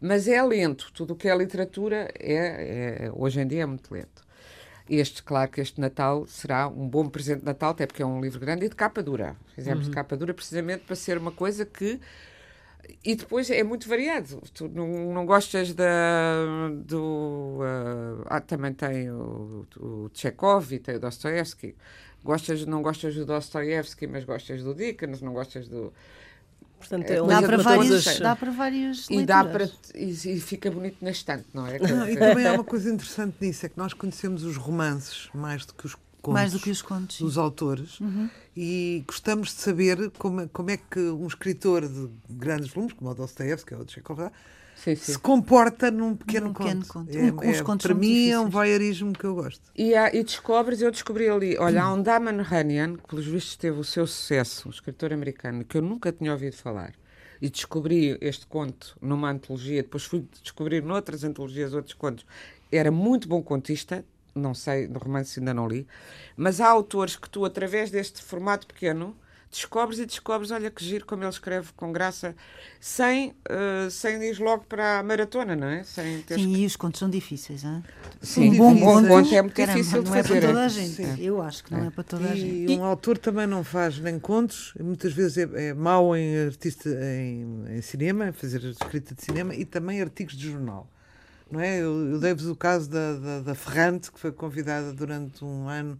Mas 0.00 0.28
é 0.28 0.40
lento, 0.40 0.92
tudo 0.92 1.14
o 1.14 1.16
que 1.16 1.28
é 1.28 1.36
literatura 1.36 2.08
é, 2.16 3.06
é, 3.06 3.10
hoje 3.12 3.40
em 3.40 3.46
dia 3.46 3.62
é 3.62 3.66
muito 3.66 3.92
lento. 3.92 4.24
Este, 4.88 5.22
claro 5.22 5.50
que 5.50 5.60
este 5.60 5.80
Natal 5.80 6.26
será 6.28 6.68
um 6.68 6.88
bom 6.88 7.08
presente 7.08 7.40
de 7.40 7.46
Natal, 7.46 7.70
até 7.70 7.86
porque 7.86 8.02
é 8.02 8.06
um 8.06 8.20
livro 8.20 8.38
grande 8.38 8.66
e 8.66 8.68
de 8.68 8.76
capa 8.76 9.02
dura. 9.02 9.34
Fizemos 9.54 9.86
uhum. 9.86 9.90
de 9.90 9.96
capa 9.96 10.16
dura 10.16 10.32
precisamente 10.32 10.84
para 10.84 10.94
ser 10.94 11.18
uma 11.18 11.32
coisa 11.32 11.66
que 11.66 11.98
e 13.04 13.14
depois 13.14 13.50
é 13.50 13.62
muito 13.62 13.88
variado. 13.88 14.42
Tu 14.52 14.68
não, 14.68 15.12
não 15.12 15.26
gostas 15.26 15.74
da, 15.74 16.44
do. 16.84 17.58
Uh, 17.60 18.24
ah, 18.26 18.40
também 18.40 18.72
tem 18.72 19.10
o, 19.10 19.66
o 19.78 20.10
Chekhov 20.12 20.72
e 20.72 20.78
tem 20.78 20.96
o 20.96 21.00
Dostoevsky. 21.00 21.74
Gostas, 22.24 22.66
não 22.66 22.82
gostas 22.82 23.14
do 23.14 23.24
Dostoevsky, 23.24 24.06
mas 24.06 24.24
gostas 24.24 24.62
do 24.62 24.74
Dickens, 24.74 25.20
não 25.20 25.32
gostas 25.32 25.68
do. 25.68 25.92
Portanto, 26.78 27.10
é, 27.10 27.16
é 27.16 27.22
dá, 27.22 27.42
para 27.42 27.56
vários, 27.56 28.18
dá 28.18 28.36
para 28.36 28.50
vários 28.50 29.08
e 29.10 29.24
dá 29.24 29.44
para 29.44 29.70
e, 29.94 30.10
e, 30.10 30.40
fica 30.40 30.70
bonito 30.70 30.98
na 31.02 31.10
estante, 31.10 31.46
não 31.54 31.66
é? 31.66 31.78
Não, 31.80 32.08
e 32.08 32.16
também 32.16 32.46
há 32.46 32.52
uma 32.52 32.64
coisa 32.64 32.92
interessante 32.92 33.36
nisso, 33.40 33.64
é 33.64 33.68
que 33.68 33.78
nós 33.78 33.94
conhecemos 33.94 34.44
os 34.44 34.56
romances 34.56 35.30
mais 35.32 35.64
do 35.64 35.72
que 35.72 35.86
os 35.86 35.96
contos, 36.26 36.40
mais 36.40 36.52
do 36.52 36.60
que 36.60 36.70
os 36.70 36.82
contos 36.82 37.18
dos 37.18 37.38
autores 37.38 38.00
uhum. 38.00 38.28
e 38.56 39.04
gostamos 39.06 39.48
de 39.48 39.60
saber 39.60 40.10
como, 40.18 40.48
como 40.50 40.70
é 40.70 40.76
que 40.76 41.00
um 41.00 41.26
escritor 41.26 41.88
de 41.88 42.10
grandes 42.28 42.68
volumes, 42.68 42.92
como 42.94 43.10
o 43.10 43.14
Dostoevsky 43.14 43.74
ou 43.74 43.82
o 43.82 43.88
Chekhov, 43.88 44.30
se 44.76 45.18
comporta 45.18 45.90
num 45.90 46.14
pequeno, 46.14 46.48
num 46.48 46.52
pequeno 46.52 46.84
conto. 46.86 47.06
conto. 47.06 47.16
É, 47.16 47.32
um, 47.32 47.50
é, 47.50 47.62
para 47.78 47.94
mim 47.94 48.06
difíceis. 48.08 48.32
é 48.32 48.38
um 48.38 48.48
voyeurismo 48.48 49.12
que 49.12 49.24
eu 49.24 49.34
gosto. 49.34 49.62
E, 49.74 49.94
há, 49.94 50.14
e 50.14 50.22
descobres, 50.22 50.82
eu 50.82 50.90
descobri 50.90 51.28
ali, 51.28 51.56
olha, 51.58 51.82
há 51.82 51.92
um 51.92 52.02
Daman 52.02 52.42
Runyan, 52.42 52.96
que 52.96 53.08
pelos 53.08 53.26
vistos 53.26 53.56
teve 53.56 53.80
o 53.80 53.84
seu 53.84 54.06
sucesso, 54.06 54.68
um 54.68 54.70
escritor 54.70 55.12
americano, 55.12 55.64
que 55.64 55.78
eu 55.78 55.82
nunca 55.82 56.12
tinha 56.12 56.30
ouvido 56.30 56.56
falar. 56.56 56.92
E 57.40 57.48
descobri 57.48 58.16
este 58.20 58.46
conto 58.46 58.96
numa 59.00 59.30
antologia, 59.30 59.82
depois 59.82 60.04
fui 60.04 60.24
descobrir 60.42 60.82
noutras 60.82 61.24
antologias 61.24 61.72
outros 61.72 61.94
contos. 61.94 62.26
Era 62.70 62.90
muito 62.90 63.28
bom 63.28 63.42
contista, 63.42 64.04
não 64.36 64.54
sei, 64.54 64.86
no 64.86 64.98
romance 64.98 65.38
ainda 65.38 65.54
não 65.54 65.66
li, 65.66 65.86
mas 66.36 66.60
há 66.60 66.68
autores 66.68 67.16
que 67.16 67.28
tu, 67.28 67.44
através 67.44 67.90
deste 67.90 68.22
formato 68.22 68.66
pequeno, 68.66 69.16
descobres 69.50 69.98
e 69.98 70.06
descobres, 70.06 70.50
olha 70.50 70.70
que 70.70 70.84
giro 70.84 71.06
como 71.06 71.22
ele 71.22 71.30
escreve 71.30 71.72
com 71.74 71.92
graça, 71.92 72.34
sem, 72.80 73.30
uh, 73.30 73.90
sem 73.90 74.22
ir 74.22 74.38
logo 74.38 74.64
para 74.64 74.98
a 74.98 75.02
maratona, 75.02 75.56
não 75.56 75.66
é? 75.66 75.82
Sem 75.82 76.18
Sim, 76.18 76.24
que... 76.26 76.34
e 76.34 76.66
os 76.66 76.76
contos 76.76 76.98
são 76.98 77.08
difíceis, 77.08 77.64
hein? 77.64 77.82
Sim, 78.20 78.50
um 78.50 78.56
bom, 78.56 78.74
bom 78.74 79.06
conto 79.06 79.34
é 79.34 79.42
muito 79.42 79.54
Caramba, 79.54 79.78
difícil 79.78 80.02
de 80.02 80.10
não 80.10 80.16
fazer. 80.16 80.28
Não 80.28 80.36
é 80.36 80.40
para 80.40 80.48
toda 80.48 80.64
a 80.64 80.68
gente, 80.68 80.94
Sim. 80.94 81.22
eu 81.22 81.40
acho 81.40 81.64
que 81.64 81.72
não 81.72 81.84
é, 81.84 81.86
é 81.86 81.90
para 81.90 82.04
toda 82.04 82.28
a 82.28 82.34
e 82.34 82.40
gente. 82.40 82.72
E 82.72 82.78
um 82.78 82.84
autor 82.84 83.18
também 83.18 83.46
não 83.46 83.64
faz 83.64 83.98
nem 83.98 84.18
contos, 84.18 84.74
muitas 84.78 85.12
vezes 85.12 85.38
é, 85.38 85.68
é 85.68 85.74
mau 85.74 86.14
em 86.16 86.46
artista, 86.46 86.88
em, 86.88 87.64
em 87.76 87.82
cinema, 87.82 88.28
em 88.28 88.32
fazer 88.32 88.62
escrita 88.64 89.14
de 89.14 89.22
cinema, 89.22 89.54
e 89.54 89.64
também 89.64 90.00
artigos 90.00 90.36
de 90.36 90.50
jornal 90.50 90.90
não 91.50 91.60
é? 91.60 91.78
Eu, 91.80 92.10
eu 92.10 92.18
dei-vos 92.18 92.46
o 92.46 92.56
caso 92.56 92.90
da, 92.90 93.14
da, 93.14 93.40
da, 93.40 93.54
Ferrante, 93.54 94.10
que 94.10 94.18
foi 94.18 94.32
convidada 94.32 94.92
durante 94.92 95.44
um 95.44 95.68
ano 95.68 95.98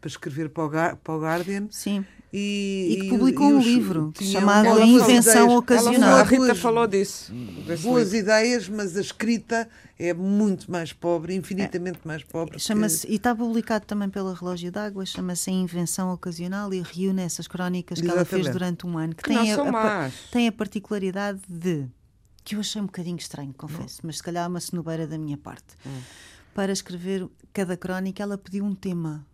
para 0.00 0.08
escrever 0.08 0.50
para 0.50 0.64
o, 0.64 0.96
para 0.96 1.14
o 1.14 1.20
Guardian. 1.20 1.66
Sim. 1.70 2.04
E, 2.36 2.88
e 2.90 3.00
que 3.02 3.08
publicou 3.10 3.48
e 3.48 3.54
um 3.54 3.60
livro 3.60 4.12
chamado 4.20 4.68
A 4.68 4.84
Invenção 4.84 5.56
Ocasional. 5.56 6.16
a 6.16 6.22
Rita 6.24 6.54
falou 6.54 6.86
disso. 6.86 7.32
Boas 7.80 8.12
livro. 8.12 8.18
ideias, 8.18 8.68
mas 8.68 8.96
a 8.96 9.00
escrita 9.00 9.68
é 9.96 10.12
muito 10.12 10.70
mais 10.70 10.92
pobre, 10.92 11.34
infinitamente 11.34 12.00
é. 12.04 12.08
mais 12.08 12.24
pobre. 12.24 12.58
Chama-se, 12.58 13.06
que... 13.06 13.12
E 13.12 13.16
está 13.16 13.34
publicado 13.34 13.86
também 13.86 14.10
pela 14.10 14.34
Relógio 14.34 14.70
d'Água, 14.72 15.06
chama-se 15.06 15.48
A 15.48 15.52
Invenção 15.52 16.12
Ocasional 16.12 16.74
e 16.74 16.82
reúne 16.82 17.22
essas 17.22 17.46
crónicas 17.46 18.00
que 18.00 18.04
Exatamente. 18.04 18.34
ela 18.34 18.42
fez 18.42 18.52
durante 18.52 18.84
um 18.84 18.98
ano, 18.98 19.14
que, 19.14 19.22
que 19.22 19.28
tem, 19.28 19.52
a, 19.52 19.56
a, 19.56 20.10
tem 20.32 20.48
a 20.48 20.52
particularidade 20.52 21.40
de 21.48 21.86
que 22.44 22.54
eu 22.54 22.60
achei 22.60 22.80
um 22.80 22.86
bocadinho 22.86 23.16
estranho, 23.16 23.54
confesso, 23.54 24.00
mas 24.04 24.18
se 24.18 24.22
calhar 24.22 24.48
uma 24.48 24.60
cenobeira 24.60 25.06
da 25.06 25.16
minha 25.16 25.38
parte. 25.38 25.76
Hum. 25.86 26.00
Para 26.54 26.72
escrever 26.72 27.26
cada 27.52 27.76
crónica, 27.76 28.22
ela 28.22 28.36
pediu 28.36 28.64
um 28.64 28.74
tema. 28.74 29.26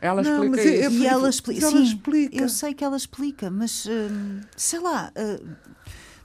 Ela 0.00 0.22
não, 0.22 0.44
explica. 0.44 0.68
Eu, 0.68 0.82
eu, 0.82 0.90
e 0.92 1.06
ela, 1.06 1.28
expli 1.28 1.60
sim, 1.60 1.66
ela 1.66 1.80
explica. 1.80 2.36
Eu 2.36 2.48
sei 2.48 2.74
que 2.74 2.84
ela 2.84 2.96
explica, 2.96 3.50
mas 3.50 3.86
hum, 3.86 4.40
sei 4.56 4.78
lá. 4.78 5.12
Uh, 5.16 5.56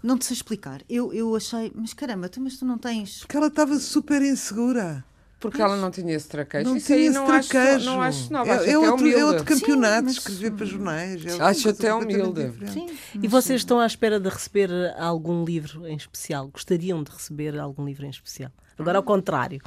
não 0.04 0.18
te 0.18 0.26
sei 0.26 0.36
explicar. 0.36 0.84
Eu, 0.88 1.12
eu 1.12 1.36
achei, 1.36 1.72
mas 1.74 1.94
caramba, 1.94 2.30
tu, 2.30 2.40
mas 2.40 2.58
tu 2.58 2.66
não 2.66 2.78
tens. 2.78 3.20
Porque 3.20 3.36
ela 3.36 3.48
estava 3.48 3.80
super 3.80 4.22
insegura. 4.22 5.04
Porque 5.40 5.62
ela 5.62 5.76
não 5.76 5.92
tinha 5.92 6.14
esse 6.16 6.28
traquejo. 6.28 6.70
Não 6.70 6.78
Isso 6.78 6.88
tinha 6.88 6.98
aí 6.98 7.06
esse 7.06 7.14
não 7.14 7.26
traquejo. 7.26 7.76
Acho, 7.76 7.86
não 7.86 8.02
acho 8.02 8.34
não, 8.34 8.46
é, 8.46 8.52
acho 8.52 8.70
é, 8.70 8.78
outro, 8.80 9.08
é 9.08 9.26
outro 9.26 9.44
campeonato, 9.44 10.10
Sim, 10.10 10.18
escrever 10.18 10.52
para 10.54 10.66
jornais. 10.66 11.26
É 11.26 11.42
acho 11.42 11.70
até 11.70 11.94
humilde. 11.94 12.54
Sim, 12.72 12.90
e 13.22 13.28
vocês 13.28 13.62
estão 13.62 13.80
à 13.80 13.86
espera 13.86 14.20
de 14.20 14.30
receber 14.30 14.70
algum 14.98 15.44
livro 15.44 15.86
em 15.88 15.96
especial? 15.96 16.48
Gostariam 16.48 17.04
de 17.04 17.12
receber 17.12 17.60
algum 17.60 17.86
livro 17.86 18.06
em 18.06 18.10
especial? 18.10 18.52
Agora 18.78 18.98
ao 18.98 19.04
contrário. 19.04 19.62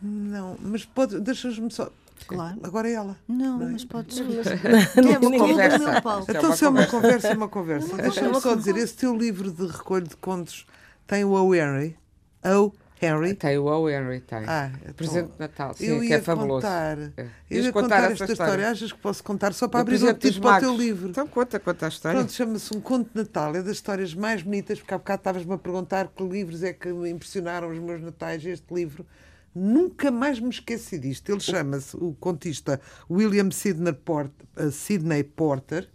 Não, 0.00 0.56
mas 0.60 0.84
pode, 0.84 1.20
deixas-me 1.20 1.70
só. 1.70 1.90
Claro. 2.26 2.58
Agora 2.62 2.88
é 2.88 2.92
ela. 2.92 3.16
Não, 3.26 3.58
não 3.58 3.68
é? 3.68 3.72
mas 3.72 3.84
pode 3.84 4.14
ser. 4.14 4.24
é 4.24 5.18
uma 5.18 5.38
conversa. 5.38 6.02
Então, 6.28 6.56
se 6.56 6.64
é 6.64 6.68
uma 6.68 6.86
conversa, 6.86 7.28
é 7.28 7.34
uma 7.34 7.48
conversa. 7.48 7.96
Deixa-me 7.96 8.40
só 8.40 8.54
dizer: 8.54 8.76
esse 8.76 8.94
teu 8.94 9.16
livro 9.16 9.50
de 9.50 9.66
recolho 9.66 10.06
de 10.06 10.16
contos 10.16 10.66
tem 11.06 11.24
o 11.24 11.30
O. 11.30 11.54
Henry. 11.54 11.96
O. 12.44 12.72
Harry? 13.00 13.34
Tem 13.34 13.56
o 13.56 13.64
O. 13.64 13.88
Henry, 13.88 14.20
tem. 14.20 14.44
Ah, 14.46 14.70
então, 14.82 14.94
Presente 14.94 15.32
de 15.32 15.38
Natal, 15.38 15.74
sim, 15.74 15.86
eu 15.86 16.00
que 16.00 16.12
é 16.12 16.20
fabuloso. 16.20 16.66
Contar, 16.66 16.98
é. 17.16 17.26
Eu 17.50 17.62
ia 17.62 17.72
contar, 17.72 17.96
contar 17.96 18.12
esta 18.12 18.12
história. 18.12 18.32
história. 18.32 18.70
Achas 18.70 18.92
que 18.92 18.98
posso 18.98 19.24
contar 19.24 19.54
só 19.54 19.68
para 19.68 19.80
abrir 19.80 20.02
o 20.02 20.14
título 20.14 20.42
para 20.42 20.58
o 20.58 20.60
teu 20.60 20.76
livro? 20.76 21.08
Então 21.08 21.26
conta, 21.26 21.58
conta 21.58 21.86
a 21.86 21.88
história. 21.88 22.18
Pronto, 22.18 22.32
chama-se 22.32 22.76
Um 22.76 22.80
Conto 22.80 23.10
de 23.10 23.16
Natal. 23.16 23.56
É 23.56 23.62
das 23.62 23.72
histórias 23.72 24.14
mais 24.14 24.42
bonitas, 24.42 24.78
porque 24.78 24.92
há 24.92 24.98
bocado 24.98 25.20
estavas-me 25.20 25.54
a 25.54 25.58
perguntar 25.58 26.08
que 26.14 26.22
livros 26.22 26.62
é 26.62 26.74
que 26.74 26.92
me 26.92 27.08
impressionaram 27.08 27.70
os 27.70 27.78
meus 27.78 28.02
natais. 28.02 28.44
Este 28.44 28.72
livro, 28.74 29.06
nunca 29.54 30.10
mais 30.10 30.38
me 30.38 30.50
esqueci 30.50 30.98
disto. 30.98 31.32
Ele 31.32 31.40
chama-se, 31.40 31.96
o 31.96 32.14
contista 32.20 32.80
William 33.10 33.50
Sidney 33.50 33.94
Porter, 33.94 34.46
uh, 34.58 34.70
Sidney 34.70 35.24
Porter 35.24 35.88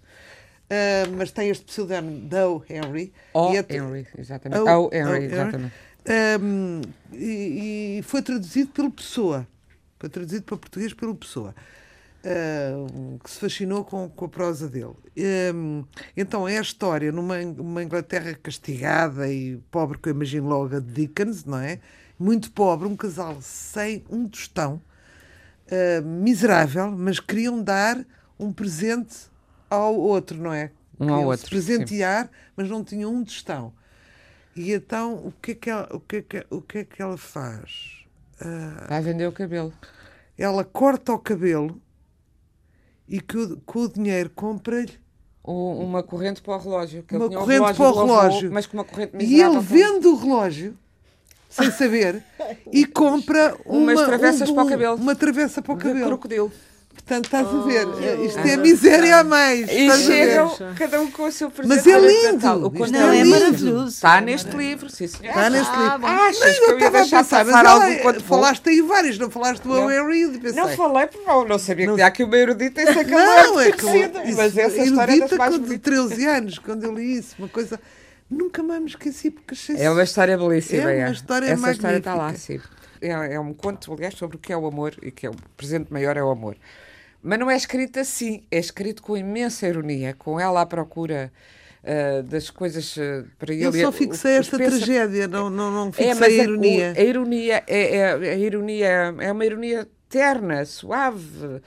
uh, 0.65 1.15
mas 1.15 1.31
tem 1.31 1.49
este 1.49 1.65
pseudónimo 1.65 2.27
O. 2.47 2.63
Henry. 2.69 3.13
O. 3.33 3.53
É 3.53 3.65
Henry, 3.69 4.07
exatamente. 4.17 4.61
O. 4.61 4.89
Henry, 4.91 5.25
exatamente. 5.25 5.73
Um, 6.07 6.81
e, 7.13 7.97
e, 7.97 8.03
foi 8.03 8.21
traduzido 8.21 8.69
pelo 8.71 8.91
Pessoa. 8.91 9.47
Foi 9.99 10.09
traduzido 10.09 10.43
para 10.43 10.57
português 10.57 10.93
pelo 10.93 11.15
Pessoa. 11.15 11.55
Uh, 12.23 13.19
que 13.19 13.29
se 13.29 13.39
fascinou 13.39 13.83
com, 13.85 14.09
com 14.09 14.25
a 14.25 14.29
prosa 14.29 14.67
dele. 14.67 14.95
Um, 15.53 15.83
então 16.17 16.47
é 16.47 16.57
a 16.57 16.61
história 16.61 17.11
numa 17.11 17.37
uma 17.37 17.83
Inglaterra 17.83 18.33
castigada 18.33 19.31
e 19.31 19.57
pobre, 19.69 19.99
que 19.99 20.09
eu 20.09 20.13
imagino 20.13 20.47
logo 20.47 20.75
a 20.75 20.79
Dickens, 20.79 21.45
não 21.45 21.59
é? 21.59 21.79
Muito 22.17 22.51
pobre, 22.51 22.87
um 22.87 22.95
casal 22.95 23.37
sem 23.41 24.03
um 24.09 24.27
tostão, 24.27 24.81
uh, 25.67 26.03
miserável, 26.03 26.89
mas 26.91 27.19
queriam 27.19 27.61
dar 27.61 28.03
um 28.39 28.51
presente 28.51 29.15
ao 29.69 29.95
outro, 29.95 30.41
não 30.41 30.51
é? 30.51 30.71
Um 30.99 31.13
ao 31.13 31.25
outro. 31.25 31.47
presentear, 31.47 32.25
sim. 32.25 32.31
mas 32.55 32.69
não 32.69 32.83
tinham 32.83 33.13
um 33.13 33.23
tostão. 33.23 33.71
E 34.55 34.71
então, 34.71 35.15
o 35.15 35.33
que 35.41 35.51
é 35.51 35.55
que 35.55 35.69
ela, 35.69 35.89
o 35.91 35.99
que 35.99 36.15
é 36.17 36.21
que, 36.21 36.45
o 36.49 36.61
que, 36.61 36.77
é 36.79 36.83
que 36.85 37.01
ela 37.01 37.17
faz? 37.17 38.05
Uh, 38.39 38.87
Vai 38.87 39.01
vender 39.01 39.27
o 39.27 39.31
cabelo. 39.31 39.73
Ela 40.37 40.63
corta 40.63 41.11
o 41.13 41.19
cabelo 41.19 41.81
e 43.07 43.19
que 43.19 43.57
com 43.65 43.79
o 43.79 43.89
dinheiro 43.89 44.29
compra-lhe 44.29 44.97
uma 45.43 46.01
corrente 46.01 46.41
para 46.41 46.55
o 46.55 46.57
relógio. 46.57 47.03
Que 47.03 47.15
uma 47.15 47.29
corrente 47.29 47.51
relógio 47.51 47.75
para 47.75 47.89
o 47.89 48.05
relógio. 48.05 48.51
mas 48.51 48.65
com 48.65 48.77
uma 48.77 48.83
corrente 48.83 49.15
E 49.19 49.41
ele 49.41 49.59
vende 49.59 50.07
o 50.07 50.15
relógio, 50.15 50.77
sem 51.49 51.69
saber, 51.71 52.23
e 52.71 52.85
compra 52.85 53.55
uma, 53.65 53.93
umas 53.93 54.05
travessas 54.05 54.49
um, 54.49 54.55
para 54.55 54.63
o 54.63 54.69
cabelo. 54.69 54.95
Uma 54.95 55.15
travessa 55.15 55.61
para 55.61 55.73
o 55.73 55.77
cabelo. 55.77 56.07
crocodilo. 56.07 56.51
Portanto, 57.05 57.25
estás 57.25 57.47
a 57.47 57.61
ver? 57.61 57.87
Oh, 57.87 58.23
Isto 58.25 58.39
é 58.39 58.57
miséria 58.57 59.17
a 59.17 59.23
mais. 59.23 59.69
E 59.69 59.91
chegam 59.91 60.51
cada 60.75 60.99
um 60.99 61.11
com 61.11 61.25
o 61.27 61.31
seu 61.31 61.51
presente. 61.51 61.75
Mas 61.75 61.85
é 61.85 61.99
lindo. 61.99 62.65
O 62.65 62.71
conto 62.71 62.91
Não, 62.91 63.11
é 63.13 63.17
lindo. 63.21 63.29
maravilhoso. 63.29 63.87
Está 63.89 64.19
neste 64.21 64.49
livro, 64.57 64.89
sim 64.89 65.05
senhor. 65.07 65.29
Está 65.29 65.47
neste 65.51 65.71
Ah, 65.71 65.83
livro. 65.83 65.99
bom. 65.99 66.07
Achas 66.07 66.39
Mas 66.39 66.57
que 66.59 66.63
eu 66.65 66.73
estava 66.77 66.97
a 66.97 67.01
pensar, 67.01 67.17
mas 67.45 67.53
passar 67.53 67.65
ela- 67.65 68.19
falaste 68.21 68.69
aí 68.69 68.81
vários, 68.81 69.19
não 69.19 69.29
falaste 69.29 69.61
do 69.61 69.69
Não. 69.69 69.91
E 69.91 70.39
pensei. 70.39 70.59
Não 70.59 70.69
falei 70.69 71.05
porque 71.05 71.27
não, 71.29 71.45
não 71.47 71.59
sabia 71.59 71.85
que 71.87 71.93
tinha 71.93 72.07
aqui 72.07 72.23
uma 72.23 72.37
erudita 72.37 72.81
em 72.81 72.85
ser 72.87 73.05
Não, 73.07 73.59
é 73.59 73.71
que 73.71 73.83
conhecida. 73.83 74.23
isso, 74.23 74.37
Mas 74.37 74.57
essa 74.57 74.81
história 74.83 75.13
é 75.13 75.19
das 75.19 75.31
mais 75.33 75.53
de 75.53 75.59
bonitas. 75.59 75.93
13 75.93 76.25
anos, 76.25 76.57
quando 76.57 76.83
eu 76.85 76.95
li 76.95 77.17
isso, 77.19 77.35
uma 77.37 77.47
coisa. 77.47 77.79
Nunca 78.27 78.63
mais 78.63 78.81
me 78.81 78.87
esqueci 78.89 79.29
porque 79.29 79.53
achei 79.53 79.75
É 79.77 79.91
uma 79.91 80.01
história 80.01 80.35
belíssima. 80.35 80.91
É 80.91 81.05
uma 81.05 81.11
história 81.13 81.45
Essa 81.45 81.71
história 81.71 81.97
está 81.97 82.15
lá, 82.15 82.23
magnífica. 82.23 82.63
sim. 82.63 82.75
É, 82.99 83.35
é 83.35 83.39
um 83.39 83.53
conto, 83.53 83.93
aliás, 83.93 84.15
sobre 84.15 84.37
o 84.37 84.39
que 84.39 84.51
é 84.51 84.57
o 84.57 84.65
amor 84.65 84.95
e 85.03 85.11
que 85.11 85.27
é 85.27 85.29
o 85.29 85.35
presente 85.55 85.93
maior 85.93 86.17
é 86.17 86.23
o 86.23 86.31
amor. 86.31 86.55
Mas 87.27 87.39
não 87.39 87.49
é 87.49 87.55
escrito 87.55 87.99
assim, 87.99 88.43
é 88.51 88.59
escrito 88.59 89.01
com 89.01 89.17
imensa 89.17 89.67
ironia, 89.67 90.13
com 90.13 90.39
ela 90.39 90.61
à 90.61 90.65
procura 90.65 91.31
ah, 91.83 92.21
das 92.21 92.51
coisas 92.51 92.95
ah, 92.99 93.25
para 93.39 93.51
ele. 93.53 93.65
Eu 93.65 93.73
só 93.73 93.91
fixei 93.91 94.33
esta 94.33 94.57
pensa- 94.59 94.77
tragédia, 94.77 95.27
não, 95.27 95.49
não, 95.49 95.71
não 95.71 95.87
É, 95.87 95.91
fixei 95.91 96.13
mas 96.13 96.21
a 96.21 96.25
a- 96.27 96.43
ironia. 96.43 96.93
o- 96.95 96.99
A, 96.99 97.03
ironia 97.03 97.63
é, 97.67 97.95
é- 97.97 98.13
a 98.13 98.35
ironia 98.37 98.87
é 99.19 99.31
uma 99.31 99.43
ironia 99.45 99.87
terna, 100.07 100.63
suave. 100.65 101.61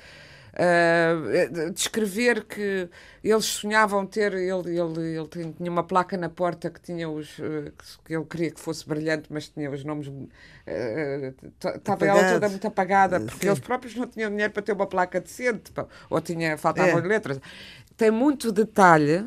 É, 0.60 1.70
descrever 1.72 2.44
que 2.44 2.88
eles 3.22 3.44
sonhavam 3.44 4.04
ter, 4.04 4.32
ele, 4.34 4.76
ele, 4.76 5.16
ele 5.16 5.28
tinha- 5.28 5.70
uma 5.70 5.84
placa 5.84 6.16
na 6.16 6.28
porta 6.28 6.68
que 6.68 6.80
tinha 6.80 7.08
os 7.08 7.38
eh, 7.38 7.70
que 8.04 8.12
ele 8.14 8.24
queria 8.24 8.50
que 8.50 8.58
fosse 8.60 8.84
brilhante, 8.88 9.28
mas 9.32 9.48
tinha 9.48 9.70
os 9.70 9.84
nomes 9.84 10.10
eh, 10.66 11.32
estava 11.76 12.04
ela 12.06 12.24
toda 12.24 12.48
muito 12.48 12.66
apagada, 12.66 13.20
porque 13.20 13.42
Sim. 13.42 13.48
eles 13.48 13.60
próprios 13.60 13.94
não 13.94 14.06
tinham 14.08 14.30
dinheiro 14.30 14.52
para 14.52 14.62
ter 14.62 14.72
uma 14.72 14.86
placa 14.86 15.20
decente, 15.20 15.70
pá, 15.72 15.86
ou 16.10 16.20
tinha, 16.20 16.58
faltavam 16.58 16.98
É. 16.98 17.02
letras. 17.02 17.40
Tem 17.96 18.10
muito 18.10 18.50
detalhe. 18.52 19.26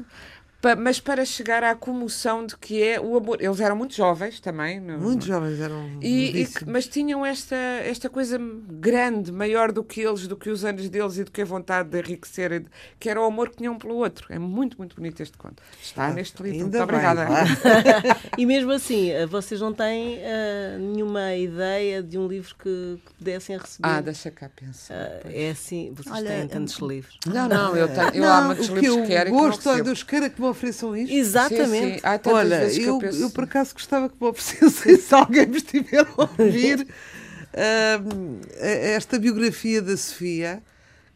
Pa- 0.62 0.76
Mas 0.76 1.00
para 1.00 1.26
chegar 1.26 1.64
à 1.64 1.74
comoção 1.76 2.46
de 2.46 2.56
que 2.58 2.82
é 2.82 3.00
o 3.00 3.18
amor. 3.18 3.42
Eles 3.42 3.60
eram 3.60 3.76
muito 3.76 3.96
jovens 3.96 4.40
também. 4.40 4.80
no- 4.80 4.98
Muitos 5.00 5.28
jovens 5.28 5.60
eram. 5.60 5.90
e, 6.02 6.42
e 6.42 6.46
que- 6.46 6.66
mas 6.70 6.88
tinham 6.88 7.26
esta, 7.26 7.56
esta 7.56 8.10
coisa 8.10 8.40
grande, 8.70 9.32
maior 9.32 9.72
do 9.72 9.84
que 9.84 10.02
eles, 10.02 10.28
do 10.28 10.36
que 10.36 10.50
os 10.50 10.64
anos 10.64 10.90
deles 10.90 11.18
e 11.18 11.24
do 11.24 11.32
que 11.32 11.42
a 11.42 11.46
vontade 11.46 11.90
de 11.90 12.00
enriquecer, 12.00 12.66
que 13.00 13.10
era 13.10 13.20
o 13.22 13.26
amor 13.26 13.50
que 13.50 13.58
tinham 13.58 13.74
um 13.74 13.78
pelo 13.78 13.96
outro. 13.96 14.28
É 14.30 14.38
muito, 14.40 14.78
muito 14.78 14.96
bonito 14.96 15.22
este 15.22 15.38
conto. 15.38 15.62
Está 15.82 16.10
neste 16.12 16.42
livro. 16.44 16.60
Muito 16.60 16.72
bem, 16.72 16.82
obrigada. 16.82 17.28
E 18.38 18.46
mesmo 18.46 18.72
assim, 18.72 19.10
eh, 19.10 19.26
vocês 19.26 19.60
não 19.60 19.74
têm 19.74 20.18
eh, 20.22 20.78
nenhuma 20.80 21.36
ideia 21.36 22.02
de 22.02 22.18
um 22.18 22.28
livro 22.28 22.56
que, 22.56 23.00
que 23.06 23.14
pudessem 23.18 23.58
receber? 23.58 23.88
Ah, 23.88 24.02
deixa 24.02 24.32
cá 24.32 24.50
pensar. 24.50 24.94
Ah, 24.96 25.22
é 25.32 25.50
assim, 25.52 25.92
vocês 25.96 26.16
Olha, 26.16 26.28
têm 26.30 26.48
tantos 26.48 26.76
livros. 26.80 27.18
Não, 27.26 27.48
não, 27.48 27.76
eu, 27.76 27.88
tenho, 27.88 28.10
eu 28.16 28.22
Não, 28.24 28.32
há 28.34 28.42
muitos 28.42 28.70
que 28.70 28.76
livros 28.80 29.02
que 29.02 29.08
quero 29.08 29.26
que 29.30 29.32
não 29.36 29.40
gosto, 29.46 29.62
olha, 29.68 29.72
recebo. 29.78 29.86
Deus 29.86 30.04
queira 30.04 30.30
que 30.30 30.42
me 30.42 30.48
ofereçam 30.52 30.96
isto. 30.96 31.14
Exatamente. 31.14 31.68
Sim, 31.78 31.94
sim. 31.96 32.02
Há 32.04 32.18
tantas 32.20 32.34
Olha, 32.34 32.56
eu, 32.74 32.82
eu, 32.84 33.00
penso... 33.00 33.22
eu 33.24 33.30
por 33.32 33.44
acaso 33.46 33.74
gostava 33.74 34.10
que 34.10 34.16
me 34.20 34.28
oferecessem, 34.28 34.96
se 34.98 35.16
alguém 35.16 35.48
me 35.48 35.58
estiver 35.58 36.06
a 36.18 36.22
ouvir, 36.22 36.88
ahm, 37.56 38.40
esta 38.60 39.20
biografia 39.20 39.82
da 39.82 39.98
Sofia, 39.98 40.62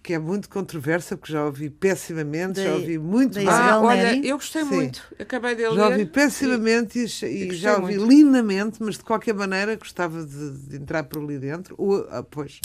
que 0.04 0.14
é 0.14 0.20
muito 0.20 0.48
controversa, 0.50 1.18
porque 1.18 1.34
já 1.34 1.44
ouvi 1.46 1.70
pessimamente, 1.70 2.62
já 2.62 2.74
ouvi 2.76 2.98
muito 3.00 3.42
mal. 3.42 3.54
Ah, 3.54 3.82
olha, 3.82 4.26
eu 4.26 4.38
gostei 4.38 4.64
Sim. 4.64 4.70
muito. 4.76 5.02
Acabei 5.20 5.56
de 5.56 5.68
ler. 5.68 5.76
Já 5.78 5.88
ouvi 5.90 6.06
pessimamente 6.06 7.00
e, 7.00 7.04
e 7.04 7.08
gostei 7.08 7.52
já 7.56 7.78
ouvi 7.78 7.98
muito. 7.98 8.08
lindamente, 8.08 8.78
mas 8.84 8.98
de 8.98 9.04
qualquer 9.04 9.34
maneira 9.34 9.76
gostava 9.76 10.24
de, 10.24 10.52
de 10.70 10.76
entrar 10.78 11.04
por 11.06 11.24
ali 11.24 11.40
dentro. 11.40 11.76
O- 11.78 12.06
ah, 12.10 12.22
pois. 12.24 12.60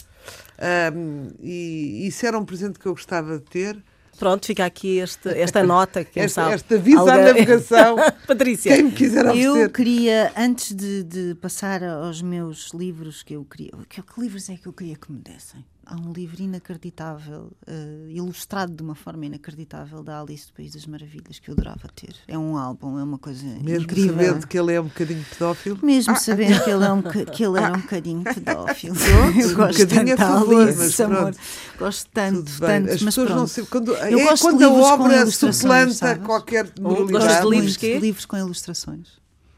Ahm, 0.58 1.28
e 1.40 2.06
isso 2.06 2.26
era 2.26 2.38
um 2.38 2.44
presente 2.44 2.78
que 2.78 2.86
eu 2.86 2.92
gostava 2.92 3.38
de 3.38 3.44
ter. 3.44 3.82
Pronto, 4.18 4.46
fica 4.46 4.64
aqui 4.66 4.98
este, 4.98 5.28
esta 5.30 5.62
nota. 5.62 6.04
Quem 6.04 6.24
Esta, 6.24 6.42
sabe? 6.42 6.54
esta 6.54 6.76
visa 6.78 6.98
à 6.98 7.14
Alguém- 7.14 7.24
navegação. 7.24 7.96
Patrícia. 8.26 8.74
Quem 8.74 8.84
me 8.84 8.92
quiser 8.92 9.24
Eu 9.24 9.52
oferecer. 9.52 9.72
queria, 9.72 10.32
antes 10.36 10.74
de, 10.74 11.02
de 11.04 11.34
passar 11.36 11.82
aos 11.82 12.20
meus 12.20 12.70
livros 12.74 13.22
que 13.22 13.34
eu 13.34 13.44
queria. 13.44 13.70
Que, 13.88 14.02
que 14.02 14.20
livros 14.20 14.48
é 14.50 14.56
que 14.56 14.66
eu 14.66 14.72
queria 14.72 14.96
que 14.96 15.10
me 15.10 15.18
dessem? 15.20 15.64
Há 15.86 15.96
um 15.96 16.12
livro 16.12 16.40
inacreditável, 16.40 17.50
eh, 17.66 18.06
ilustrado 18.10 18.72
de 18.72 18.82
uma 18.82 18.94
forma 18.94 19.26
inacreditável, 19.26 20.02
da 20.04 20.20
Alice 20.20 20.46
do 20.46 20.52
País 20.52 20.72
das 20.72 20.86
Maravilhas, 20.86 21.38
que 21.40 21.48
eu 21.50 21.52
adorava 21.54 21.88
ter. 21.94 22.14
É 22.28 22.38
um 22.38 22.56
álbum, 22.56 22.98
é 22.98 23.02
uma 23.02 23.18
coisa 23.18 23.44
Mesmo 23.44 23.84
incrível. 23.84 24.14
sabendo 24.14 24.46
que 24.46 24.58
ele 24.58 24.72
é 24.74 24.80
um 24.80 24.84
bocadinho 24.84 25.24
pedófilo. 25.30 25.78
Mesmo 25.82 26.16
sabendo 26.16 26.62
que 26.62 26.70
ele, 26.70 26.84
é 26.84 26.92
um, 26.92 27.02
que 27.02 27.44
ele 27.44 27.58
era 27.58 27.76
um 27.76 27.80
bocadinho 27.80 28.22
pedófilo. 28.34 28.94
eu 28.96 29.48
um 29.50 29.54
gosto 29.54 29.86
bocadinho 29.86 30.16
tanto 30.16 30.16
da 30.18 30.40
Alice, 30.62 30.78
mas 30.78 31.00
amor. 31.00 31.18
pronto. 31.18 31.38
Gosto 31.78 32.10
tanto, 32.12 32.58
tanto. 32.60 32.90
As 32.90 33.02
mas 33.02 33.14
pessoas 33.14 33.28
não 33.30 33.36
pronto. 33.36 33.48
se. 33.48 33.62
Quando, 33.64 33.92
Eu 33.92 34.18
é 34.20 34.24
gosto 34.24 34.34
de 34.36 34.42
quando 34.42 34.62
a 34.62 34.66
livros 34.68 34.86
com 34.86 34.92
obra 34.94 35.16
ilustrações, 35.16 35.56
suplanta 35.56 35.94
sabes? 35.94 36.24
qualquer 36.26 36.64
de 36.70 36.80
moralidade. 36.82 37.26
livros 37.48 37.50
muito 37.52 37.78
quê? 37.80 37.94
de 37.94 37.98
livros 38.00 38.26
com 38.26 38.36
ilustrações. 38.36 39.08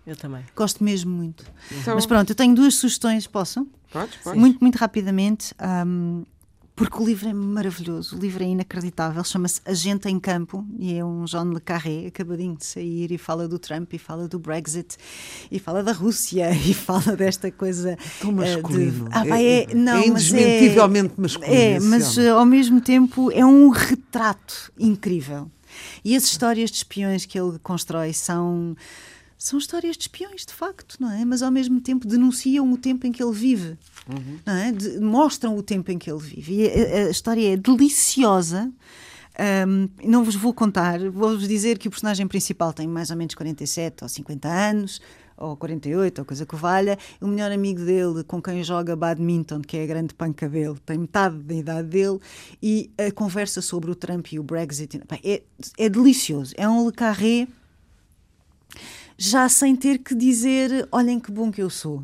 Eu 0.06 0.16
também. 0.16 0.44
Gosto 0.56 0.82
mesmo 0.82 1.12
muito. 1.12 1.44
Então, 1.70 1.94
Mas 1.94 2.06
pronto, 2.06 2.30
eu 2.30 2.34
tenho 2.34 2.54
duas 2.54 2.74
sugestões, 2.74 3.26
posso? 3.26 3.66
Podes, 3.92 4.16
podes. 4.16 4.40
Muito, 4.40 4.60
muito 4.60 4.76
rapidamente. 4.76 5.54
ahm, 5.58 6.22
porque 6.74 6.96
o 7.00 7.04
livro 7.04 7.28
é 7.28 7.34
maravilhoso, 7.34 8.16
o 8.16 8.18
livro 8.18 8.42
é 8.42 8.46
inacreditável, 8.46 9.22
chama-se 9.22 9.60
Agente 9.64 10.08
em 10.08 10.18
Campo 10.18 10.66
e 10.78 10.94
é 10.94 11.04
um 11.04 11.24
John 11.26 11.50
Le 11.50 11.60
Carré, 11.60 12.06
acabadinho 12.06 12.56
de 12.56 12.64
sair, 12.64 13.12
e 13.12 13.18
fala 13.18 13.46
do 13.46 13.58
Trump, 13.58 13.92
e 13.92 13.98
fala 13.98 14.26
do 14.26 14.38
Brexit, 14.38 14.96
e 15.50 15.58
fala 15.58 15.82
da 15.82 15.92
Rússia, 15.92 16.50
e 16.66 16.72
fala 16.72 17.14
desta 17.14 17.50
coisa 17.50 17.96
Tão 18.20 18.30
eh, 18.30 18.54
masculino. 18.54 19.08
De... 19.08 19.14
Ah, 19.14 19.24
pá, 19.26 19.38
é, 19.38 19.66
não, 19.74 19.92
é 19.92 19.96
mas 19.96 20.06
indesmentivelmente 20.06 21.20
masculino. 21.20 21.54
É, 21.54 21.78
mas 21.78 22.16
homem. 22.16 22.30
ao 22.30 22.46
mesmo 22.46 22.80
tempo 22.80 23.30
é 23.30 23.44
um 23.44 23.68
retrato 23.68 24.72
incrível. 24.78 25.50
E 26.04 26.16
as 26.16 26.24
histórias 26.24 26.70
de 26.70 26.78
espiões 26.78 27.26
que 27.26 27.38
ele 27.38 27.58
constrói 27.62 28.12
são 28.12 28.74
são 29.42 29.58
histórias 29.58 29.96
de 29.96 30.04
espiões, 30.04 30.46
de 30.46 30.52
facto, 30.52 30.96
não 31.00 31.10
é? 31.10 31.24
Mas 31.24 31.42
ao 31.42 31.50
mesmo 31.50 31.80
tempo 31.80 32.06
denunciam 32.06 32.72
o 32.72 32.78
tempo 32.78 33.08
em 33.08 33.10
que 33.10 33.20
ele 33.20 33.32
vive, 33.32 33.76
não 34.46 34.54
é? 34.54 34.70
De- 34.70 35.00
mostram 35.00 35.56
o 35.56 35.62
tempo 35.62 35.90
em 35.90 35.98
que 35.98 36.08
ele 36.08 36.20
vive. 36.20 36.54
E 36.62 36.68
a, 36.68 37.06
a 37.06 37.10
história 37.10 37.52
é 37.52 37.56
deliciosa. 37.56 38.72
Ahm, 39.36 39.88
não 40.04 40.22
vos 40.22 40.36
vou 40.36 40.54
contar, 40.54 41.00
vou-vos 41.10 41.48
dizer 41.48 41.76
que 41.78 41.88
o 41.88 41.90
personagem 41.90 42.28
principal 42.28 42.72
tem 42.72 42.86
mais 42.86 43.10
ou 43.10 43.16
menos 43.16 43.34
47 43.34 44.04
ou 44.04 44.08
50 44.08 44.48
anos, 44.48 45.00
ou 45.36 45.56
48, 45.56 46.20
ou 46.20 46.24
coisa 46.24 46.46
que 46.46 46.54
valha. 46.54 46.96
O 47.20 47.26
melhor 47.26 47.50
amigo 47.50 47.84
dele, 47.84 48.22
com 48.22 48.40
quem 48.40 48.62
joga 48.62 48.94
badminton, 48.94 49.60
que 49.62 49.76
é 49.76 49.82
a 49.82 49.86
grande 49.86 50.14
panca 50.14 50.48
dele, 50.48 50.76
tem 50.86 50.98
metade 50.98 51.36
da 51.38 51.54
idade 51.54 51.88
dele, 51.88 52.20
e 52.62 52.92
a 52.96 53.10
conversa 53.10 53.60
sobre 53.60 53.90
o 53.90 53.96
Trump 53.96 54.32
e 54.32 54.38
o 54.38 54.42
Brexit. 54.44 55.00
É, 55.24 55.42
é 55.76 55.88
delicioso. 55.88 56.54
É 56.56 56.68
um 56.68 56.86
Le 56.86 56.92
Carré 56.92 57.48
já 59.24 59.48
sem 59.48 59.76
ter 59.76 59.98
que 59.98 60.16
dizer 60.16 60.88
olhem 60.90 61.20
que 61.20 61.30
bom 61.30 61.52
que 61.52 61.62
eu 61.62 61.70
sou. 61.70 62.02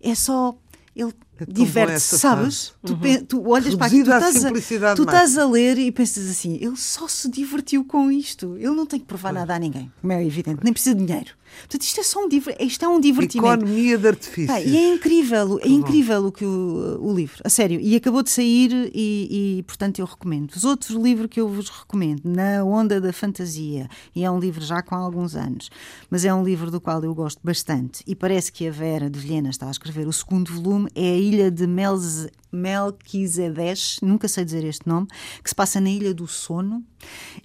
É 0.00 0.14
só 0.14 0.56
ele 0.96 1.12
É 1.42 1.94
essa 1.94 2.16
sabes? 2.18 2.72
Tu, 2.84 2.96
pe- 2.96 3.18
tu 3.22 3.48
olhas 3.48 3.74
para 3.74 3.86
aqui, 3.86 3.96
tu 4.04 4.10
estás, 4.26 4.44
a, 4.44 4.48
tu 4.96 5.02
estás 5.02 5.38
a 5.38 5.46
ler 5.46 5.78
e 5.78 5.92
pensas 5.92 6.28
assim: 6.30 6.56
ele 6.60 6.76
só 6.76 7.06
se 7.08 7.28
divertiu 7.30 7.84
com 7.84 8.10
isto. 8.10 8.56
Ele 8.56 8.70
não 8.74 8.86
tem 8.86 8.98
que 9.00 9.06
provar 9.06 9.32
nada 9.32 9.54
a 9.54 9.58
ninguém, 9.58 9.90
como 10.00 10.12
é 10.12 10.24
evidente, 10.24 10.60
nem 10.64 10.72
precisa 10.72 10.94
de 10.94 11.04
dinheiro. 11.04 11.30
Portanto, 11.60 11.80
isto 11.82 12.00
é 12.00 12.02
só 12.02 12.22
um, 12.24 12.28
isto 12.60 12.84
é 12.84 12.88
um 12.88 13.00
divertimento. 13.00 13.54
Economia 13.64 13.96
de 13.96 14.06
artifício. 14.08 14.54
E 14.58 14.76
é 14.76 14.94
incrível, 14.94 15.58
é 15.62 15.68
incrível 15.68 16.26
o 16.26 16.30
que 16.32 16.44
o, 16.44 16.98
o 17.00 17.14
livro, 17.14 17.40
a 17.42 17.48
sério. 17.48 17.80
E 17.80 17.96
acabou 17.96 18.22
de 18.22 18.28
sair 18.28 18.70
e, 18.94 19.56
e, 19.58 19.62
portanto 19.62 19.98
eu 19.98 20.04
recomendo. 20.04 20.50
Os 20.54 20.64
outros 20.64 20.90
livros 20.90 21.28
que 21.30 21.40
eu 21.40 21.48
vos 21.48 21.70
recomendo, 21.70 22.20
Na 22.24 22.62
Onda 22.64 23.00
da 23.00 23.12
Fantasia, 23.14 23.88
e 24.14 24.24
é 24.24 24.30
um 24.30 24.38
livro 24.38 24.62
já 24.62 24.82
com 24.82 24.94
alguns 24.94 25.34
anos, 25.34 25.70
mas 26.10 26.24
é 26.26 26.32
um 26.34 26.44
livro 26.44 26.70
do 26.70 26.80
qual 26.82 27.02
eu 27.02 27.14
gosto 27.14 27.40
bastante. 27.42 28.02
E 28.06 28.14
parece 28.14 28.52
que 28.52 28.68
a 28.68 28.70
Vera 28.70 29.08
de 29.08 29.18
Vilhena 29.18 29.48
está 29.48 29.68
a 29.68 29.70
escrever 29.70 30.06
o 30.06 30.12
segundo 30.12 30.52
volume, 30.52 30.90
é 30.94 31.00
a 31.14 31.16
Ilha 31.28 31.50
de 31.50 31.66
Melz, 31.66 32.28
Melquisedesh, 32.50 33.98
nunca 34.02 34.26
sei 34.28 34.44
dizer 34.44 34.64
este 34.64 34.88
nome, 34.88 35.06
que 35.42 35.48
se 35.48 35.54
passa 35.54 35.80
na 35.80 35.90
Ilha 35.90 36.14
do 36.14 36.26
Sono 36.26 36.82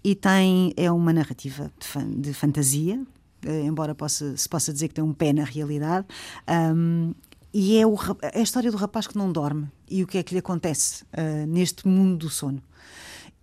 e 0.04 0.16
tem, 0.16 0.74
é 0.78 0.92
uma 0.92 1.12
narrativa 1.14 1.72
de, 1.80 1.86
fan- 1.88 2.12
de 2.12 2.34
fantasia, 2.34 3.02
eh, 3.46 3.62
embora 3.66 3.94
possa, 3.94 4.36
se 4.38 4.48
possa 4.48 4.72
dizer 4.72 4.88
que 4.88 4.94
tem 4.94 5.04
um 5.04 5.14
pé 5.14 5.34
na 5.34 5.44
realidade. 5.44 6.06
Ahm, 6.48 7.14
e 7.54 7.78
é, 7.78 7.86
o 7.86 7.96
é 8.22 8.40
a 8.40 8.42
história 8.42 8.72
do 8.72 8.78
rapaz 8.78 9.06
que 9.06 9.16
não 9.18 9.32
dorme 9.32 9.68
e 9.88 10.02
o 10.02 10.08
que 10.08 10.18
é 10.18 10.24
que 10.24 10.34
lhe 10.34 10.40
acontece 10.40 11.04
ah, 11.14 11.46
neste 11.46 11.88
mundo 11.88 12.18
do 12.18 12.30
sono. 12.30 12.62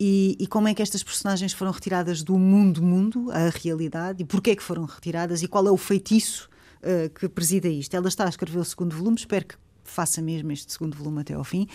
E, 0.00 0.36
e 0.40 0.46
como 0.48 0.66
é 0.66 0.74
que 0.74 0.82
estas 0.82 1.02
personagens 1.02 1.52
foram 1.52 1.70
retiradas 1.70 2.22
do 2.22 2.36
mundo 2.38 2.82
mundo, 2.82 3.30
à 3.30 3.50
realidade, 3.50 4.22
e 4.22 4.26
porquê 4.26 4.50
é 4.52 4.56
que 4.56 4.62
foram 4.62 4.84
retiradas 4.84 5.42
e 5.42 5.46
qual 5.48 5.66
é 5.66 5.70
o 5.70 5.76
feitiço 5.76 6.48
ah, 6.82 7.08
que 7.08 7.28
presida 7.28 7.68
isto. 7.68 7.94
Ela 7.94 8.08
está 8.08 8.24
a 8.24 8.28
escrever 8.28 8.58
o 8.58 8.64
segundo 8.64 8.96
volume, 8.96 9.16
espero 9.16 9.44
que 9.46 9.54
faça 9.90 10.22
mesmo 10.22 10.52
este 10.52 10.72
segundo 10.72 10.96
volume 10.96 11.20
até 11.20 11.34
ao 11.34 11.44
fim. 11.44 11.66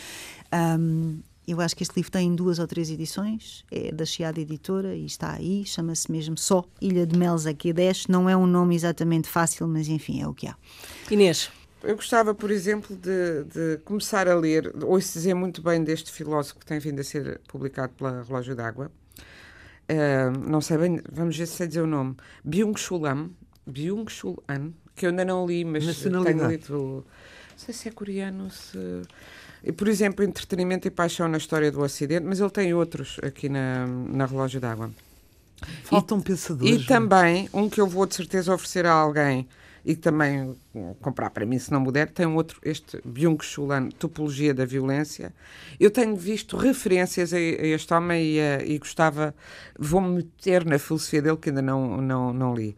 Ahm, 0.51 1.19
eu 1.47 1.61
acho 1.61 1.75
que 1.75 1.83
este 1.83 1.95
livro 1.95 2.11
tem 2.11 2.35
duas 2.35 2.57
ou 2.57 2.65
três 2.65 2.89
edições, 2.89 3.63
é 3.71 3.91
da 3.91 4.03
Chiada 4.03 4.39
Editora 4.39 4.95
e 4.95 5.05
está 5.05 5.33
aí, 5.33 5.63
chama-se 5.63 6.11
mesmo 6.11 6.37
só 6.37 6.65
Ilha 6.81 7.05
de 7.05 7.17
Melza 7.17 7.53
Quedesh. 7.53 8.07
Não 8.07 8.27
é 8.27 8.35
um 8.35 8.47
nome 8.47 8.75
exatamente 8.75 9.29
fácil, 9.29 9.67
mas 9.67 9.87
enfim, 9.87 10.21
é 10.21 10.27
o 10.27 10.33
que 10.33 10.47
há. 10.47 10.55
Inês, 11.11 11.51
eu 11.83 11.95
gostava, 11.95 12.33
por 12.33 12.49
exemplo, 12.49 12.95
de, 12.95 13.43
de 13.43 13.77
começar 13.85 14.27
a 14.27 14.33
ler, 14.33 14.73
ouço 14.83 15.13
dizer 15.13 15.35
muito 15.35 15.61
bem 15.61 15.83
deste 15.83 16.11
filósofo 16.11 16.59
que 16.59 16.65
tem 16.65 16.79
vindo 16.79 16.99
a 16.99 17.03
ser 17.03 17.39
publicado 17.47 17.93
pela 17.93 18.23
Relógio 18.23 18.55
d'Água. 18.55 18.91
Uh, 19.87 20.49
não 20.49 20.61
sei 20.61 20.79
bem, 20.79 20.99
vamos 21.11 21.37
ver 21.37 21.45
se 21.45 21.53
sei 21.53 21.67
dizer 21.67 21.81
o 21.81 21.87
nome. 21.87 22.15
Byung-Chul 22.43 23.01
Byung-Chul 23.67 24.43
An, 24.49 24.71
que 24.95 25.05
eu 25.05 25.11
ainda 25.11 25.23
não 25.23 25.45
li, 25.45 25.63
mas 25.63 25.85
tenho 26.01 26.49
lido. 26.49 27.05
Não 27.55 27.59
sei 27.59 27.73
se 27.73 27.87
é 27.87 27.91
coreano, 27.91 28.51
se. 28.51 28.77
E, 29.63 29.71
por 29.71 29.87
exemplo, 29.87 30.23
Entretenimento 30.23 30.87
e 30.87 30.91
Paixão 30.91 31.27
na 31.29 31.37
História 31.37 31.71
do 31.71 31.81
Ocidente, 31.81 32.25
mas 32.25 32.39
ele 32.39 32.49
tem 32.49 32.73
outros 32.73 33.17
aqui 33.23 33.47
na, 33.47 33.87
na 33.87 34.25
Relógio 34.25 34.59
d'Água. 34.59 34.91
Faltam 35.83 36.19
e, 36.19 36.21
pensadores. 36.21 36.83
E 36.83 36.85
também, 36.85 37.49
um 37.53 37.69
que 37.69 37.79
eu 37.79 37.87
vou 37.87 38.05
de 38.05 38.13
certeza 38.13 38.53
oferecer 38.53 38.85
a 38.85 38.91
alguém 38.91 39.47
e 39.85 39.95
também 39.95 40.53
comprar 40.99 41.29
para 41.29 41.45
mim 41.45 41.57
se 41.57 41.71
não 41.71 41.83
puder, 41.83 42.09
tem 42.09 42.25
um 42.25 42.35
outro, 42.35 42.59
este 42.63 42.99
Byung-Chul 43.05 43.69
Topologia 43.97 44.53
da 44.53 44.65
Violência. 44.65 45.33
Eu 45.79 45.89
tenho 45.89 46.15
visto 46.15 46.57
referências 46.57 47.33
a, 47.33 47.37
a 47.37 47.39
este 47.39 47.93
homem 47.93 48.33
e, 48.33 48.41
a, 48.41 48.63
e 48.65 48.77
gostava, 48.77 49.33
vou-me 49.79 50.17
meter 50.17 50.65
na 50.65 50.77
filosofia 50.77 51.21
dele 51.21 51.37
que 51.37 51.49
ainda 51.49 51.61
não, 51.61 52.01
não, 52.01 52.33
não 52.33 52.53
li 52.53 52.75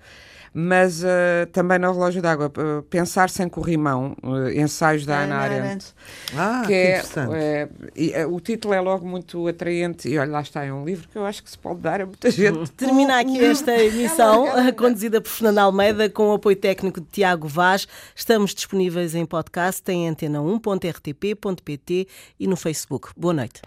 mas 0.54 1.04
uh, 1.04 1.46
também 1.52 1.80
no 1.80 1.92
relógio 1.92 2.22
d'água, 2.22 2.52
uh, 2.58 2.82
Pensar 2.84 3.30
sem 3.30 3.48
corrimão, 3.50 4.16
uh, 4.24 4.50
ensaios 4.50 5.06
da 5.06 5.20
Ana 5.20 5.36
Arendt. 5.38 5.94
Ah, 6.36 6.64
que, 6.66 6.68
que 6.68 6.74
é, 6.74 7.04
é 7.34 7.70
e, 7.96 8.14
o 8.26 8.40
título 8.40 8.74
é 8.74 8.82
logo 8.82 9.08
muito 9.08 9.48
atraente 9.48 10.10
e 10.10 10.18
olha, 10.18 10.32
lá 10.32 10.42
está, 10.42 10.66
é 10.66 10.74
um 10.74 10.84
livro 10.86 11.08
que 11.08 11.18
eu 11.18 11.26
acho 11.26 11.44
que 11.44 11.50
se 11.50 11.58
pode 11.58 11.82
dar 11.82 12.02
a 12.02 12.06
muita 12.06 12.32
gente. 12.32 12.72
Termina 12.72 13.20
aqui 13.20 13.44
esta 13.44 13.72
emissão, 13.82 14.48
conduzida 14.76 15.22
por 15.22 15.30
Fernando 15.30 15.60
Almeida, 15.60 16.10
com 16.10 16.30
o 16.30 16.34
apoio 16.34 16.56
técnico 16.56 17.00
de 17.02 17.08
Tiago 17.08 17.48
Vaz. 17.48 17.88
Estamos 18.16 18.54
disponíveis 18.54 19.16
em 19.16 19.26
podcast 19.26 19.84
em 19.92 20.10
antena1.rtp.pt 20.10 22.08
e 22.40 22.48
no 22.48 22.56
Facebook. 22.56 23.10
Boa 23.16 23.34
noite. 23.34 23.62